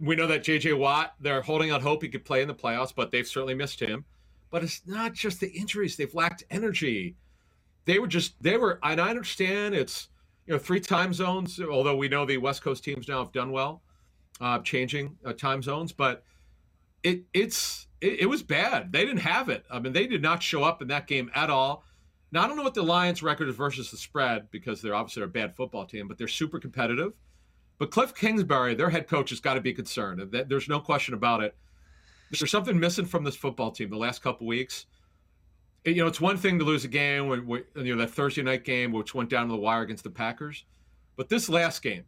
We 0.00 0.16
know 0.16 0.26
that 0.26 0.42
J.J. 0.42 0.74
Watt, 0.74 1.14
they're 1.20 1.42
holding 1.42 1.70
out 1.70 1.82
hope 1.82 2.02
he 2.02 2.08
could 2.08 2.24
play 2.24 2.42
in 2.42 2.48
the 2.48 2.54
playoffs, 2.54 2.92
but 2.94 3.10
they've 3.10 3.26
certainly 3.26 3.54
missed 3.54 3.80
him. 3.80 4.04
But 4.50 4.62
it's 4.62 4.82
not 4.86 5.14
just 5.14 5.40
the 5.40 5.50
injuries; 5.50 5.96
they've 5.96 6.14
lacked 6.14 6.44
energy 6.50 7.16
they 7.84 7.98
were 7.98 8.06
just 8.06 8.40
they 8.42 8.56
were 8.56 8.78
and 8.82 9.00
i 9.00 9.10
understand 9.10 9.74
it's 9.74 10.08
you 10.46 10.52
know 10.52 10.58
three 10.58 10.80
time 10.80 11.12
zones 11.12 11.60
although 11.60 11.96
we 11.96 12.08
know 12.08 12.24
the 12.24 12.36
west 12.38 12.62
coast 12.62 12.84
teams 12.84 13.08
now 13.08 13.18
have 13.18 13.32
done 13.32 13.50
well 13.50 13.82
uh, 14.40 14.58
changing 14.60 15.16
uh, 15.24 15.32
time 15.32 15.62
zones 15.62 15.92
but 15.92 16.24
it 17.02 17.22
it's 17.32 17.86
it, 18.00 18.20
it, 18.20 18.26
was 18.26 18.42
bad 18.42 18.90
they 18.92 19.04
didn't 19.04 19.20
have 19.20 19.48
it 19.48 19.64
i 19.70 19.78
mean 19.78 19.92
they 19.92 20.06
did 20.06 20.22
not 20.22 20.42
show 20.42 20.64
up 20.64 20.82
in 20.82 20.88
that 20.88 21.06
game 21.06 21.30
at 21.34 21.50
all 21.50 21.84
now 22.32 22.42
i 22.42 22.46
don't 22.48 22.56
know 22.56 22.62
what 22.62 22.74
the 22.74 22.82
lions 22.82 23.22
record 23.22 23.48
is 23.48 23.54
versus 23.54 23.90
the 23.90 23.96
spread 23.96 24.50
because 24.50 24.82
they're 24.82 24.94
obviously 24.94 25.22
a 25.22 25.26
bad 25.26 25.54
football 25.54 25.86
team 25.86 26.08
but 26.08 26.18
they're 26.18 26.28
super 26.28 26.58
competitive. 26.58 27.12
But 27.78 27.90
cliff 27.90 28.14
kingsbury 28.14 28.76
their 28.76 28.90
head 28.90 29.08
coach 29.08 29.30
has 29.30 29.40
got 29.40 29.54
to 29.54 29.60
be 29.60 29.72
concerned. 29.72 30.30
There's 30.30 30.68
no 30.68 30.78
question 30.78 31.14
about 31.14 31.42
it. 31.42 31.56
There's 32.30 32.48
something 32.48 32.78
missing 32.78 33.06
from 33.06 33.24
this 33.24 33.34
football 33.34 33.72
team 33.72 33.90
the 33.90 33.96
last 33.96 34.22
couple 34.22 34.46
weeks. 34.46 34.86
You 35.84 35.96
know, 35.96 36.06
it's 36.06 36.20
one 36.20 36.36
thing 36.36 36.60
to 36.60 36.64
lose 36.64 36.84
a 36.84 36.88
game 36.88 37.26
when, 37.26 37.44
when 37.46 37.64
you 37.74 37.96
know 37.96 38.02
that 38.02 38.12
Thursday 38.12 38.42
night 38.42 38.64
game, 38.64 38.92
which 38.92 39.16
went 39.16 39.30
down 39.30 39.48
to 39.48 39.52
the 39.52 39.58
wire 39.58 39.82
against 39.82 40.04
the 40.04 40.10
Packers, 40.10 40.64
but 41.16 41.28
this 41.28 41.48
last 41.48 41.82
game, 41.82 42.04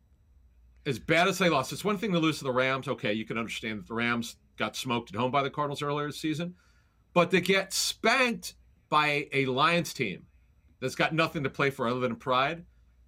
as 0.86 1.00
bad 1.00 1.26
as 1.26 1.38
they 1.38 1.48
lost, 1.48 1.72
it's 1.72 1.84
one 1.84 1.98
thing 1.98 2.12
to 2.12 2.20
lose 2.20 2.38
to 2.38 2.44
the 2.44 2.52
Rams. 2.52 2.86
Okay, 2.86 3.12
you 3.12 3.24
can 3.24 3.36
understand 3.36 3.80
that 3.80 3.88
the 3.88 3.94
Rams 3.94 4.36
got 4.56 4.76
smoked 4.76 5.12
at 5.12 5.18
home 5.18 5.32
by 5.32 5.42
the 5.42 5.50
Cardinals 5.50 5.82
earlier 5.82 6.06
this 6.06 6.20
season, 6.20 6.54
but 7.14 7.32
to 7.32 7.40
get 7.40 7.72
spanked 7.72 8.54
by 8.94 9.26
a 9.32 9.44
Lions 9.46 9.92
team 9.92 10.24
that's 10.80 10.94
got 10.94 11.12
nothing 11.12 11.42
to 11.42 11.50
play 11.50 11.68
for 11.68 11.88
other 11.88 11.98
than 11.98 12.14
pride. 12.14 12.64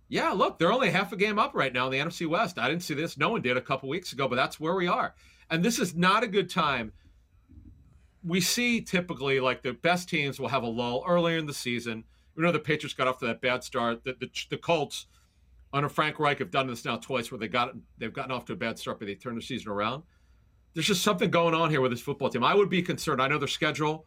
Yeah, 0.09 0.33
look, 0.33 0.59
they're 0.59 0.73
only 0.73 0.91
half 0.91 1.13
a 1.13 1.17
game 1.17 1.39
up 1.39 1.55
right 1.55 1.73
now 1.73 1.87
in 1.87 1.93
the 1.93 1.99
NFC 1.99 2.27
West. 2.27 2.59
I 2.59 2.67
didn't 2.67 2.83
see 2.83 2.95
this. 2.95 3.17
No 3.17 3.29
one 3.29 3.41
did 3.41 3.57
a 3.57 3.61
couple 3.61 3.89
weeks 3.89 4.13
ago, 4.13 4.27
but 4.27 4.35
that's 4.35 4.59
where 4.59 4.75
we 4.75 4.89
are. 4.89 5.15
And 5.49 5.65
this 5.65 5.79
is 5.79 5.95
not 5.95 6.25
a 6.25 6.27
good 6.27 6.51
time 6.51 6.91
we 8.25 8.41
see 8.41 8.81
typically 8.81 9.39
like 9.39 9.63
the 9.63 9.75
best 9.75 10.09
teams 10.09 10.41
will 10.41 10.49
have 10.49 10.65
a 10.65 10.69
lull 10.69 11.05
earlier 11.07 11.39
in 11.39 11.47
the 11.47 11.55
season. 11.55 12.03
We 12.35 12.43
know 12.43 12.51
the 12.51 12.59
Patriots 12.59 12.95
got 12.95 13.07
off 13.07 13.19
to 13.21 13.27
that 13.27 13.41
bad 13.41 13.63
start. 13.63 14.03
The, 14.03 14.17
the, 14.19 14.29
the 14.51 14.57
Colts 14.57 15.07
under 15.73 15.89
Frank 15.89 16.19
Reich 16.19 16.41
have 16.41 16.51
done 16.51 16.67
this 16.67 16.85
now 16.85 16.97
twice, 16.97 17.31
where 17.31 17.39
they 17.39 17.47
got 17.47 17.71
they've 17.99 18.13
gotten 18.13 18.33
off 18.33 18.45
to 18.47 18.55
a 18.55 18.57
bad 18.57 18.81
start, 18.81 18.99
but 18.99 19.07
they 19.07 19.15
turned 19.15 19.37
the 19.37 19.43
season 19.43 19.71
around. 19.71 20.03
There's 20.75 20.87
just 20.87 21.05
something 21.05 21.31
going 21.31 21.55
on 21.55 21.71
here 21.71 21.81
with 21.81 21.93
this 21.93 22.01
football 22.01 22.29
team. 22.29 22.43
I 22.43 22.55
would 22.55 22.69
be 22.69 22.83
concerned. 22.83 23.23
I 23.23 23.29
know 23.29 23.39
their 23.39 23.49
schedule. 23.49 24.07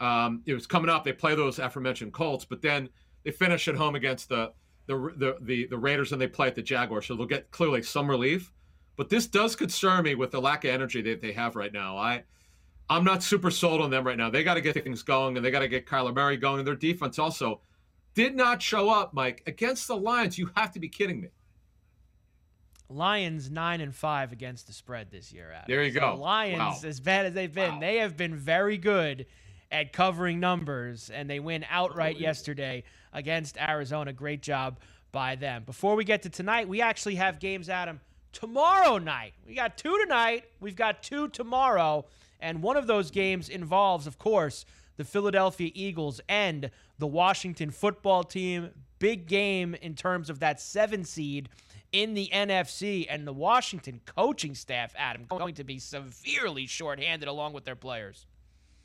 Um, 0.00 0.42
it 0.46 0.54
was 0.54 0.66
coming 0.66 0.90
up. 0.90 1.04
They 1.04 1.12
play 1.12 1.34
those 1.34 1.58
aforementioned 1.58 2.12
Colts, 2.12 2.44
but 2.44 2.62
then 2.62 2.88
they 3.24 3.30
finish 3.30 3.68
at 3.68 3.76
home 3.76 3.94
against 3.94 4.28
the 4.28 4.52
the, 4.86 4.96
the 5.16 5.36
the 5.42 5.66
the 5.66 5.78
Raiders 5.78 6.12
and 6.12 6.20
they 6.20 6.26
play 6.26 6.48
at 6.48 6.54
the 6.54 6.62
Jaguars, 6.62 7.06
so 7.06 7.14
they'll 7.14 7.26
get 7.26 7.50
clearly 7.50 7.82
some 7.82 8.08
relief. 8.08 8.52
But 8.96 9.08
this 9.08 9.26
does 9.26 9.54
concern 9.56 10.04
me 10.04 10.14
with 10.14 10.30
the 10.30 10.40
lack 10.40 10.64
of 10.64 10.70
energy 10.70 11.00
that 11.02 11.20
they 11.20 11.32
have 11.32 11.56
right 11.56 11.72
now. 11.72 11.96
I 11.96 12.24
I'm 12.90 13.04
not 13.04 13.22
super 13.22 13.50
sold 13.50 13.80
on 13.80 13.90
them 13.90 14.04
right 14.04 14.16
now. 14.16 14.30
They 14.30 14.42
got 14.42 14.54
to 14.54 14.60
get 14.60 14.82
things 14.82 15.02
going 15.02 15.36
and 15.36 15.46
they 15.46 15.52
got 15.52 15.60
to 15.60 15.68
get 15.68 15.86
Kyler 15.86 16.12
Murray 16.12 16.36
going. 16.36 16.58
And 16.58 16.66
their 16.66 16.74
defense 16.74 17.20
also 17.20 17.60
did 18.14 18.34
not 18.34 18.60
show 18.60 18.90
up, 18.90 19.14
Mike, 19.14 19.44
against 19.46 19.86
the 19.86 19.96
Lions. 19.96 20.36
You 20.36 20.50
have 20.56 20.72
to 20.72 20.80
be 20.80 20.88
kidding 20.88 21.20
me. 21.20 21.28
Lions 22.88 23.48
nine 23.48 23.80
and 23.80 23.94
five 23.94 24.32
against 24.32 24.66
the 24.66 24.72
spread 24.72 25.12
this 25.12 25.32
year. 25.32 25.52
Adam. 25.52 25.66
There 25.68 25.84
you 25.84 25.92
so 25.92 26.00
go. 26.00 26.16
Lions, 26.16 26.58
wow. 26.58 26.80
as 26.84 26.98
bad 26.98 27.26
as 27.26 27.34
they've 27.34 27.54
been, 27.54 27.74
wow. 27.74 27.80
they 27.80 27.98
have 27.98 28.16
been 28.16 28.34
very 28.34 28.76
good 28.76 29.26
at 29.70 29.92
covering 29.92 30.40
numbers, 30.40 31.10
and 31.10 31.28
they 31.28 31.40
win 31.40 31.64
outright 31.70 32.18
yesterday 32.18 32.82
against 33.12 33.56
Arizona. 33.56 34.12
Great 34.12 34.42
job 34.42 34.78
by 35.12 35.36
them. 35.36 35.62
Before 35.64 35.96
we 35.96 36.04
get 36.04 36.22
to 36.22 36.30
tonight, 36.30 36.68
we 36.68 36.80
actually 36.80 37.16
have 37.16 37.38
games, 37.38 37.68
Adam, 37.68 38.00
tomorrow 38.32 38.98
night. 38.98 39.32
We 39.46 39.54
got 39.54 39.76
two 39.76 39.96
tonight. 39.98 40.44
We've 40.60 40.76
got 40.76 41.02
two 41.02 41.28
tomorrow. 41.28 42.06
And 42.40 42.62
one 42.62 42.76
of 42.76 42.86
those 42.86 43.10
games 43.10 43.48
involves, 43.48 44.06
of 44.06 44.18
course, 44.18 44.64
the 44.96 45.04
Philadelphia 45.04 45.70
Eagles 45.74 46.20
and 46.28 46.70
the 46.98 47.06
Washington 47.06 47.70
football 47.70 48.24
team. 48.24 48.70
Big 48.98 49.26
game 49.26 49.74
in 49.74 49.94
terms 49.94 50.28
of 50.28 50.40
that 50.40 50.60
seven 50.60 51.04
seed 51.04 51.48
in 51.92 52.14
the 52.14 52.28
NFC 52.32 53.06
and 53.08 53.26
the 53.26 53.32
Washington 53.32 54.00
coaching 54.04 54.54
staff, 54.54 54.94
Adam, 54.96 55.24
going 55.28 55.54
to 55.54 55.64
be 55.64 55.78
severely 55.78 56.66
shorthanded 56.66 57.28
along 57.28 57.52
with 57.52 57.64
their 57.64 57.76
players. 57.76 58.26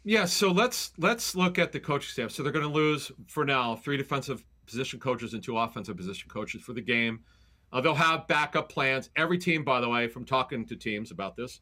Yeah, 0.08 0.26
so 0.26 0.51
let's 0.51 0.93
let's 0.99 1.36
look 1.36 1.58
at 1.58 1.72
the 1.72 1.80
coaching 1.80 2.10
staff. 2.10 2.30
So 2.30 2.43
they're 2.43 2.51
going 2.51 2.68
to 2.68 2.72
lose 2.72 3.12
for 3.28 3.43
now 3.43 3.76
three 3.76 3.97
defensive 3.97 4.45
position 4.68 4.99
coaches 4.99 5.34
and 5.34 5.41
two 5.43 5.58
offensive 5.58 5.97
position 5.97 6.30
coaches 6.30 6.62
for 6.62 6.74
the 6.74 6.82
game. 6.82 7.22
Uh, 7.74 7.82
they'll 7.82 7.95
have 7.95 8.28
backup 8.28 8.70
plans. 8.70 9.10
Every 9.16 9.39
team, 9.39 9.64
by 9.64 9.82
the 9.82 9.89
way, 9.89 10.08
from 10.08 10.24
talking 10.24 10.64
to 10.68 10.76
teams 10.76 11.10
about 11.10 11.36
this, 11.36 11.60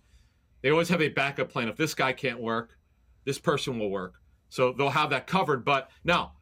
they 0.62 0.72
always 0.72 0.90
have 0.90 1.02
a 1.02 1.08
backup 1.08 1.50
plan. 1.50 1.70
If 1.70 1.78
this 1.78 1.96
guy 1.96 2.12
can't 2.12 2.42
work, 2.42 2.78
this 3.24 3.40
person 3.40 3.80
will 3.80 3.90
work. 3.90 4.16
So 4.50 4.74
they'll 4.74 4.90
have 4.90 5.12
that 5.12 5.26
covered. 5.26 5.64
But 5.64 5.90
now, 6.04 6.34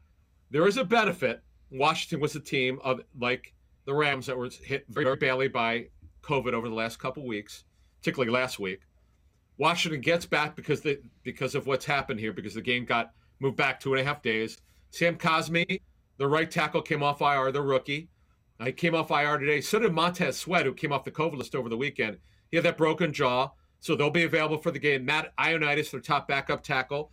there 0.50 0.66
is 0.66 0.78
a 0.78 0.84
benefit. 0.84 1.40
Washington 1.70 2.18
was 2.18 2.34
a 2.34 2.40
team 2.40 2.80
of 2.82 3.00
like 3.18 3.54
the 3.84 3.94
Rams 3.94 4.26
that 4.26 4.36
was 4.36 4.56
hit 4.56 4.86
very 4.88 5.14
badly 5.14 5.46
by 5.46 5.86
COVID 6.22 6.52
over 6.52 6.68
the 6.68 6.74
last 6.74 6.98
couple 6.98 7.24
weeks, 7.24 7.62
particularly 8.00 8.32
last 8.32 8.58
week. 8.58 8.80
Washington 9.58 10.00
gets 10.00 10.26
back 10.26 10.56
because 10.56 10.80
they 10.80 10.98
because 11.22 11.54
of 11.54 11.66
what's 11.66 11.84
happened 11.84 12.20
here, 12.20 12.32
because 12.32 12.54
the 12.54 12.62
game 12.62 12.84
got 12.84 13.12
moved 13.40 13.56
back 13.56 13.80
two 13.80 13.92
and 13.92 14.00
a 14.00 14.04
half 14.04 14.22
days. 14.22 14.58
Sam 14.90 15.16
Cosmi, 15.16 15.80
the 16.18 16.26
right 16.26 16.50
tackle, 16.50 16.82
came 16.82 17.02
off 17.02 17.20
IR, 17.20 17.52
the 17.52 17.62
rookie. 17.62 18.08
Uh, 18.60 18.66
he 18.66 18.72
came 18.72 18.94
off 18.94 19.10
IR 19.10 19.38
today. 19.38 19.60
So 19.60 19.78
did 19.78 19.92
Montez 19.92 20.38
Sweat, 20.38 20.66
who 20.66 20.74
came 20.74 20.92
off 20.92 21.04
the 21.04 21.10
COVID 21.10 21.36
list 21.36 21.54
over 21.54 21.68
the 21.68 21.76
weekend. 21.76 22.18
He 22.50 22.56
had 22.56 22.64
that 22.64 22.76
broken 22.76 23.12
jaw. 23.12 23.50
So 23.80 23.96
they'll 23.96 24.10
be 24.10 24.22
available 24.22 24.58
for 24.58 24.70
the 24.70 24.78
game. 24.78 25.04
Matt 25.04 25.36
Ioannidis, 25.36 25.90
their 25.90 26.00
top 26.00 26.28
backup 26.28 26.62
tackle, 26.62 27.10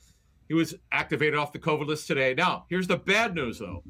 he 0.47 0.53
was 0.53 0.75
activated 0.91 1.33
off 1.33 1.51
the 1.51 1.57
COVID 1.57 1.87
list 1.87 2.05
today. 2.05 2.35
Now, 2.35 2.65
here's 2.69 2.87
the 2.87 2.97
bad 2.97 3.33
news, 3.33 3.57
though. 3.57 3.83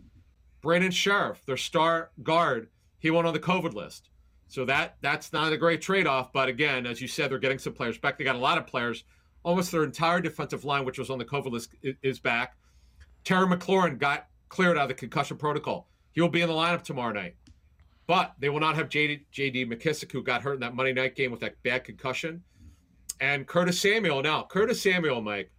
Brandon 0.62 0.92
Scherff, 0.92 1.44
their 1.46 1.58
star 1.58 2.12
guard, 2.24 2.70
he 3.00 3.12
went 3.12 3.28
on 3.28 3.34
the 3.34 3.40
COVID 3.40 3.74
list. 3.74 4.10
So 4.50 4.66
that 4.66 4.98
that's 5.02 5.32
not 5.32 5.54
a 5.54 5.58
great 5.58 5.82
trade-off. 5.82 6.34
But 6.34 6.50
again, 6.50 6.86
as 6.86 7.02
you 7.02 7.08
said, 7.08 7.32
they're 7.32 7.40
getting 7.40 7.60
some 7.60 7.74
players 7.74 7.98
back. 7.98 8.18
They 8.18 8.24
got 8.24 8.36
a 8.36 8.40
lot 8.40 8.58
of 8.58 8.68
players. 8.68 9.06
Almost 9.44 9.72
their 9.72 9.86
entire 9.86 10.20
defensive 10.20 10.66
line, 10.66 10.84
which 10.84 11.00
was 11.00 11.10
on 11.10 11.18
the 11.18 11.26
COVID 11.26 11.52
list, 11.52 11.70
is 11.82 12.20
back. 12.20 12.58
Terry 13.24 13.48
McLaurin 13.48 13.98
got 13.98 14.28
cleared 14.50 14.78
out 14.78 14.84
of 14.84 14.88
the 14.90 14.96
concussion 14.96 15.38
protocol. 15.38 15.88
He 16.12 16.20
will 16.20 16.30
be 16.30 16.42
in 16.42 16.50
the 16.50 16.54
lineup 16.54 16.84
tomorrow 16.84 17.14
night. 17.14 17.36
But 18.06 18.34
they 18.40 18.50
will 18.50 18.60
not 18.60 18.76
have 18.76 18.90
JD, 18.90 19.26
JD 19.32 19.72
McKissic, 19.72 20.12
who 20.12 20.24
got 20.24 20.42
hurt 20.42 20.56
in 20.56 20.60
that 20.62 20.76
Monday 20.76 20.94
night 20.94 21.16
game 21.16 21.32
with 21.32 21.40
that 21.42 21.62
bad 21.64 21.86
concussion 21.86 22.44
and 23.20 23.48
Curtis 23.48 23.80
Samuel. 23.80 24.22
Now, 24.22 24.44
Curtis 24.50 24.82
Samuel, 24.82 25.22
Mike, 25.22 25.52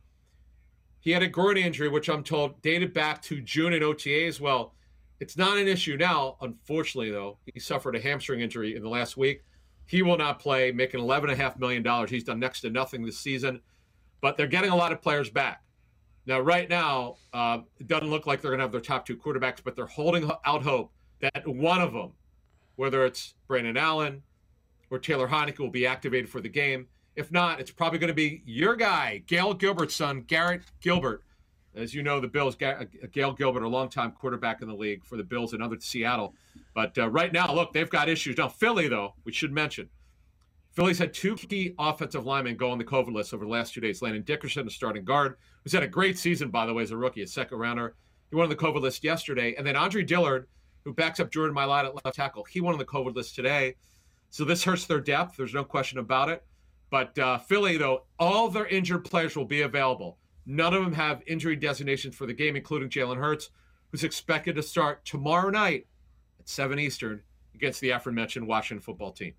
he 1.00 1.10
had 1.10 1.22
a 1.22 1.28
groin 1.28 1.56
injury, 1.56 1.88
which 1.88 2.08
I'm 2.08 2.22
told 2.22 2.60
dated 2.62 2.92
back 2.92 3.22
to 3.22 3.40
June 3.40 3.72
in 3.72 3.82
OTAs. 3.82 4.40
Well, 4.40 4.74
it's 5.20 5.36
not 5.36 5.58
an 5.58 5.68
issue 5.68 5.96
now. 5.96 6.36
Unfortunately, 6.40 7.10
though, 7.10 7.38
he 7.52 7.60
suffered 7.60 7.94
a 7.94 8.00
hamstring 8.00 8.40
injury 8.40 8.74
in 8.74 8.82
the 8.82 8.88
last 8.88 9.16
week. 9.16 9.44
He 9.86 10.02
will 10.02 10.16
not 10.16 10.38
play, 10.38 10.72
making 10.72 11.00
$11.5 11.00 11.58
million. 11.58 12.06
He's 12.06 12.24
done 12.24 12.40
next 12.40 12.62
to 12.62 12.70
nothing 12.70 13.04
this 13.04 13.18
season, 13.18 13.60
but 14.20 14.36
they're 14.36 14.46
getting 14.46 14.70
a 14.70 14.76
lot 14.76 14.92
of 14.92 15.02
players 15.02 15.28
back. 15.28 15.62
Now, 16.26 16.40
right 16.40 16.68
now, 16.68 17.16
uh, 17.32 17.58
it 17.78 17.88
doesn't 17.88 18.08
look 18.08 18.26
like 18.26 18.40
they're 18.40 18.50
going 18.50 18.60
to 18.60 18.64
have 18.64 18.72
their 18.72 18.80
top 18.80 19.04
two 19.04 19.16
quarterbacks, 19.16 19.58
but 19.62 19.74
they're 19.74 19.86
holding 19.86 20.30
out 20.44 20.62
hope 20.62 20.92
that 21.20 21.46
one 21.46 21.80
of 21.80 21.92
them, 21.92 22.12
whether 22.76 23.04
it's 23.04 23.34
Brandon 23.46 23.76
Allen 23.76 24.22
or 24.90 24.98
Taylor 24.98 25.28
Heinicke, 25.28 25.58
will 25.58 25.70
be 25.70 25.86
activated 25.86 26.30
for 26.30 26.40
the 26.40 26.48
game. 26.48 26.86
If 27.16 27.32
not, 27.32 27.60
it's 27.60 27.70
probably 27.70 27.98
going 27.98 28.08
to 28.08 28.14
be 28.14 28.42
your 28.46 28.76
guy, 28.76 29.22
Gale 29.26 29.54
Gilbert's 29.54 29.94
son, 29.94 30.22
Garrett 30.22 30.62
Gilbert. 30.80 31.24
As 31.74 31.94
you 31.94 32.02
know, 32.02 32.18
the 32.18 32.28
Bills, 32.28 32.56
Gale 32.56 33.32
Gilbert, 33.32 33.62
a 33.62 33.68
longtime 33.68 34.12
quarterback 34.12 34.60
in 34.60 34.68
the 34.68 34.74
league 34.74 35.04
for 35.04 35.16
the 35.16 35.22
Bills 35.22 35.52
and 35.52 35.62
other 35.62 35.76
Seattle. 35.78 36.34
But 36.74 36.98
uh, 36.98 37.08
right 37.08 37.32
now, 37.32 37.54
look, 37.54 37.72
they've 37.72 37.88
got 37.88 38.08
issues. 38.08 38.36
Now, 38.36 38.48
Philly, 38.48 38.88
though, 38.88 39.14
we 39.24 39.32
should 39.32 39.52
mention, 39.52 39.88
Philly's 40.72 40.98
had 40.98 41.12
two 41.12 41.36
key 41.36 41.74
offensive 41.78 42.26
linemen 42.26 42.56
go 42.56 42.70
on 42.70 42.78
the 42.78 42.84
COVID 42.84 43.12
list 43.12 43.34
over 43.34 43.44
the 43.44 43.50
last 43.50 43.74
two 43.74 43.80
days. 43.80 44.02
Landon 44.02 44.22
Dickerson, 44.22 44.66
a 44.66 44.70
starting 44.70 45.04
guard, 45.04 45.36
who's 45.62 45.72
had 45.72 45.82
a 45.82 45.88
great 45.88 46.18
season, 46.18 46.50
by 46.50 46.66
the 46.66 46.72
way, 46.74 46.82
as 46.82 46.90
a 46.90 46.96
rookie, 46.96 47.22
a 47.22 47.26
second 47.26 47.58
rounder. 47.58 47.94
He 48.30 48.36
won 48.36 48.44
on 48.44 48.50
the 48.50 48.56
COVID 48.56 48.80
list 48.80 49.02
yesterday. 49.02 49.54
And 49.56 49.66
then 49.66 49.76
Andre 49.76 50.04
Dillard, 50.04 50.46
who 50.84 50.94
backs 50.94 51.18
up 51.18 51.30
Jordan 51.30 51.54
Mailata 51.54 51.86
at 51.86 52.04
left 52.04 52.16
tackle, 52.16 52.44
he 52.44 52.60
won 52.60 52.72
on 52.72 52.78
the 52.78 52.84
COVID 52.84 53.14
list 53.14 53.34
today. 53.34 53.74
So 54.30 54.44
this 54.44 54.62
hurts 54.62 54.86
their 54.86 55.00
depth. 55.00 55.36
There's 55.36 55.54
no 55.54 55.64
question 55.64 55.98
about 55.98 56.28
it. 56.28 56.44
But 56.88 57.18
uh, 57.18 57.38
Philly, 57.38 57.76
though, 57.76 58.04
all 58.18 58.48
their 58.48 58.66
injured 58.66 59.04
players 59.04 59.36
will 59.36 59.44
be 59.44 59.62
available. 59.62 60.18
None 60.50 60.74
of 60.74 60.82
them 60.82 60.94
have 60.94 61.22
injury 61.28 61.54
designations 61.54 62.16
for 62.16 62.26
the 62.26 62.32
game, 62.32 62.56
including 62.56 62.88
Jalen 62.88 63.18
Hurts, 63.18 63.50
who's 63.92 64.02
expected 64.02 64.56
to 64.56 64.64
start 64.64 65.04
tomorrow 65.04 65.48
night 65.48 65.86
at 66.40 66.48
7 66.48 66.76
Eastern 66.76 67.22
against 67.54 67.80
the 67.80 67.90
aforementioned 67.90 68.48
Washington 68.48 68.82
football 68.82 69.12
team. 69.12 69.34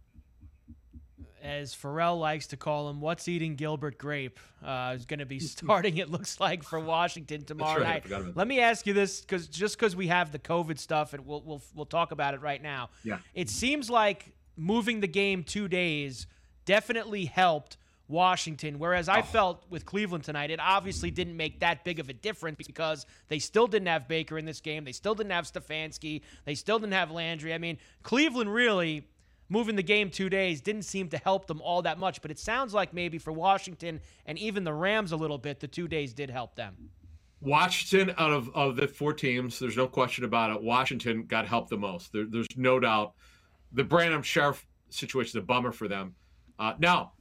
As 1.43 1.73
Ferrall 1.73 2.17
likes 2.17 2.47
to 2.47 2.57
call 2.57 2.89
him, 2.89 3.01
what's 3.01 3.27
eating 3.27 3.55
Gilbert 3.55 3.97
Grape 3.97 4.39
uh, 4.63 4.93
is 4.95 5.05
going 5.05 5.19
to 5.19 5.25
be 5.25 5.39
starting. 5.41 5.97
it 5.97 6.09
looks 6.09 6.39
like 6.39 6.63
for 6.63 6.79
Washington 6.79 7.43
tomorrow 7.43 7.81
right, 7.81 8.09
night. 8.09 8.37
Let 8.37 8.47
me 8.47 8.61
ask 8.61 8.87
you 8.87 8.93
this, 8.93 9.19
because 9.19 9.49
just 9.49 9.77
because 9.77 9.97
we 9.97 10.07
have 10.07 10.31
the 10.31 10.39
COVID 10.39 10.79
stuff, 10.79 11.13
and 11.13 11.25
we'll 11.25 11.41
we'll 11.41 11.61
we'll 11.75 11.85
talk 11.85 12.13
about 12.13 12.35
it 12.35 12.41
right 12.41 12.61
now. 12.61 12.89
Yeah, 13.03 13.17
it 13.33 13.49
seems 13.49 13.89
like 13.89 14.31
moving 14.55 15.01
the 15.01 15.07
game 15.07 15.43
two 15.43 15.67
days 15.67 16.25
definitely 16.63 17.25
helped 17.25 17.75
Washington. 18.11 18.77
Whereas 18.77 19.09
I 19.09 19.19
oh. 19.19 19.23
felt 19.23 19.63
with 19.69 19.85
Cleveland 19.85 20.23
tonight, 20.23 20.51
it 20.51 20.59
obviously 20.59 21.09
didn't 21.09 21.37
make 21.37 21.61
that 21.61 21.83
big 21.83 21.99
of 21.99 22.09
a 22.09 22.13
difference 22.13 22.57
because 22.57 23.05
they 23.29 23.39
still 23.39 23.67
didn't 23.67 23.87
have 23.87 24.07
Baker 24.07 24.37
in 24.37 24.45
this 24.45 24.61
game. 24.61 24.83
They 24.83 24.91
still 24.91 25.15
didn't 25.15 25.31
have 25.31 25.45
Stefanski. 25.45 26.21
They 26.45 26.55
still 26.55 26.77
didn't 26.77 26.93
have 26.93 27.09
Landry. 27.09 27.53
I 27.53 27.57
mean, 27.57 27.77
Cleveland 28.03 28.53
really 28.53 29.07
moving 29.49 29.75
the 29.75 29.83
game 29.83 30.09
two 30.09 30.29
days 30.29 30.61
didn't 30.61 30.83
seem 30.83 31.09
to 31.09 31.17
help 31.17 31.47
them 31.47 31.61
all 31.61 31.81
that 31.81 31.99
much. 31.99 32.21
But 32.21 32.31
it 32.31 32.39
sounds 32.39 32.73
like 32.73 32.93
maybe 32.93 33.17
for 33.17 33.31
Washington 33.31 33.99
and 34.25 34.37
even 34.37 34.63
the 34.63 34.73
Rams 34.73 35.11
a 35.11 35.17
little 35.17 35.37
bit, 35.37 35.59
the 35.59 35.67
two 35.67 35.87
days 35.87 36.13
did 36.13 36.29
help 36.29 36.55
them. 36.55 36.75
Washington, 37.41 38.13
out 38.17 38.31
of, 38.31 38.49
of 38.55 38.75
the 38.75 38.87
four 38.87 39.13
teams, 39.13 39.57
there's 39.57 39.75
no 39.75 39.87
question 39.87 40.23
about 40.23 40.51
it. 40.51 40.61
Washington 40.61 41.23
got 41.23 41.47
helped 41.47 41.69
the 41.69 41.77
most. 41.77 42.13
There, 42.13 42.25
there's 42.29 42.47
no 42.55 42.79
doubt. 42.79 43.13
The 43.73 43.83
Brandon 43.83 44.21
Scherff 44.21 44.65
situation 44.89 45.39
is 45.39 45.43
a 45.43 45.45
bummer 45.45 45.71
for 45.71 45.87
them. 45.87 46.15
Uh, 46.59 46.73
now, 46.77 47.13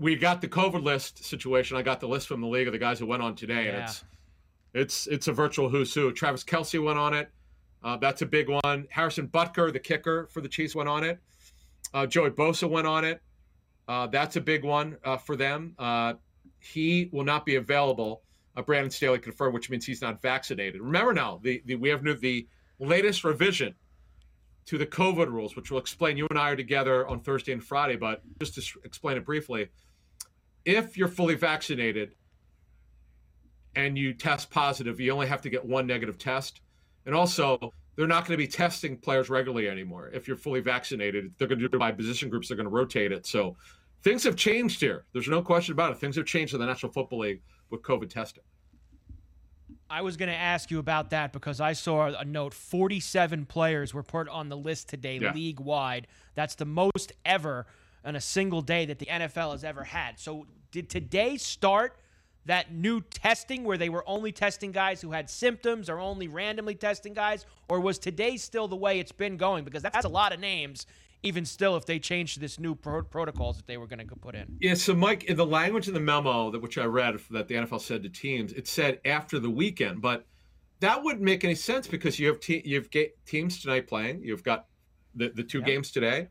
we 0.00 0.16
got 0.16 0.40
the 0.40 0.48
COVID 0.48 0.82
list 0.82 1.22
situation. 1.22 1.76
I 1.76 1.82
got 1.82 2.00
the 2.00 2.08
list 2.08 2.26
from 2.26 2.40
the 2.40 2.46
league 2.46 2.66
of 2.66 2.72
the 2.72 2.78
guys 2.78 2.98
who 2.98 3.06
went 3.06 3.22
on 3.22 3.36
today, 3.36 3.66
yeah. 3.66 3.70
and 3.70 3.82
it's 3.82 4.04
it's 4.72 5.06
it's 5.06 5.28
a 5.28 5.32
virtual 5.32 5.68
who's 5.68 5.94
who. 5.94 6.10
Travis 6.10 6.42
Kelce 6.42 6.82
went 6.82 6.98
on 6.98 7.12
it. 7.12 7.30
Uh, 7.84 7.96
that's 7.98 8.22
a 8.22 8.26
big 8.26 8.48
one. 8.48 8.86
Harrison 8.90 9.28
Butker, 9.28 9.72
the 9.72 9.78
kicker 9.78 10.26
for 10.32 10.40
the 10.40 10.48
Chiefs, 10.48 10.74
went 10.74 10.88
on 10.88 11.04
it. 11.04 11.20
Uh, 11.92 12.06
Joey 12.06 12.30
Bosa 12.30 12.68
went 12.68 12.86
on 12.86 13.04
it. 13.04 13.22
Uh, 13.88 14.06
that's 14.06 14.36
a 14.36 14.40
big 14.40 14.64
one 14.64 14.96
uh, 15.04 15.16
for 15.16 15.36
them. 15.36 15.74
Uh, 15.78 16.14
he 16.60 17.10
will 17.12 17.24
not 17.24 17.44
be 17.44 17.56
available. 17.56 18.22
Uh, 18.56 18.62
Brandon 18.62 18.90
Staley 18.90 19.18
confirmed, 19.18 19.54
which 19.54 19.70
means 19.70 19.84
he's 19.84 20.00
not 20.00 20.22
vaccinated. 20.22 20.80
Remember 20.80 21.12
now, 21.12 21.40
the, 21.42 21.62
the 21.66 21.74
we 21.74 21.88
have 21.90 22.02
new, 22.02 22.14
the 22.14 22.46
latest 22.78 23.24
revision 23.24 23.74
to 24.66 24.78
the 24.78 24.86
COVID 24.86 25.28
rules, 25.28 25.56
which 25.56 25.70
we'll 25.70 25.80
explain. 25.80 26.16
You 26.16 26.26
and 26.30 26.38
I 26.38 26.50
are 26.50 26.56
together 26.56 27.06
on 27.08 27.20
Thursday 27.20 27.52
and 27.52 27.62
Friday, 27.62 27.96
but 27.96 28.22
just 28.40 28.54
to 28.54 28.80
explain 28.84 29.16
it 29.16 29.24
briefly, 29.24 29.68
if 30.70 30.96
you're 30.96 31.08
fully 31.08 31.34
vaccinated 31.34 32.14
and 33.76 33.96
you 33.98 34.12
test 34.12 34.50
positive, 34.50 35.00
you 35.00 35.12
only 35.12 35.26
have 35.26 35.42
to 35.42 35.50
get 35.50 35.64
one 35.64 35.86
negative 35.86 36.18
test. 36.18 36.60
And 37.06 37.14
also, 37.14 37.72
they're 37.96 38.06
not 38.06 38.26
going 38.26 38.38
to 38.38 38.42
be 38.42 38.46
testing 38.46 38.96
players 38.96 39.30
regularly 39.30 39.68
anymore. 39.68 40.10
If 40.12 40.26
you're 40.26 40.36
fully 40.36 40.60
vaccinated, 40.60 41.32
they're 41.38 41.48
going 41.48 41.58
to 41.58 41.68
do 41.68 41.76
it 41.76 41.78
by 41.78 41.92
position 41.92 42.28
groups. 42.28 42.48
They're 42.48 42.56
going 42.56 42.68
to 42.68 42.74
rotate 42.74 43.12
it. 43.12 43.26
So 43.26 43.56
things 44.02 44.24
have 44.24 44.36
changed 44.36 44.80
here. 44.80 45.04
There's 45.12 45.28
no 45.28 45.42
question 45.42 45.72
about 45.72 45.92
it. 45.92 45.98
Things 45.98 46.16
have 46.16 46.26
changed 46.26 46.54
in 46.54 46.60
the 46.60 46.66
National 46.66 46.92
Football 46.92 47.20
League 47.20 47.42
with 47.70 47.82
COVID 47.82 48.10
testing. 48.10 48.44
I 49.88 50.02
was 50.02 50.16
going 50.16 50.28
to 50.28 50.36
ask 50.36 50.70
you 50.70 50.78
about 50.78 51.10
that 51.10 51.32
because 51.32 51.60
I 51.60 51.72
saw 51.72 52.06
a 52.06 52.24
note 52.24 52.54
47 52.54 53.46
players 53.46 53.92
were 53.92 54.04
put 54.04 54.28
on 54.28 54.48
the 54.48 54.56
list 54.56 54.88
today, 54.88 55.18
yeah. 55.18 55.32
league 55.32 55.58
wide. 55.58 56.06
That's 56.36 56.54
the 56.54 56.64
most 56.64 57.12
ever 57.24 57.66
on 58.04 58.16
a 58.16 58.20
single 58.20 58.62
day 58.62 58.86
that 58.86 58.98
the 58.98 59.06
NFL 59.06 59.52
has 59.52 59.64
ever 59.64 59.84
had. 59.84 60.18
So, 60.18 60.46
did 60.70 60.88
today 60.88 61.36
start 61.36 61.96
that 62.46 62.72
new 62.72 63.00
testing 63.00 63.64
where 63.64 63.76
they 63.76 63.88
were 63.88 64.04
only 64.08 64.32
testing 64.32 64.72
guys 64.72 65.00
who 65.00 65.10
had 65.10 65.28
symptoms 65.28 65.90
or 65.90 65.98
only 65.98 66.28
randomly 66.28 66.74
testing 66.74 67.12
guys? 67.12 67.44
Or 67.68 67.80
was 67.80 67.98
today 67.98 68.36
still 68.36 68.68
the 68.68 68.76
way 68.76 68.98
it's 68.98 69.12
been 69.12 69.36
going? 69.36 69.64
Because 69.64 69.82
that's 69.82 70.04
a 70.04 70.08
lot 70.08 70.32
of 70.32 70.40
names 70.40 70.86
even 71.22 71.44
still 71.44 71.76
if 71.76 71.84
they 71.84 71.98
changed 71.98 72.40
this 72.40 72.58
new 72.58 72.74
pro- 72.74 73.02
protocols 73.02 73.56
that 73.58 73.66
they 73.66 73.76
were 73.76 73.86
going 73.86 74.06
to 74.06 74.16
put 74.16 74.34
in. 74.34 74.56
Yeah, 74.60 74.74
so 74.74 74.94
Mike, 74.94 75.24
in 75.24 75.36
the 75.36 75.46
language 75.46 75.86
in 75.86 75.94
the 75.94 76.00
memo 76.00 76.50
that 76.50 76.62
which 76.62 76.78
I 76.78 76.84
read 76.84 77.18
that 77.30 77.48
the 77.48 77.54
NFL 77.56 77.80
said 77.80 78.02
to 78.02 78.08
teams, 78.08 78.52
it 78.52 78.66
said 78.66 79.00
after 79.04 79.38
the 79.38 79.50
weekend, 79.50 80.00
but 80.00 80.24
that 80.80 81.02
wouldn't 81.02 81.22
make 81.22 81.44
any 81.44 81.54
sense 81.54 81.86
because 81.86 82.18
you 82.18 82.26
have 82.28 82.40
te- 82.40 82.62
you've 82.64 82.88
teams 83.26 83.60
tonight 83.60 83.86
playing, 83.86 84.22
you've 84.22 84.42
got 84.42 84.66
the, 85.14 85.28
the 85.28 85.42
two 85.42 85.58
yep. 85.58 85.66
games 85.66 85.90
today 85.90 86.28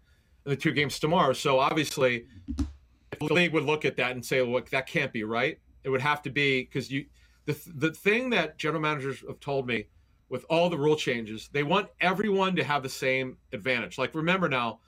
the 0.49 0.55
two 0.55 0.71
games 0.71 0.99
tomorrow. 0.99 1.33
So 1.33 1.59
obviously, 1.59 2.25
the 2.57 3.33
league 3.33 3.53
would 3.53 3.65
look 3.65 3.85
at 3.85 3.97
that 3.97 4.11
and 4.11 4.25
say, 4.25 4.41
"Look, 4.41 4.69
that 4.69 4.87
can't 4.87 5.13
be 5.13 5.23
right. 5.23 5.59
It 5.83 5.89
would 5.89 6.01
have 6.01 6.21
to 6.23 6.29
be 6.29 6.63
because 6.63 6.91
you." 6.91 7.05
The 7.45 7.57
the 7.75 7.91
thing 7.91 8.29
that 8.31 8.57
general 8.57 8.81
managers 8.81 9.23
have 9.27 9.39
told 9.39 9.67
me 9.67 9.85
with 10.29 10.45
all 10.49 10.69
the 10.69 10.77
rule 10.77 10.95
changes. 10.95 11.49
They 11.51 11.63
want 11.63 11.89
everyone 11.99 12.55
to 12.55 12.63
have 12.63 12.83
the 12.83 12.89
same 12.89 13.37
advantage. 13.51 13.97
Like, 13.97 14.13
remember 14.13 14.47
now, 14.47 14.79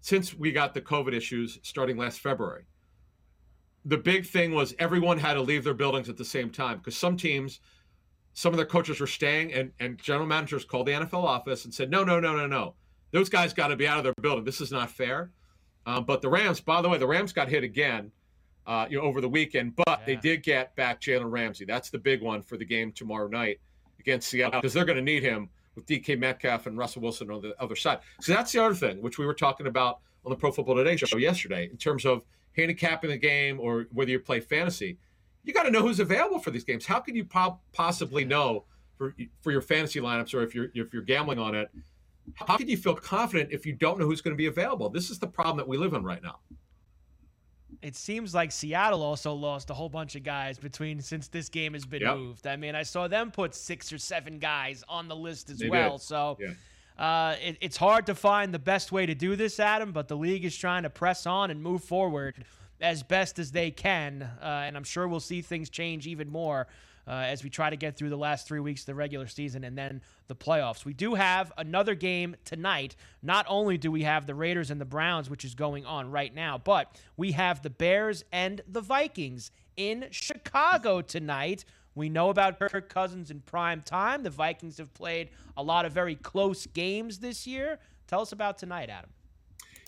since 0.00 0.34
we 0.34 0.52
got 0.52 0.74
the 0.74 0.80
COVID 0.80 1.14
issues 1.14 1.58
starting 1.62 1.96
last 1.96 2.20
February, 2.20 2.64
the 3.84 3.96
big 3.96 4.26
thing 4.26 4.52
was 4.52 4.74
everyone 4.78 5.18
had 5.18 5.34
to 5.34 5.42
leave 5.42 5.64
their 5.64 5.74
buildings 5.74 6.08
at 6.08 6.16
the 6.16 6.24
same 6.24 6.50
time 6.50 6.78
because 6.78 6.96
some 6.96 7.16
teams, 7.16 7.60
some 8.34 8.52
of 8.52 8.56
their 8.56 8.66
coaches 8.66 9.00
were 9.00 9.06
staying, 9.06 9.52
and, 9.52 9.72
and 9.78 9.98
general 9.98 10.26
managers 10.26 10.64
called 10.64 10.86
the 10.86 10.92
NFL 10.92 11.24
office 11.24 11.64
and 11.64 11.72
said, 11.72 11.90
no, 11.90 12.04
no, 12.04 12.20
no, 12.20 12.36
no, 12.36 12.46
no. 12.46 12.74
Those 13.12 13.28
guys 13.28 13.52
got 13.52 13.68
to 13.68 13.76
be 13.76 13.86
out 13.86 13.98
of 13.98 14.04
their 14.04 14.14
building. 14.20 14.44
This 14.44 14.60
is 14.60 14.70
not 14.70 14.90
fair. 14.90 15.30
Um, 15.86 16.04
but 16.04 16.22
the 16.22 16.28
Rams, 16.28 16.60
by 16.60 16.82
the 16.82 16.88
way, 16.88 16.98
the 16.98 17.06
Rams 17.06 17.32
got 17.32 17.48
hit 17.48 17.64
again. 17.64 18.12
Uh, 18.66 18.86
you 18.88 18.98
know, 18.98 19.02
over 19.02 19.20
the 19.20 19.28
weekend, 19.28 19.74
but 19.74 19.84
yeah. 19.88 19.98
they 20.06 20.16
did 20.16 20.42
get 20.44 20.76
back 20.76 21.00
Jalen 21.00 21.30
Ramsey. 21.30 21.64
That's 21.64 21.90
the 21.90 21.98
big 21.98 22.22
one 22.22 22.42
for 22.42 22.56
the 22.56 22.64
game 22.64 22.92
tomorrow 22.92 23.26
night 23.26 23.58
against 23.98 24.28
Seattle 24.28 24.60
because 24.60 24.74
they're 24.74 24.84
going 24.84 24.98
to 24.98 25.02
need 25.02 25.22
him 25.22 25.48
with 25.74 25.86
DK 25.86 26.18
Metcalf 26.18 26.66
and 26.66 26.76
Russell 26.76 27.02
Wilson 27.02 27.30
on 27.30 27.40
the 27.40 27.54
other 27.60 27.74
side. 27.74 28.00
So 28.20 28.32
that's 28.32 28.52
the 28.52 28.62
other 28.62 28.74
thing, 28.74 29.00
which 29.00 29.18
we 29.18 29.26
were 29.26 29.34
talking 29.34 29.66
about 29.66 30.00
on 30.24 30.30
the 30.30 30.36
Pro 30.36 30.52
Football 30.52 30.76
Today 30.76 30.96
show 30.96 31.16
yesterday, 31.16 31.68
in 31.70 31.78
terms 31.78 32.04
of 32.04 32.22
handicapping 32.56 33.10
the 33.10 33.16
game 33.16 33.58
or 33.60 33.86
whether 33.92 34.10
you 34.10 34.20
play 34.20 34.40
fantasy. 34.40 34.98
You 35.44 35.54
got 35.54 35.62
to 35.62 35.70
know 35.70 35.80
who's 35.80 36.00
available 36.00 36.38
for 36.38 36.50
these 36.50 36.64
games. 36.64 36.84
How 36.84 37.00
can 37.00 37.14
you 37.14 37.24
po- 37.24 37.58
possibly 37.72 38.24
know 38.24 38.64
for 38.98 39.14
for 39.40 39.52
your 39.52 39.62
fantasy 39.62 40.00
lineups 40.00 40.34
or 40.34 40.42
if 40.42 40.54
you're 40.54 40.68
if 40.74 40.92
you're 40.92 41.02
gambling 41.02 41.38
on 41.38 41.54
it? 41.54 41.70
How 42.34 42.56
can 42.56 42.68
you 42.68 42.76
feel 42.76 42.94
confident 42.94 43.50
if 43.52 43.64
you 43.66 43.72
don't 43.72 43.98
know 43.98 44.06
who's 44.06 44.20
going 44.20 44.34
to 44.34 44.38
be 44.38 44.46
available? 44.46 44.88
This 44.88 45.10
is 45.10 45.18
the 45.18 45.26
problem 45.26 45.56
that 45.58 45.68
we 45.68 45.76
live 45.76 45.94
in 45.94 46.04
right 46.04 46.22
now 46.22 46.38
it 47.82 47.96
seems 47.96 48.34
like 48.34 48.52
Seattle 48.52 49.02
also 49.02 49.32
lost 49.32 49.70
a 49.70 49.74
whole 49.74 49.88
bunch 49.88 50.14
of 50.14 50.22
guys 50.22 50.58
between 50.58 51.00
since 51.00 51.28
this 51.28 51.48
game 51.48 51.72
has 51.72 51.86
been 51.86 52.02
yep. 52.02 52.16
moved. 52.16 52.46
I 52.46 52.56
mean, 52.56 52.74
I 52.74 52.82
saw 52.82 53.08
them 53.08 53.30
put 53.30 53.54
six 53.54 53.92
or 53.92 53.98
seven 53.98 54.38
guys 54.38 54.84
on 54.88 55.08
the 55.08 55.16
list 55.16 55.50
as 55.50 55.58
they 55.58 55.68
well. 55.70 55.96
Did. 55.96 56.02
So 56.02 56.38
yeah. 56.40 57.04
uh, 57.04 57.36
it, 57.42 57.56
it's 57.60 57.76
hard 57.76 58.06
to 58.06 58.14
find 58.14 58.52
the 58.52 58.58
best 58.58 58.92
way 58.92 59.06
to 59.06 59.14
do 59.14 59.34
this, 59.34 59.58
Adam. 59.58 59.92
But 59.92 60.08
the 60.08 60.16
league 60.16 60.44
is 60.44 60.56
trying 60.56 60.82
to 60.82 60.90
press 60.90 61.26
on 61.26 61.50
and 61.50 61.62
move 61.62 61.82
forward 61.82 62.44
as 62.80 63.02
best 63.02 63.38
as 63.38 63.52
they 63.52 63.70
can, 63.70 64.22
uh, 64.22 64.44
and 64.44 64.76
I'm 64.76 64.84
sure 64.84 65.06
we'll 65.06 65.20
see 65.20 65.42
things 65.42 65.68
change 65.68 66.06
even 66.06 66.30
more 66.30 66.66
uh, 67.06 67.12
as 67.12 67.42
we 67.42 67.50
try 67.50 67.70
to 67.70 67.76
get 67.76 67.96
through 67.96 68.10
the 68.10 68.16
last 68.16 68.46
three 68.46 68.60
weeks 68.60 68.82
of 68.82 68.86
the 68.86 68.94
regular 68.94 69.26
season 69.26 69.64
and 69.64 69.76
then 69.76 70.00
the 70.28 70.36
playoffs. 70.36 70.84
We 70.84 70.94
do 70.94 71.14
have 71.14 71.52
another 71.58 71.94
game 71.94 72.36
tonight. 72.44 72.96
Not 73.22 73.46
only 73.48 73.78
do 73.78 73.90
we 73.90 74.02
have 74.02 74.26
the 74.26 74.34
Raiders 74.34 74.70
and 74.70 74.80
the 74.80 74.84
Browns, 74.84 75.28
which 75.28 75.44
is 75.44 75.54
going 75.54 75.84
on 75.84 76.10
right 76.10 76.34
now, 76.34 76.58
but 76.58 76.98
we 77.16 77.32
have 77.32 77.62
the 77.62 77.70
Bears 77.70 78.24
and 78.32 78.60
the 78.68 78.80
Vikings 78.80 79.50
in 79.76 80.06
Chicago 80.10 81.00
tonight. 81.00 81.64
We 81.94 82.08
know 82.08 82.30
about 82.30 82.58
Kirk 82.58 82.88
Cousins 82.88 83.30
in 83.30 83.40
prime 83.40 83.82
time. 83.82 84.22
The 84.22 84.30
Vikings 84.30 84.78
have 84.78 84.94
played 84.94 85.30
a 85.56 85.62
lot 85.62 85.84
of 85.84 85.92
very 85.92 86.14
close 86.14 86.66
games 86.66 87.18
this 87.18 87.46
year. 87.46 87.78
Tell 88.06 88.20
us 88.20 88.32
about 88.32 88.58
tonight, 88.58 88.90
Adam. 88.90 89.10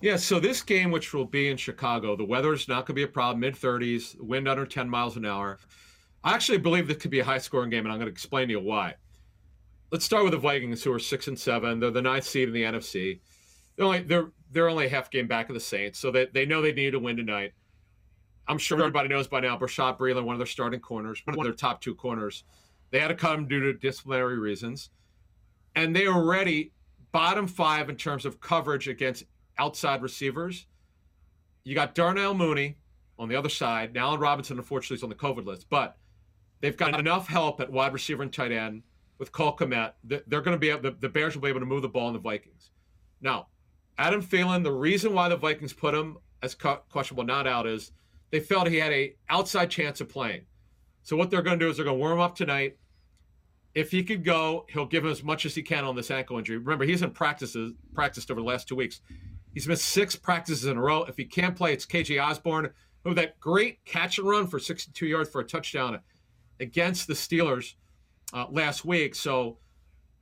Yeah, 0.01 0.17
so 0.17 0.41
this 0.41 0.63
game, 0.63 0.91
which 0.91 1.15
will 1.15 1.25
be 1.25 1.49
in 1.49 1.57
Chicago, 1.57 2.17
the 2.17 2.25
weather 2.25 2.53
is 2.53 2.67
not 2.67 2.87
going 2.87 2.87
to 2.87 2.93
be 2.95 3.03
a 3.05 3.09
problem. 3.09 3.39
Mid 3.39 3.55
30s, 3.55 4.21
wind 4.21 4.49
under 4.49 4.67
10 4.67 4.91
miles 4.91 5.17
an 5.17 5.25
hour. 5.25 5.59
I 6.25 6.35
actually 6.35 6.59
believe 6.59 6.87
this 6.87 6.99
could 6.99 7.11
be 7.11 7.21
a 7.21 7.25
high 7.25 7.39
scoring 7.39 7.71
game, 7.71 7.85
and 7.85 7.93
I'm 7.93 7.99
going 7.99 8.07
to 8.07 8.13
explain 8.13 8.49
to 8.49 8.53
you 8.53 8.61
why. 8.61 8.95
Let's 9.91 10.05
start 10.05 10.25
with 10.25 10.33
the 10.33 10.39
Vikings, 10.39 10.83
who 10.83 10.93
are 10.93 10.99
six 10.99 11.29
and 11.29 11.39
seven. 11.39 11.81
They're 11.81 11.91
the 11.91 12.01
ninth 12.01 12.25
seed 12.25 12.49
in 12.49 12.55
the 12.55 12.63
NFC. 12.63 13.21
They're 13.77 13.87
only 13.87 14.03
they're 14.03 14.31
they're 14.51 14.69
only 14.69 14.87
a 14.87 14.89
half 14.89 15.11
game 15.11 15.27
back 15.27 15.49
of 15.49 15.55
the 15.55 15.61
Saints, 15.61 15.99
so 15.99 16.11
they, 16.11 16.27
they 16.27 16.47
know 16.47 16.63
they 16.63 16.73
need 16.73 16.93
to 16.93 16.99
win 16.99 17.17
tonight. 17.17 17.53
I'm 18.47 18.59
sure 18.59 18.79
everybody 18.79 19.09
knows 19.09 19.29
by 19.29 19.41
now. 19.41 19.57
Bashaud 19.57 19.99
Breeland, 19.99 20.25
one 20.25 20.35
of 20.35 20.39
their 20.39 20.47
starting 20.47 20.81
corners, 20.81 21.23
one 21.25 21.39
of 21.39 21.45
their 21.45 21.53
top 21.53 21.81
two 21.81 21.95
corners, 21.95 22.45
They 22.91 22.99
had 22.99 23.09
to 23.09 23.15
cut 23.15 23.39
him 23.39 23.47
due 23.47 23.61
to 23.61 23.73
disciplinary 23.73 24.39
reasons. 24.39 24.91
And 25.75 25.95
they 25.95 26.07
are 26.07 26.15
already 26.15 26.73
bottom 27.13 27.47
five 27.47 27.89
in 27.89 27.97
terms 27.97 28.27
of 28.27 28.41
coverage 28.41 28.89
against 28.89 29.25
outside 29.59 30.03
receivers. 30.03 30.67
You 31.65 31.75
got 31.75 31.95
Darnell 31.95 32.35
Mooney 32.35 32.77
on 33.19 33.29
the 33.29 33.37
other 33.37 33.49
side. 33.49 33.95
Now, 33.95 34.09
Allen 34.09 34.21
Robinson, 34.21 34.59
unfortunately, 34.59 34.97
is 34.97 35.03
on 35.03 35.09
the 35.09 35.15
COVID 35.15 35.47
list, 35.47 35.67
but 35.71 35.97
they've 36.63 36.77
got 36.77 36.99
enough 36.99 37.29
help 37.29 37.61
at 37.61 37.71
wide 37.71 37.93
receiver 37.93 38.23
and 38.23 38.33
tight 38.33 38.53
end 38.53 38.83
with 39.19 39.33
Cole 39.33 39.55
Kmet. 39.55 39.93
They're 40.05 40.41
going 40.41 40.57
to 40.57 40.59
be 40.59 40.71
able, 40.71 40.93
the, 40.99 41.09
Bears 41.09 41.35
will 41.35 41.43
be 41.43 41.51
able 41.51 41.61
to 41.61 41.67
move 41.67 41.83
the 41.83 41.89
ball 41.89 42.09
in 42.09 42.15
the 42.15 42.19
Vikings. 42.19 42.71
Now, 43.21 43.49
Adam 43.99 44.23
Thielen, 44.23 44.63
the 44.63 44.73
reason 44.73 45.13
why 45.13 45.29
the 45.29 45.37
Vikings 45.37 45.75
put 45.75 45.95
him 45.95 46.17
as 46.43 46.55
questionable 46.55 47.25
not 47.25 47.47
out 47.47 47.67
is 47.67 47.93
they 48.31 48.41
felt 48.41 48.69
he 48.69 48.79
had 48.79 48.93
a 48.93 49.15
outside 49.29 49.71
chance 49.71 50.01
of 50.01 50.09
playing. 50.09 50.47
So 51.03 51.17
what 51.17 51.31
they're 51.31 51.43
going 51.43 51.59
to 51.59 51.65
do 51.65 51.71
is 51.71 51.77
they're 51.77 51.85
going 51.85 51.99
to 51.99 52.01
warm 52.01 52.21
up 52.21 52.35
tonight. 52.35 52.79
If 53.75 53.91
he 53.91 54.03
could 54.03 54.25
go, 54.25 54.67
he'll 54.69 54.87
give 54.87 55.05
him 55.05 55.11
as 55.11 55.23
much 55.23 55.45
as 55.47 55.55
he 55.55 55.63
can 55.63 55.85
on 55.85 55.97
this 55.97 56.11
ankle 56.11 56.39
injury. 56.39 56.59
Remember, 56.59 56.85
he's 56.85 57.03
in 57.03 57.11
practices 57.11 57.73
practiced 57.95 58.31
over 58.31 58.41
the 58.41 58.47
last 58.47 58.69
two 58.69 58.77
weeks. 58.77 59.01
He's 59.53 59.67
missed 59.69 59.85
six 59.85 60.15
practices 60.15 60.67
in 60.67 60.77
a 60.77 60.81
row. 60.81 61.05
If 61.05 61.17
he 61.17 61.25
can't 61.25 61.57
play, 61.57 61.73
it's 61.73 61.87
KJ 61.87 62.23
Osborn, 62.23 62.71
who 63.05 63.15
that 63.15 63.41
great 63.41 63.85
catch 63.85 64.19
and 64.19 64.29
run 64.29 64.47
for 64.47 64.59
62 64.59 65.07
yards 65.07 65.31
for 65.31 65.41
a 65.41 65.45
touchdown 65.45 66.01
against 66.61 67.07
the 67.07 67.15
Steelers 67.15 67.75
uh, 68.33 68.47
last 68.51 68.85
week. 68.85 69.15
So 69.15 69.59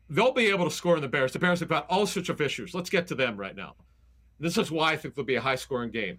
they'll 0.09 0.33
be 0.33 0.47
able 0.47 0.64
to 0.64 0.70
score 0.70 0.97
in 0.97 1.03
the 1.03 1.09
Bears. 1.09 1.33
The 1.33 1.39
Bears 1.39 1.61
have 1.61 1.68
got 1.68 1.87
all 1.89 2.07
sorts 2.07 2.28
of 2.28 2.41
issues. 2.41 2.74
Let's 2.74 2.91
get 2.91 3.07
to 3.09 3.14
them 3.14 3.37
right 3.37 3.57
now. 3.57 3.74
This 4.39 4.57
is 4.57 4.70
why 4.70 4.93
I 4.93 4.97
think 4.97 5.14
there'll 5.14 5.26
be 5.26 5.37
a 5.37 5.41
high 5.41 5.55
scoring 5.55 5.91
game. 5.91 6.18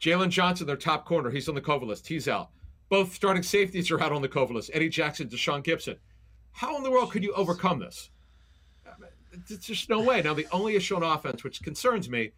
Jaylon 0.00 0.28
Johnson, 0.28 0.66
their 0.66 0.76
top 0.76 1.06
corner, 1.06 1.30
he's 1.30 1.48
on 1.48 1.54
the 1.54 1.60
COVID 1.60 1.86
list. 1.86 2.06
He's 2.06 2.28
out. 2.28 2.50
Both 2.90 3.14
starting 3.14 3.42
safeties 3.42 3.90
are 3.90 4.00
out 4.00 4.12
on 4.12 4.22
the 4.22 4.28
COVID 4.28 4.52
list. 4.52 4.70
Eddie 4.74 4.90
Jackson, 4.90 5.28
Tashaun 5.28 5.64
Gipson. 5.64 5.96
How 6.52 6.76
in 6.76 6.82
the 6.82 6.90
world 6.90 7.10
could 7.10 7.24
you 7.24 7.32
overcome 7.32 7.78
this? 7.78 8.10
There's 9.48 9.60
just 9.60 9.88
no 9.88 10.00
way. 10.00 10.22
Now, 10.22 10.34
the 10.34 10.46
only 10.52 10.76
issue 10.76 10.94
on 10.94 11.02
offense, 11.02 11.42
which 11.42 11.62
concerns 11.62 12.08
me, 12.08 12.32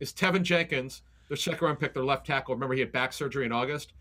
is 0.00 0.12
Teven 0.12 0.42
Jenkins, 0.42 1.02
their 1.28 1.36
second 1.36 1.66
round 1.66 1.80
pick, 1.80 1.92
their 1.92 2.04
left 2.04 2.26
tackle. 2.26 2.54
Remember, 2.54 2.74
he 2.74 2.80
had 2.80 2.92
back 2.92 3.12
surgery 3.12 3.44
in 3.44 3.52
August. 3.52 3.92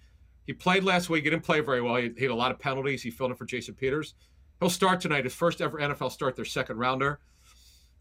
He 0.47 0.53
played 0.53 0.85
last 0.85 1.09
week. 1.09 1.25
He 1.25 1.29
didn't 1.29 1.43
play 1.43 1.59
very 1.59 1.81
well. 1.81 1.97
He, 1.97 2.09
he 2.17 2.23
had 2.23 2.31
a 2.31 2.35
lot 2.35 2.51
of 2.51 2.57
penalties. 2.57 3.03
He 3.03 3.11
filled 3.11 3.31
in 3.31 3.37
for 3.37 3.45
Jason 3.45 3.75
Peters. 3.75 4.15
He'll 4.59 4.69
start 4.69 5.01
tonight, 5.01 5.25
his 5.25 5.33
first 5.33 5.61
ever 5.61 5.77
NFL 5.77 6.11
start, 6.11 6.35
their 6.37 6.45
second 6.45 6.77
rounder. 6.77 7.19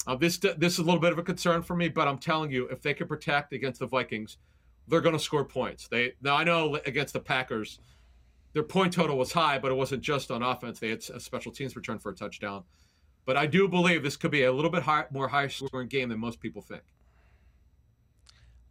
Uh, 0.06 0.14
this 0.14 0.38
this 0.38 0.74
is 0.74 0.78
a 0.78 0.82
little 0.82 1.00
bit 1.00 1.12
of 1.12 1.18
a 1.18 1.22
concern 1.22 1.62
for 1.62 1.74
me, 1.74 1.88
but 1.88 2.06
I'm 2.06 2.18
telling 2.18 2.52
you, 2.52 2.68
if 2.68 2.80
they 2.80 2.94
can 2.94 3.08
protect 3.08 3.52
against 3.52 3.80
the 3.80 3.86
Vikings, 3.86 4.38
they're 4.86 5.00
going 5.00 5.16
to 5.16 5.22
score 5.22 5.44
points. 5.44 5.88
They 5.88 6.12
now 6.22 6.36
I 6.36 6.44
know 6.44 6.76
against 6.86 7.12
the 7.12 7.20
Packers, 7.20 7.80
their 8.52 8.62
point 8.62 8.92
total 8.92 9.18
was 9.18 9.32
high, 9.32 9.58
but 9.58 9.72
it 9.72 9.74
wasn't 9.74 10.02
just 10.02 10.30
on 10.30 10.42
offense. 10.44 10.78
They 10.78 10.90
had 10.90 11.02
a 11.12 11.18
special 11.18 11.50
teams 11.50 11.74
return 11.74 11.98
for 11.98 12.12
a 12.12 12.14
touchdown. 12.14 12.62
But 13.24 13.36
I 13.36 13.46
do 13.46 13.66
believe 13.66 14.04
this 14.04 14.16
could 14.16 14.30
be 14.30 14.44
a 14.44 14.52
little 14.52 14.70
bit 14.70 14.84
high, 14.84 15.06
more 15.10 15.26
high 15.26 15.48
scoring 15.48 15.88
game 15.88 16.10
than 16.10 16.20
most 16.20 16.38
people 16.38 16.62
think 16.62 16.82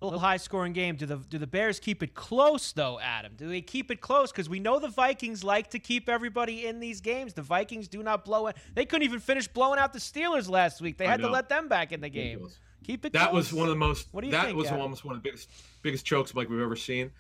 little 0.06 0.20
high 0.20 0.38
scoring 0.38 0.74
game. 0.74 0.96
Do 0.96 1.06
the 1.06 1.18
do 1.18 1.38
the 1.38 1.48
Bears 1.48 1.80
keep 1.80 2.02
it 2.02 2.14
close 2.16 2.72
though, 2.72 3.00
Adam? 3.00 3.34
Do 3.36 3.48
they 3.48 3.62
keep 3.62 3.92
it 3.92 4.02
close? 4.02 4.32
Because 4.32 4.48
we 4.48 4.60
know 4.60 4.80
the 4.80 4.88
Vikings 4.88 5.44
like 5.44 5.70
to 5.72 5.80
keep 5.80 6.08
everybody 6.10 6.66
in 6.66 6.80
these 6.80 7.02
games. 7.02 7.34
The 7.34 7.42
Vikings 7.42 7.88
do 7.88 8.02
not 8.04 8.26
blow 8.26 8.48
it. 8.48 8.58
They 8.74 8.86
couldn't 8.86 9.06
even 9.06 9.20
finish 9.20 9.48
blowing 9.48 9.80
out 9.80 9.94
the 9.94 10.00
Steelers 10.00 10.50
last 10.50 10.82
week. 10.82 10.98
They 10.98 11.08
had 11.08 11.22
to 11.22 11.30
let 11.30 11.50
them 11.50 11.68
back 11.68 11.92
in 11.92 12.02
the 12.02 12.10
game. 12.10 12.48
Keep 12.84 13.06
it. 13.06 13.14
Close. 13.14 13.22
That 13.22 13.32
close. 13.32 13.52
was 13.52 13.54
one 13.54 13.68
of 13.68 13.72
the 13.72 13.80
most. 13.80 14.08
What 14.12 14.22
do 14.22 14.28
you 14.28 14.32
that 14.32 14.46
think? 14.46 14.56
That 14.56 14.58
was 14.58 14.68
Adam? 14.68 14.82
almost 14.82 15.04
one 15.06 15.16
of 15.16 15.22
the 15.22 15.28
biggest 15.28 15.50
biggest 15.82 16.06
chokes 16.06 16.36
like 16.36 16.50
we've 16.50 16.60
ever 16.62 16.76
seen. 16.76 17.12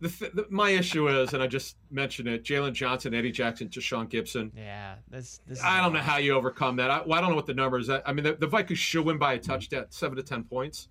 The, 0.00 0.08
the, 0.32 0.46
my 0.48 0.70
issue 0.70 1.08
is, 1.08 1.32
and 1.32 1.42
I 1.42 1.48
just 1.48 1.76
mentioned 1.90 2.28
it: 2.28 2.44
Jaylon 2.44 2.72
Johnson, 2.72 3.14
Eddie 3.14 3.32
Jackson, 3.32 3.68
Tashaun 3.68 4.08
Gipson. 4.08 4.52
Yeah, 4.56 4.94
this. 5.10 5.40
this 5.46 5.60
I 5.62 5.82
don't 5.82 5.92
know 5.92 5.98
how 5.98 6.18
you 6.18 6.34
overcome 6.34 6.76
that. 6.76 6.90
I, 6.90 7.02
well, 7.04 7.18
I 7.18 7.20
don't 7.20 7.30
know 7.30 7.36
what 7.36 7.46
the 7.46 7.54
numbers. 7.54 7.90
I 7.90 8.12
mean, 8.12 8.24
the, 8.24 8.34
the 8.34 8.46
Vikings 8.46 8.78
should 8.78 9.04
win 9.04 9.18
by 9.18 9.32
a 9.32 9.38
touchdown, 9.38 9.86
seven 9.88 10.16
to 10.16 10.22
ten 10.22 10.44
points. 10.44 10.88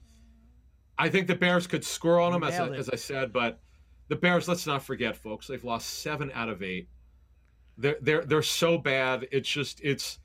I 0.98 1.10
think 1.10 1.28
the 1.28 1.36
Bears 1.36 1.68
could 1.68 1.86
score 1.86 2.20
on 2.20 2.32
them, 2.32 2.44
as, 2.44 2.60
as 2.60 2.90
I 2.90 2.96
said, 2.96 3.32
but 3.32 3.60
the 4.08 4.16
Bears, 4.16 4.48
let's 4.48 4.66
not 4.66 4.84
forget, 4.84 5.16
folks, 5.16 5.48
they've 5.48 5.64
lost 5.64 6.02
seven 6.02 6.32
out 6.34 6.50
of 6.50 6.64
eight. 6.64 6.90
They're 7.78 7.98
they're 8.02 8.24
they're 8.24 8.42
so 8.42 8.78
bad. 8.78 9.28
It's 9.32 9.50
just 9.50 9.80
it's 9.84 10.20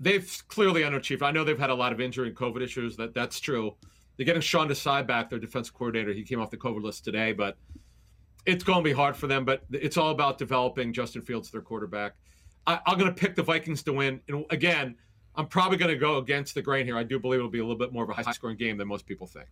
they've 0.00 0.42
clearly 0.48 0.82
underachieved. 0.82 1.22
I 1.22 1.30
know 1.30 1.44
they've 1.44 1.58
had 1.58 1.70
a 1.70 1.74
lot 1.74 1.92
of 1.92 2.00
injury 2.00 2.28
and 2.28 2.36
COVID 2.36 2.62
issues. 2.62 2.96
That 2.96 3.12
that's 3.12 3.40
true. 3.40 3.74
They're 4.16 4.26
getting 4.26 4.42
Sean 4.42 4.68
Desai 4.68 5.06
back, 5.06 5.28
their 5.30 5.38
defensive 5.38 5.74
coordinator. 5.74 6.12
He 6.12 6.24
came 6.24 6.40
off 6.40 6.50
the 6.50 6.56
COVID 6.56 6.82
list 6.82 7.04
today, 7.04 7.32
but 7.32 7.56
it's 8.46 8.64
going 8.64 8.78
to 8.78 8.84
be 8.84 8.92
hard 8.92 9.16
for 9.16 9.26
them. 9.26 9.44
But 9.44 9.62
it's 9.70 9.96
all 9.96 10.10
about 10.10 10.38
developing 10.38 10.92
Justin 10.92 11.22
Fields, 11.22 11.50
their 11.50 11.60
quarterback. 11.60 12.14
I, 12.66 12.80
am 12.86 12.98
going 12.98 13.14
to 13.14 13.18
pick 13.18 13.36
the 13.36 13.42
Vikings 13.42 13.82
to 13.84 13.92
win. 13.92 14.20
And 14.28 14.44
again, 14.50 14.96
I'm 15.36 15.46
probably 15.46 15.78
going 15.78 15.90
to 15.90 15.96
go 15.96 16.16
against 16.16 16.54
the 16.54 16.62
grain 16.62 16.84
here. 16.84 16.96
I 16.96 17.04
do 17.04 17.18
believe 17.18 17.38
it'll 17.38 17.50
be 17.50 17.60
a 17.60 17.62
little 17.62 17.78
bit 17.78 17.92
more 17.92 18.04
of 18.04 18.10
a 18.10 18.14
high-scoring 18.14 18.56
game 18.56 18.76
than 18.76 18.88
most 18.88 19.06
people 19.06 19.26
think. 19.26 19.46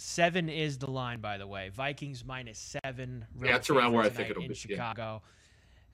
Seven 0.00 0.48
is 0.48 0.78
the 0.78 0.90
line, 0.90 1.20
by 1.20 1.36
the 1.36 1.46
way. 1.46 1.68
Vikings 1.68 2.24
minus 2.24 2.74
seven. 2.82 3.26
Yeah, 3.42 3.52
that's 3.52 3.68
around 3.68 3.92
where 3.92 4.02
I 4.02 4.08
think 4.08 4.30
it'll 4.30 4.42
in 4.42 4.48
be. 4.48 4.54
Chicago. 4.54 5.22
Yeah. 5.22 5.30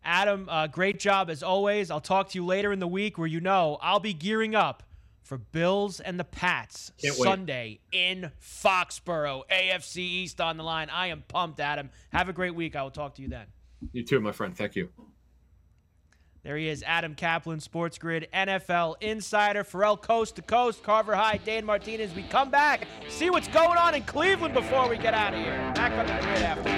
Adam, 0.05 0.49
uh, 0.49 0.69
great 0.69 1.01
job 1.01 1.29
as 1.29 1.43
always. 1.43 1.91
I'll 1.91 2.01
talk 2.01 2.29
to 2.31 2.39
you 2.39 2.47
later 2.47 2.73
in 2.73 2.79
the 2.79 2.87
week 2.87 3.19
where 3.19 3.27
you 3.27 3.41
know 3.41 3.79
I'll 3.83 3.99
be 3.99 4.15
gearing 4.15 4.55
up 4.55 4.85
for 5.23 5.39
Bills 5.39 5.99
and 5.99 6.21
the 6.21 6.25
Pats 6.25 6.93
Can't 6.99 7.17
Sunday 7.17 7.81
wait. 7.93 8.01
in 8.01 8.31
Foxborough. 8.41 9.43
AFC 9.51 9.97
East 9.99 10.41
on 10.41 10.57
the 10.57 10.63
line. 10.63 10.89
I 10.89 11.09
am 11.09 11.25
pumped, 11.27 11.59
Adam. 11.59 11.91
Have 12.13 12.29
a 12.29 12.33
great 12.33 12.55
week. 12.55 12.77
I 12.77 12.85
will 12.85 12.93
talk 12.93 13.17
to 13.17 13.23
you 13.23 13.29
then. 13.29 13.47
You 13.93 14.05
too, 14.05 14.21
my 14.21 14.31
friend. 14.31 14.57
Thank 14.57 14.77
you. 14.77 14.89
There 16.47 16.57
he 16.57 16.69
is, 16.69 16.85
Adam 16.87 17.17
Kaplan, 17.17 17.59
Sports 17.59 17.99
Grid, 17.99 18.29
NFL 18.33 18.95
Insider, 19.01 19.65
Ferrall 19.65 19.97
Coast 19.97 20.37
to 20.37 20.43
Coast, 20.43 20.81
Carver 20.85 21.17
High, 21.17 21.41
Dan 21.45 21.65
Martinez. 21.65 22.15
We 22.15 22.23
come 22.23 22.51
back, 22.53 22.87
see 23.09 23.31
what's 23.31 23.49
going 23.49 23.77
on 23.77 23.97
in 23.97 24.05
Cleveland 24.05 24.55
before 24.55 24.89
we 24.89 24.97
get 24.97 25.13
out 25.13 25.35
of 25.35 25.41
here. 25.41 25.57
Back 25.75 25.91
on 25.91 26.07
the 26.07 26.13
grid 26.25 26.43
after. 26.45 26.71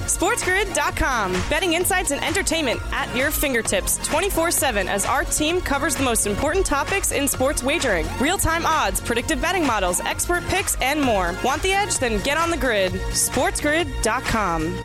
SportsGrid.com. 0.00 1.32
Betting 1.48 1.74
insights 1.74 2.10
and 2.10 2.24
entertainment 2.24 2.80
at 2.90 3.14
your 3.14 3.30
fingertips 3.30 4.04
24 4.08 4.50
7 4.50 4.88
as 4.88 5.06
our 5.06 5.22
team 5.22 5.60
covers 5.60 5.94
the 5.94 6.02
most 6.02 6.26
important 6.26 6.66
topics 6.66 7.12
in 7.12 7.28
sports 7.28 7.62
wagering 7.62 8.08
real 8.20 8.36
time 8.36 8.66
odds, 8.66 9.00
predictive 9.00 9.40
betting 9.40 9.64
models, 9.64 10.00
expert 10.00 10.42
picks, 10.48 10.74
and 10.80 11.00
more. 11.00 11.36
Want 11.44 11.62
the 11.62 11.72
edge? 11.72 11.98
Then 11.98 12.20
get 12.24 12.36
on 12.36 12.50
the 12.50 12.56
grid. 12.56 12.90
SportsGrid.com. 12.90 14.84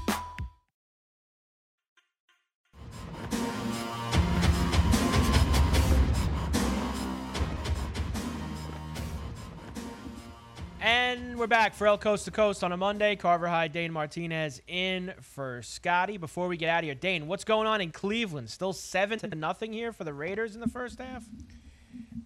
And 10.83 11.37
we're 11.37 11.45
back 11.45 11.75
Ferrall 11.75 11.99
Coast 11.99 12.25
to 12.25 12.31
Coast 12.31 12.63
on 12.63 12.71
a 12.71 12.77
Monday. 12.77 13.15
Carver 13.15 13.47
High, 13.47 13.67
Dane 13.67 13.91
Martinez 13.91 14.63
in 14.67 15.13
for 15.21 15.61
Scotty. 15.61 16.17
Before 16.17 16.47
we 16.47 16.57
get 16.57 16.69
out 16.69 16.79
of 16.79 16.85
here, 16.85 16.95
Dane, 16.95 17.27
what's 17.27 17.43
going 17.43 17.67
on 17.67 17.81
in 17.81 17.91
Cleveland? 17.91 18.49
Still 18.49 18.73
seven 18.73 19.19
to 19.19 19.27
nothing 19.27 19.73
here 19.73 19.93
for 19.93 20.05
the 20.05 20.13
Raiders 20.13 20.55
in 20.55 20.59
the 20.59 20.67
first 20.67 20.97
half. 20.97 21.23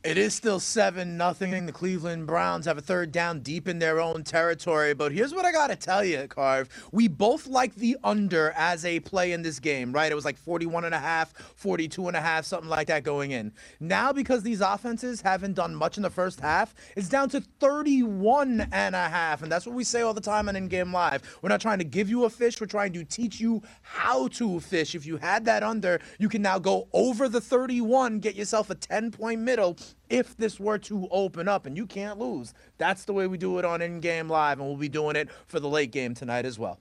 It 0.04 0.18
is 0.18 0.34
still 0.34 0.60
7 0.60 1.16
nothing. 1.16 1.66
The 1.66 1.72
Cleveland 1.72 2.26
Browns 2.26 2.66
have 2.66 2.78
a 2.78 2.82
third 2.82 3.12
down 3.12 3.42
deep 3.42 3.68
in 3.68 3.78
their 3.78 4.00
own 4.00 4.24
territory. 4.24 4.96
But 4.96 5.12
here's 5.12 5.34
what 5.34 5.46
I 5.46 5.52
got 5.52 5.68
to 5.68 5.76
tell 5.76 6.04
you, 6.04 6.28
Carv. 6.28 6.70
We 6.92 7.08
both 7.08 7.46
like 7.46 7.76
the 7.76 7.96
under 8.04 8.52
as 8.56 8.84
a 8.84 9.00
play 9.02 9.32
in 9.32 9.44
this 9.44 9.60
game, 9.60 9.92
right? 9.94 10.12
It 10.12 10.16
was 10.16 10.26
like 10.26 10.38
41 10.38 10.86
and 10.86 10.96
a 10.96 11.00
half, 11.00 11.34
42 11.56 12.08
and 12.08 12.18
a 12.18 12.22
half, 12.22 12.46
something 12.46 12.70
like 12.70 12.88
that 12.88 13.04
going 13.04 13.32
in. 13.32 13.52
Now, 13.80 14.12
because 14.12 14.42
these 14.42 14.60
offenses 14.60 15.22
haven't 15.22 15.54
done 15.54 15.76
much 15.76 15.98
in 15.98 16.04
the 16.04 16.10
first 16.10 16.40
half, 16.40 16.74
it's 16.96 17.10
down 17.10 17.30
to 17.30 17.42
31 17.60 18.68
and 18.72 18.96
a 18.96 19.08
half. 19.08 19.44
And 19.44 19.52
that's 19.52 19.68
what 19.68 19.76
we 19.76 19.84
say 19.84 20.02
all 20.02 20.16
the 20.16 20.22
time 20.22 20.50
on 20.50 20.56
In 20.56 20.68
Game 20.68 20.92
Live. 20.92 21.22
We're 21.44 21.50
not 21.50 21.62
trying 21.62 21.80
to 21.80 21.86
give 21.86 22.10
you 22.10 22.26
a 22.26 22.30
fish, 22.30 22.60
we're 22.60 22.68
trying 22.68 22.94
to 22.94 23.04
teach 23.04 23.40
you 23.40 23.62
how 23.84 24.30
to 24.30 24.60
fish. 24.60 24.96
If 24.96 25.06
you 25.06 25.18
had 25.18 25.46
that 25.46 25.62
under, 25.62 26.00
you 26.18 26.28
can 26.28 26.42
now 26.42 26.58
go 26.58 26.88
over 26.92 27.30
the 27.30 27.42
31, 27.42 28.20
get 28.20 28.34
yourself 28.34 28.72
a 28.72 28.76
10 28.76 29.12
point 29.12 29.42
if 30.10 30.36
this 30.38 30.60
were 30.60 30.78
to 30.80 31.08
open 31.12 31.48
up 31.48 31.66
and 31.66 31.76
you 31.76 31.86
can't 31.86 32.20
lose. 32.20 32.54
That's 32.78 33.06
the 33.06 33.14
way 33.14 33.28
we 33.28 33.38
do 33.38 33.60
it 33.60 33.66
on 33.66 33.82
In 33.82 34.00
Game 34.00 34.30
Live, 34.30 34.60
and 34.60 34.68
we'll 34.68 34.78
be 34.78 34.90
doing 34.90 35.16
it 35.16 35.30
for 35.48 35.60
the 35.60 35.70
late 35.70 35.92
game 35.92 36.14
tonight 36.14 36.46
as 36.46 36.60
well. 36.60 36.80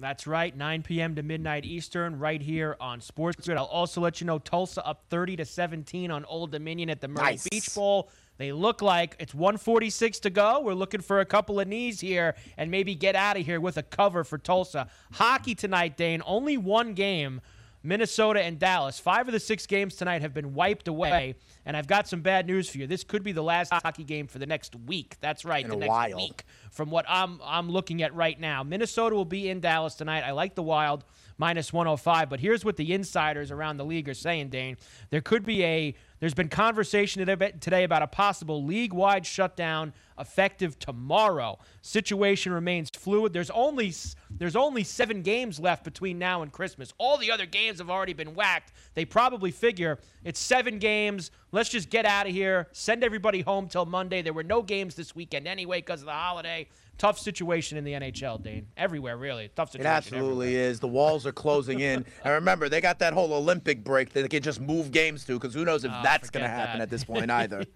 That's 0.00 0.28
right, 0.28 0.56
9 0.56 0.82
p.m. 0.84 1.16
to 1.16 1.24
midnight 1.24 1.64
Eastern, 1.64 2.18
right 2.20 2.40
here 2.40 2.76
on 2.80 3.00
Sports 3.00 3.44
Grid. 3.44 3.58
I'll 3.58 3.64
also 3.64 4.00
let 4.00 4.20
you 4.20 4.28
know 4.28 4.38
Tulsa 4.38 4.84
up 4.86 5.04
30 5.10 5.36
to 5.36 5.44
17 5.44 6.10
on 6.12 6.24
Old 6.26 6.52
Dominion 6.52 6.88
at 6.88 7.00
the 7.00 7.08
Myrtle 7.08 7.24
Nice. 7.24 7.48
Beach 7.48 7.74
Bowl. 7.74 8.08
They 8.36 8.52
look 8.52 8.80
like 8.80 9.16
it's 9.18 9.34
146 9.34 10.20
to 10.20 10.30
go. 10.30 10.60
We're 10.60 10.74
looking 10.74 11.00
for 11.00 11.18
a 11.18 11.24
couple 11.24 11.58
of 11.58 11.66
knees 11.66 12.00
here 12.00 12.36
and 12.56 12.70
maybe 12.70 12.94
get 12.94 13.16
out 13.16 13.36
of 13.36 13.44
here 13.44 13.60
with 13.60 13.76
a 13.76 13.82
cover 13.82 14.22
for 14.22 14.38
Tulsa. 14.38 14.88
Hockey 15.12 15.56
tonight, 15.56 15.96
Dane. 15.96 16.22
Only 16.24 16.56
one 16.56 16.94
game. 16.94 17.40
Minnesota 17.82 18.42
and 18.42 18.58
Dallas. 18.58 18.98
Five 18.98 19.28
of 19.28 19.32
the 19.32 19.40
six 19.40 19.66
games 19.66 19.94
tonight 19.94 20.22
have 20.22 20.34
been 20.34 20.54
wiped 20.54 20.88
away, 20.88 21.36
and 21.64 21.76
I've 21.76 21.86
got 21.86 22.08
some 22.08 22.20
bad 22.20 22.46
news 22.46 22.68
for 22.68 22.78
you. 22.78 22.86
This 22.86 23.04
could 23.04 23.22
be 23.22 23.32
the 23.32 23.42
last 23.42 23.72
hockey 23.72 24.04
game 24.04 24.26
for 24.26 24.38
the 24.38 24.46
next 24.46 24.74
week. 24.86 25.16
That's 25.20 25.44
right, 25.44 25.64
In 25.64 25.70
the 25.70 25.76
next 25.76 25.90
week 26.16 26.44
from 26.70 26.90
what 26.90 27.04
I'm 27.08 27.40
I'm 27.44 27.70
looking 27.70 28.02
at 28.02 28.14
right 28.14 28.38
now. 28.38 28.62
Minnesota 28.62 29.14
will 29.14 29.24
be 29.24 29.48
in 29.48 29.60
Dallas 29.60 29.94
tonight. 29.94 30.22
I 30.22 30.32
like 30.32 30.54
the 30.54 30.62
Wild 30.62 31.04
minus 31.38 31.72
105, 31.72 32.28
but 32.28 32.40
here's 32.40 32.64
what 32.64 32.76
the 32.76 32.92
insiders 32.92 33.50
around 33.50 33.76
the 33.76 33.84
league 33.84 34.08
are 34.08 34.14
saying, 34.14 34.48
Dane. 34.48 34.76
There 35.10 35.20
could 35.20 35.44
be 35.44 35.64
a 35.64 35.94
there's 36.20 36.34
been 36.34 36.48
conversation 36.48 37.24
today 37.24 37.52
today 37.60 37.84
about 37.84 38.02
a 38.02 38.06
possible 38.06 38.64
league-wide 38.64 39.24
shutdown 39.24 39.92
effective 40.18 40.78
tomorrow. 40.78 41.58
Situation 41.82 42.52
remains 42.52 42.90
fluid. 42.90 43.32
There's 43.32 43.50
only 43.50 43.92
there's 44.30 44.56
only 44.56 44.84
7 44.84 45.22
games 45.22 45.58
left 45.58 45.84
between 45.84 46.18
now 46.18 46.42
and 46.42 46.52
Christmas. 46.52 46.92
All 46.98 47.16
the 47.16 47.30
other 47.30 47.46
games 47.46 47.78
have 47.78 47.90
already 47.90 48.12
been 48.12 48.34
whacked. 48.34 48.72
They 48.94 49.04
probably 49.04 49.50
figure 49.50 49.98
it's 50.24 50.40
7 50.40 50.78
games. 50.78 51.30
Let's 51.52 51.70
just 51.70 51.90
get 51.90 52.04
out 52.04 52.26
of 52.26 52.32
here. 52.32 52.68
Send 52.72 53.02
everybody 53.02 53.40
home 53.40 53.68
till 53.68 53.86
Monday. 53.86 54.22
There 54.22 54.32
were 54.32 54.42
no 54.42 54.62
games 54.62 54.94
this 54.94 55.14
weekend 55.14 55.48
anyway 55.48 55.78
because 55.78 56.00
of 56.00 56.06
the 56.06 56.12
holiday. 56.12 56.68
Tough 56.98 57.16
situation 57.18 57.78
in 57.78 57.84
the 57.84 57.92
NHL, 57.92 58.42
Dane. 58.42 58.66
Everywhere, 58.76 59.16
really. 59.16 59.50
Tough 59.54 59.70
situation. 59.70 59.86
It 59.86 59.96
absolutely 59.96 60.56
is. 60.56 60.80
The 60.80 60.88
walls 60.88 61.26
are 61.26 61.32
closing 61.32 61.78
in. 61.78 62.04
and 62.24 62.34
remember, 62.34 62.68
they 62.68 62.80
got 62.80 62.98
that 62.98 63.12
whole 63.12 63.32
Olympic 63.32 63.84
break 63.84 64.12
that 64.14 64.22
they 64.22 64.28
can 64.28 64.42
just 64.42 64.60
move 64.60 64.90
games 64.90 65.24
to 65.26 65.34
because 65.34 65.54
who 65.54 65.64
knows 65.64 65.84
if 65.84 65.92
Oh, 65.94 66.00
that's 66.02 66.28
going 66.28 66.42
to 66.42 66.48
happen 66.50 66.80
that. 66.80 66.84
at 66.86 66.90
this 66.90 67.04
point 67.04 67.30
either. 67.30 67.64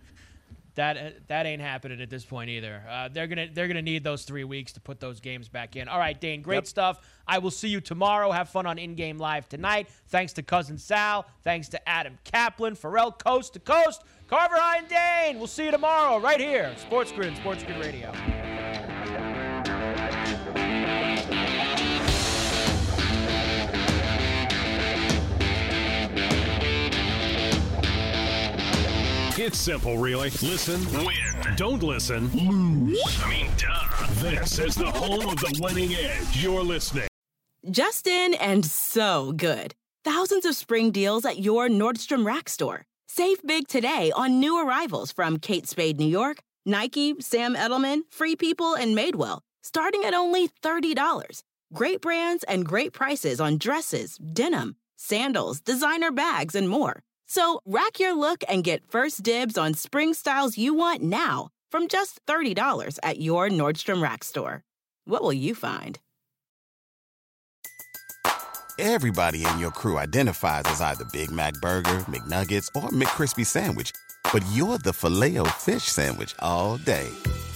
That 0.74 0.96
uh, 0.96 1.00
that 1.28 1.44
ain't 1.44 1.60
happening 1.60 2.00
at 2.00 2.08
this 2.08 2.24
point 2.24 2.48
either. 2.48 2.82
Uh, 2.88 3.08
they're 3.08 3.26
gonna 3.26 3.48
they're 3.52 3.68
gonna 3.68 3.82
need 3.82 4.02
those 4.04 4.24
three 4.24 4.44
weeks 4.44 4.72
to 4.72 4.80
put 4.80 5.00
those 5.00 5.20
games 5.20 5.48
back 5.48 5.76
in. 5.76 5.86
All 5.86 5.98
right, 5.98 6.18
Dane, 6.18 6.40
great 6.40 6.56
Yep. 6.56 6.66
stuff. 6.66 7.00
I 7.28 7.38
will 7.38 7.50
see 7.50 7.68
you 7.68 7.80
tomorrow. 7.82 8.30
Have 8.32 8.48
fun 8.48 8.64
on 8.66 8.78
In 8.78 8.94
Game 8.94 9.18
Live 9.18 9.48
tonight. 9.48 9.88
Thanks 10.08 10.32
to 10.34 10.42
cousin 10.42 10.78
Sal. 10.78 11.26
Thanks 11.44 11.68
to 11.68 11.88
Adam 11.88 12.18
Kaplan, 12.24 12.74
Ferrall 12.74 13.12
Coast 13.12 13.52
to 13.52 13.60
Coast, 13.60 14.02
Carver 14.28 14.56
High 14.56 14.78
and 14.78 14.88
Dane. 14.88 15.38
We'll 15.38 15.46
see 15.46 15.66
you 15.66 15.70
tomorrow 15.72 16.18
right 16.18 16.40
here, 16.40 16.72
Sports 16.78 17.12
Grid 17.12 17.28
and 17.28 17.36
Sports 17.36 17.64
Grid 17.64 17.78
Radio. 17.84 18.10
It's 29.44 29.58
simple, 29.58 29.98
really. 29.98 30.30
Listen, 30.40 30.80
win. 31.04 31.56
Don't 31.56 31.82
listen, 31.82 32.28
lose. 32.28 33.02
I 33.24 33.28
mean, 33.28 33.50
duh. 33.58 34.06
This 34.20 34.60
is 34.60 34.76
the 34.76 34.88
home 34.88 35.28
of 35.28 35.34
the 35.40 35.58
winning 35.60 35.92
edge. 35.94 36.40
You're 36.40 36.62
listening. 36.62 37.08
Justin 37.68 38.34
and 38.34 38.64
so 38.64 39.32
good. 39.32 39.74
Thousands 40.04 40.46
of 40.46 40.54
spring 40.54 40.92
deals 40.92 41.24
at 41.24 41.40
your 41.40 41.68
Nordstrom 41.68 42.24
Rack 42.24 42.48
store. 42.48 42.84
Save 43.08 43.42
big 43.44 43.66
today 43.66 44.12
on 44.14 44.38
new 44.38 44.64
arrivals 44.64 45.10
from 45.10 45.40
Kate 45.40 45.66
Spade 45.66 45.98
New 45.98 46.06
York, 46.06 46.38
Nike, 46.64 47.20
Sam 47.20 47.56
Edelman, 47.56 48.02
Free 48.12 48.36
People, 48.36 48.74
and 48.74 48.96
Madewell, 48.96 49.40
starting 49.64 50.04
at 50.04 50.14
only 50.14 50.50
$30. 50.62 51.42
Great 51.74 52.00
brands 52.00 52.44
and 52.44 52.64
great 52.64 52.92
prices 52.92 53.40
on 53.40 53.58
dresses, 53.58 54.18
denim, 54.18 54.76
sandals, 54.96 55.60
designer 55.60 56.12
bags, 56.12 56.54
and 56.54 56.68
more. 56.68 57.02
So 57.34 57.62
rack 57.64 57.98
your 57.98 58.14
look 58.14 58.44
and 58.46 58.62
get 58.62 58.90
first 58.90 59.22
dibs 59.22 59.56
on 59.56 59.72
spring 59.72 60.12
styles 60.12 60.58
you 60.58 60.74
want 60.74 61.00
now 61.00 61.48
from 61.70 61.88
just 61.88 62.20
$30 62.26 62.98
at 63.02 63.20
your 63.20 63.48
Nordstrom 63.48 64.02
Rack 64.02 64.22
store. 64.22 64.64
What 65.06 65.22
will 65.22 65.32
you 65.32 65.54
find? 65.54 65.98
Everybody 68.78 69.46
in 69.46 69.58
your 69.58 69.70
crew 69.70 69.96
identifies 69.96 70.64
as 70.66 70.82
either 70.82 71.06
Big 71.06 71.30
Mac 71.30 71.54
Burger, 71.62 72.04
McNuggets, 72.06 72.68
or 72.74 72.90
McCrispy 72.90 73.46
Sandwich. 73.46 73.92
But 74.30 74.44
you're 74.52 74.76
the 74.76 74.92
filet 74.92 75.38
fish 75.58 75.84
Sandwich 75.84 76.34
all 76.40 76.76
day. 76.76 77.08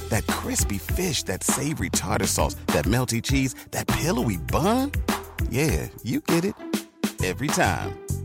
That 0.09 0.27
crispy 0.27 0.79
fish, 0.79 1.23
that 1.25 1.45
savory 1.45 1.91
tartar 1.91 2.29
sauce, 2.29 2.55
that 2.69 2.87
melty 2.87 3.23
cheese, 3.23 3.55
that 3.73 3.87
pillowy 3.89 4.39
bun. 4.39 4.93
Yeah, 5.51 5.91
you 6.03 6.21
get 6.21 6.47
it. 6.47 6.55
Every 7.23 7.49
time. 7.49 8.06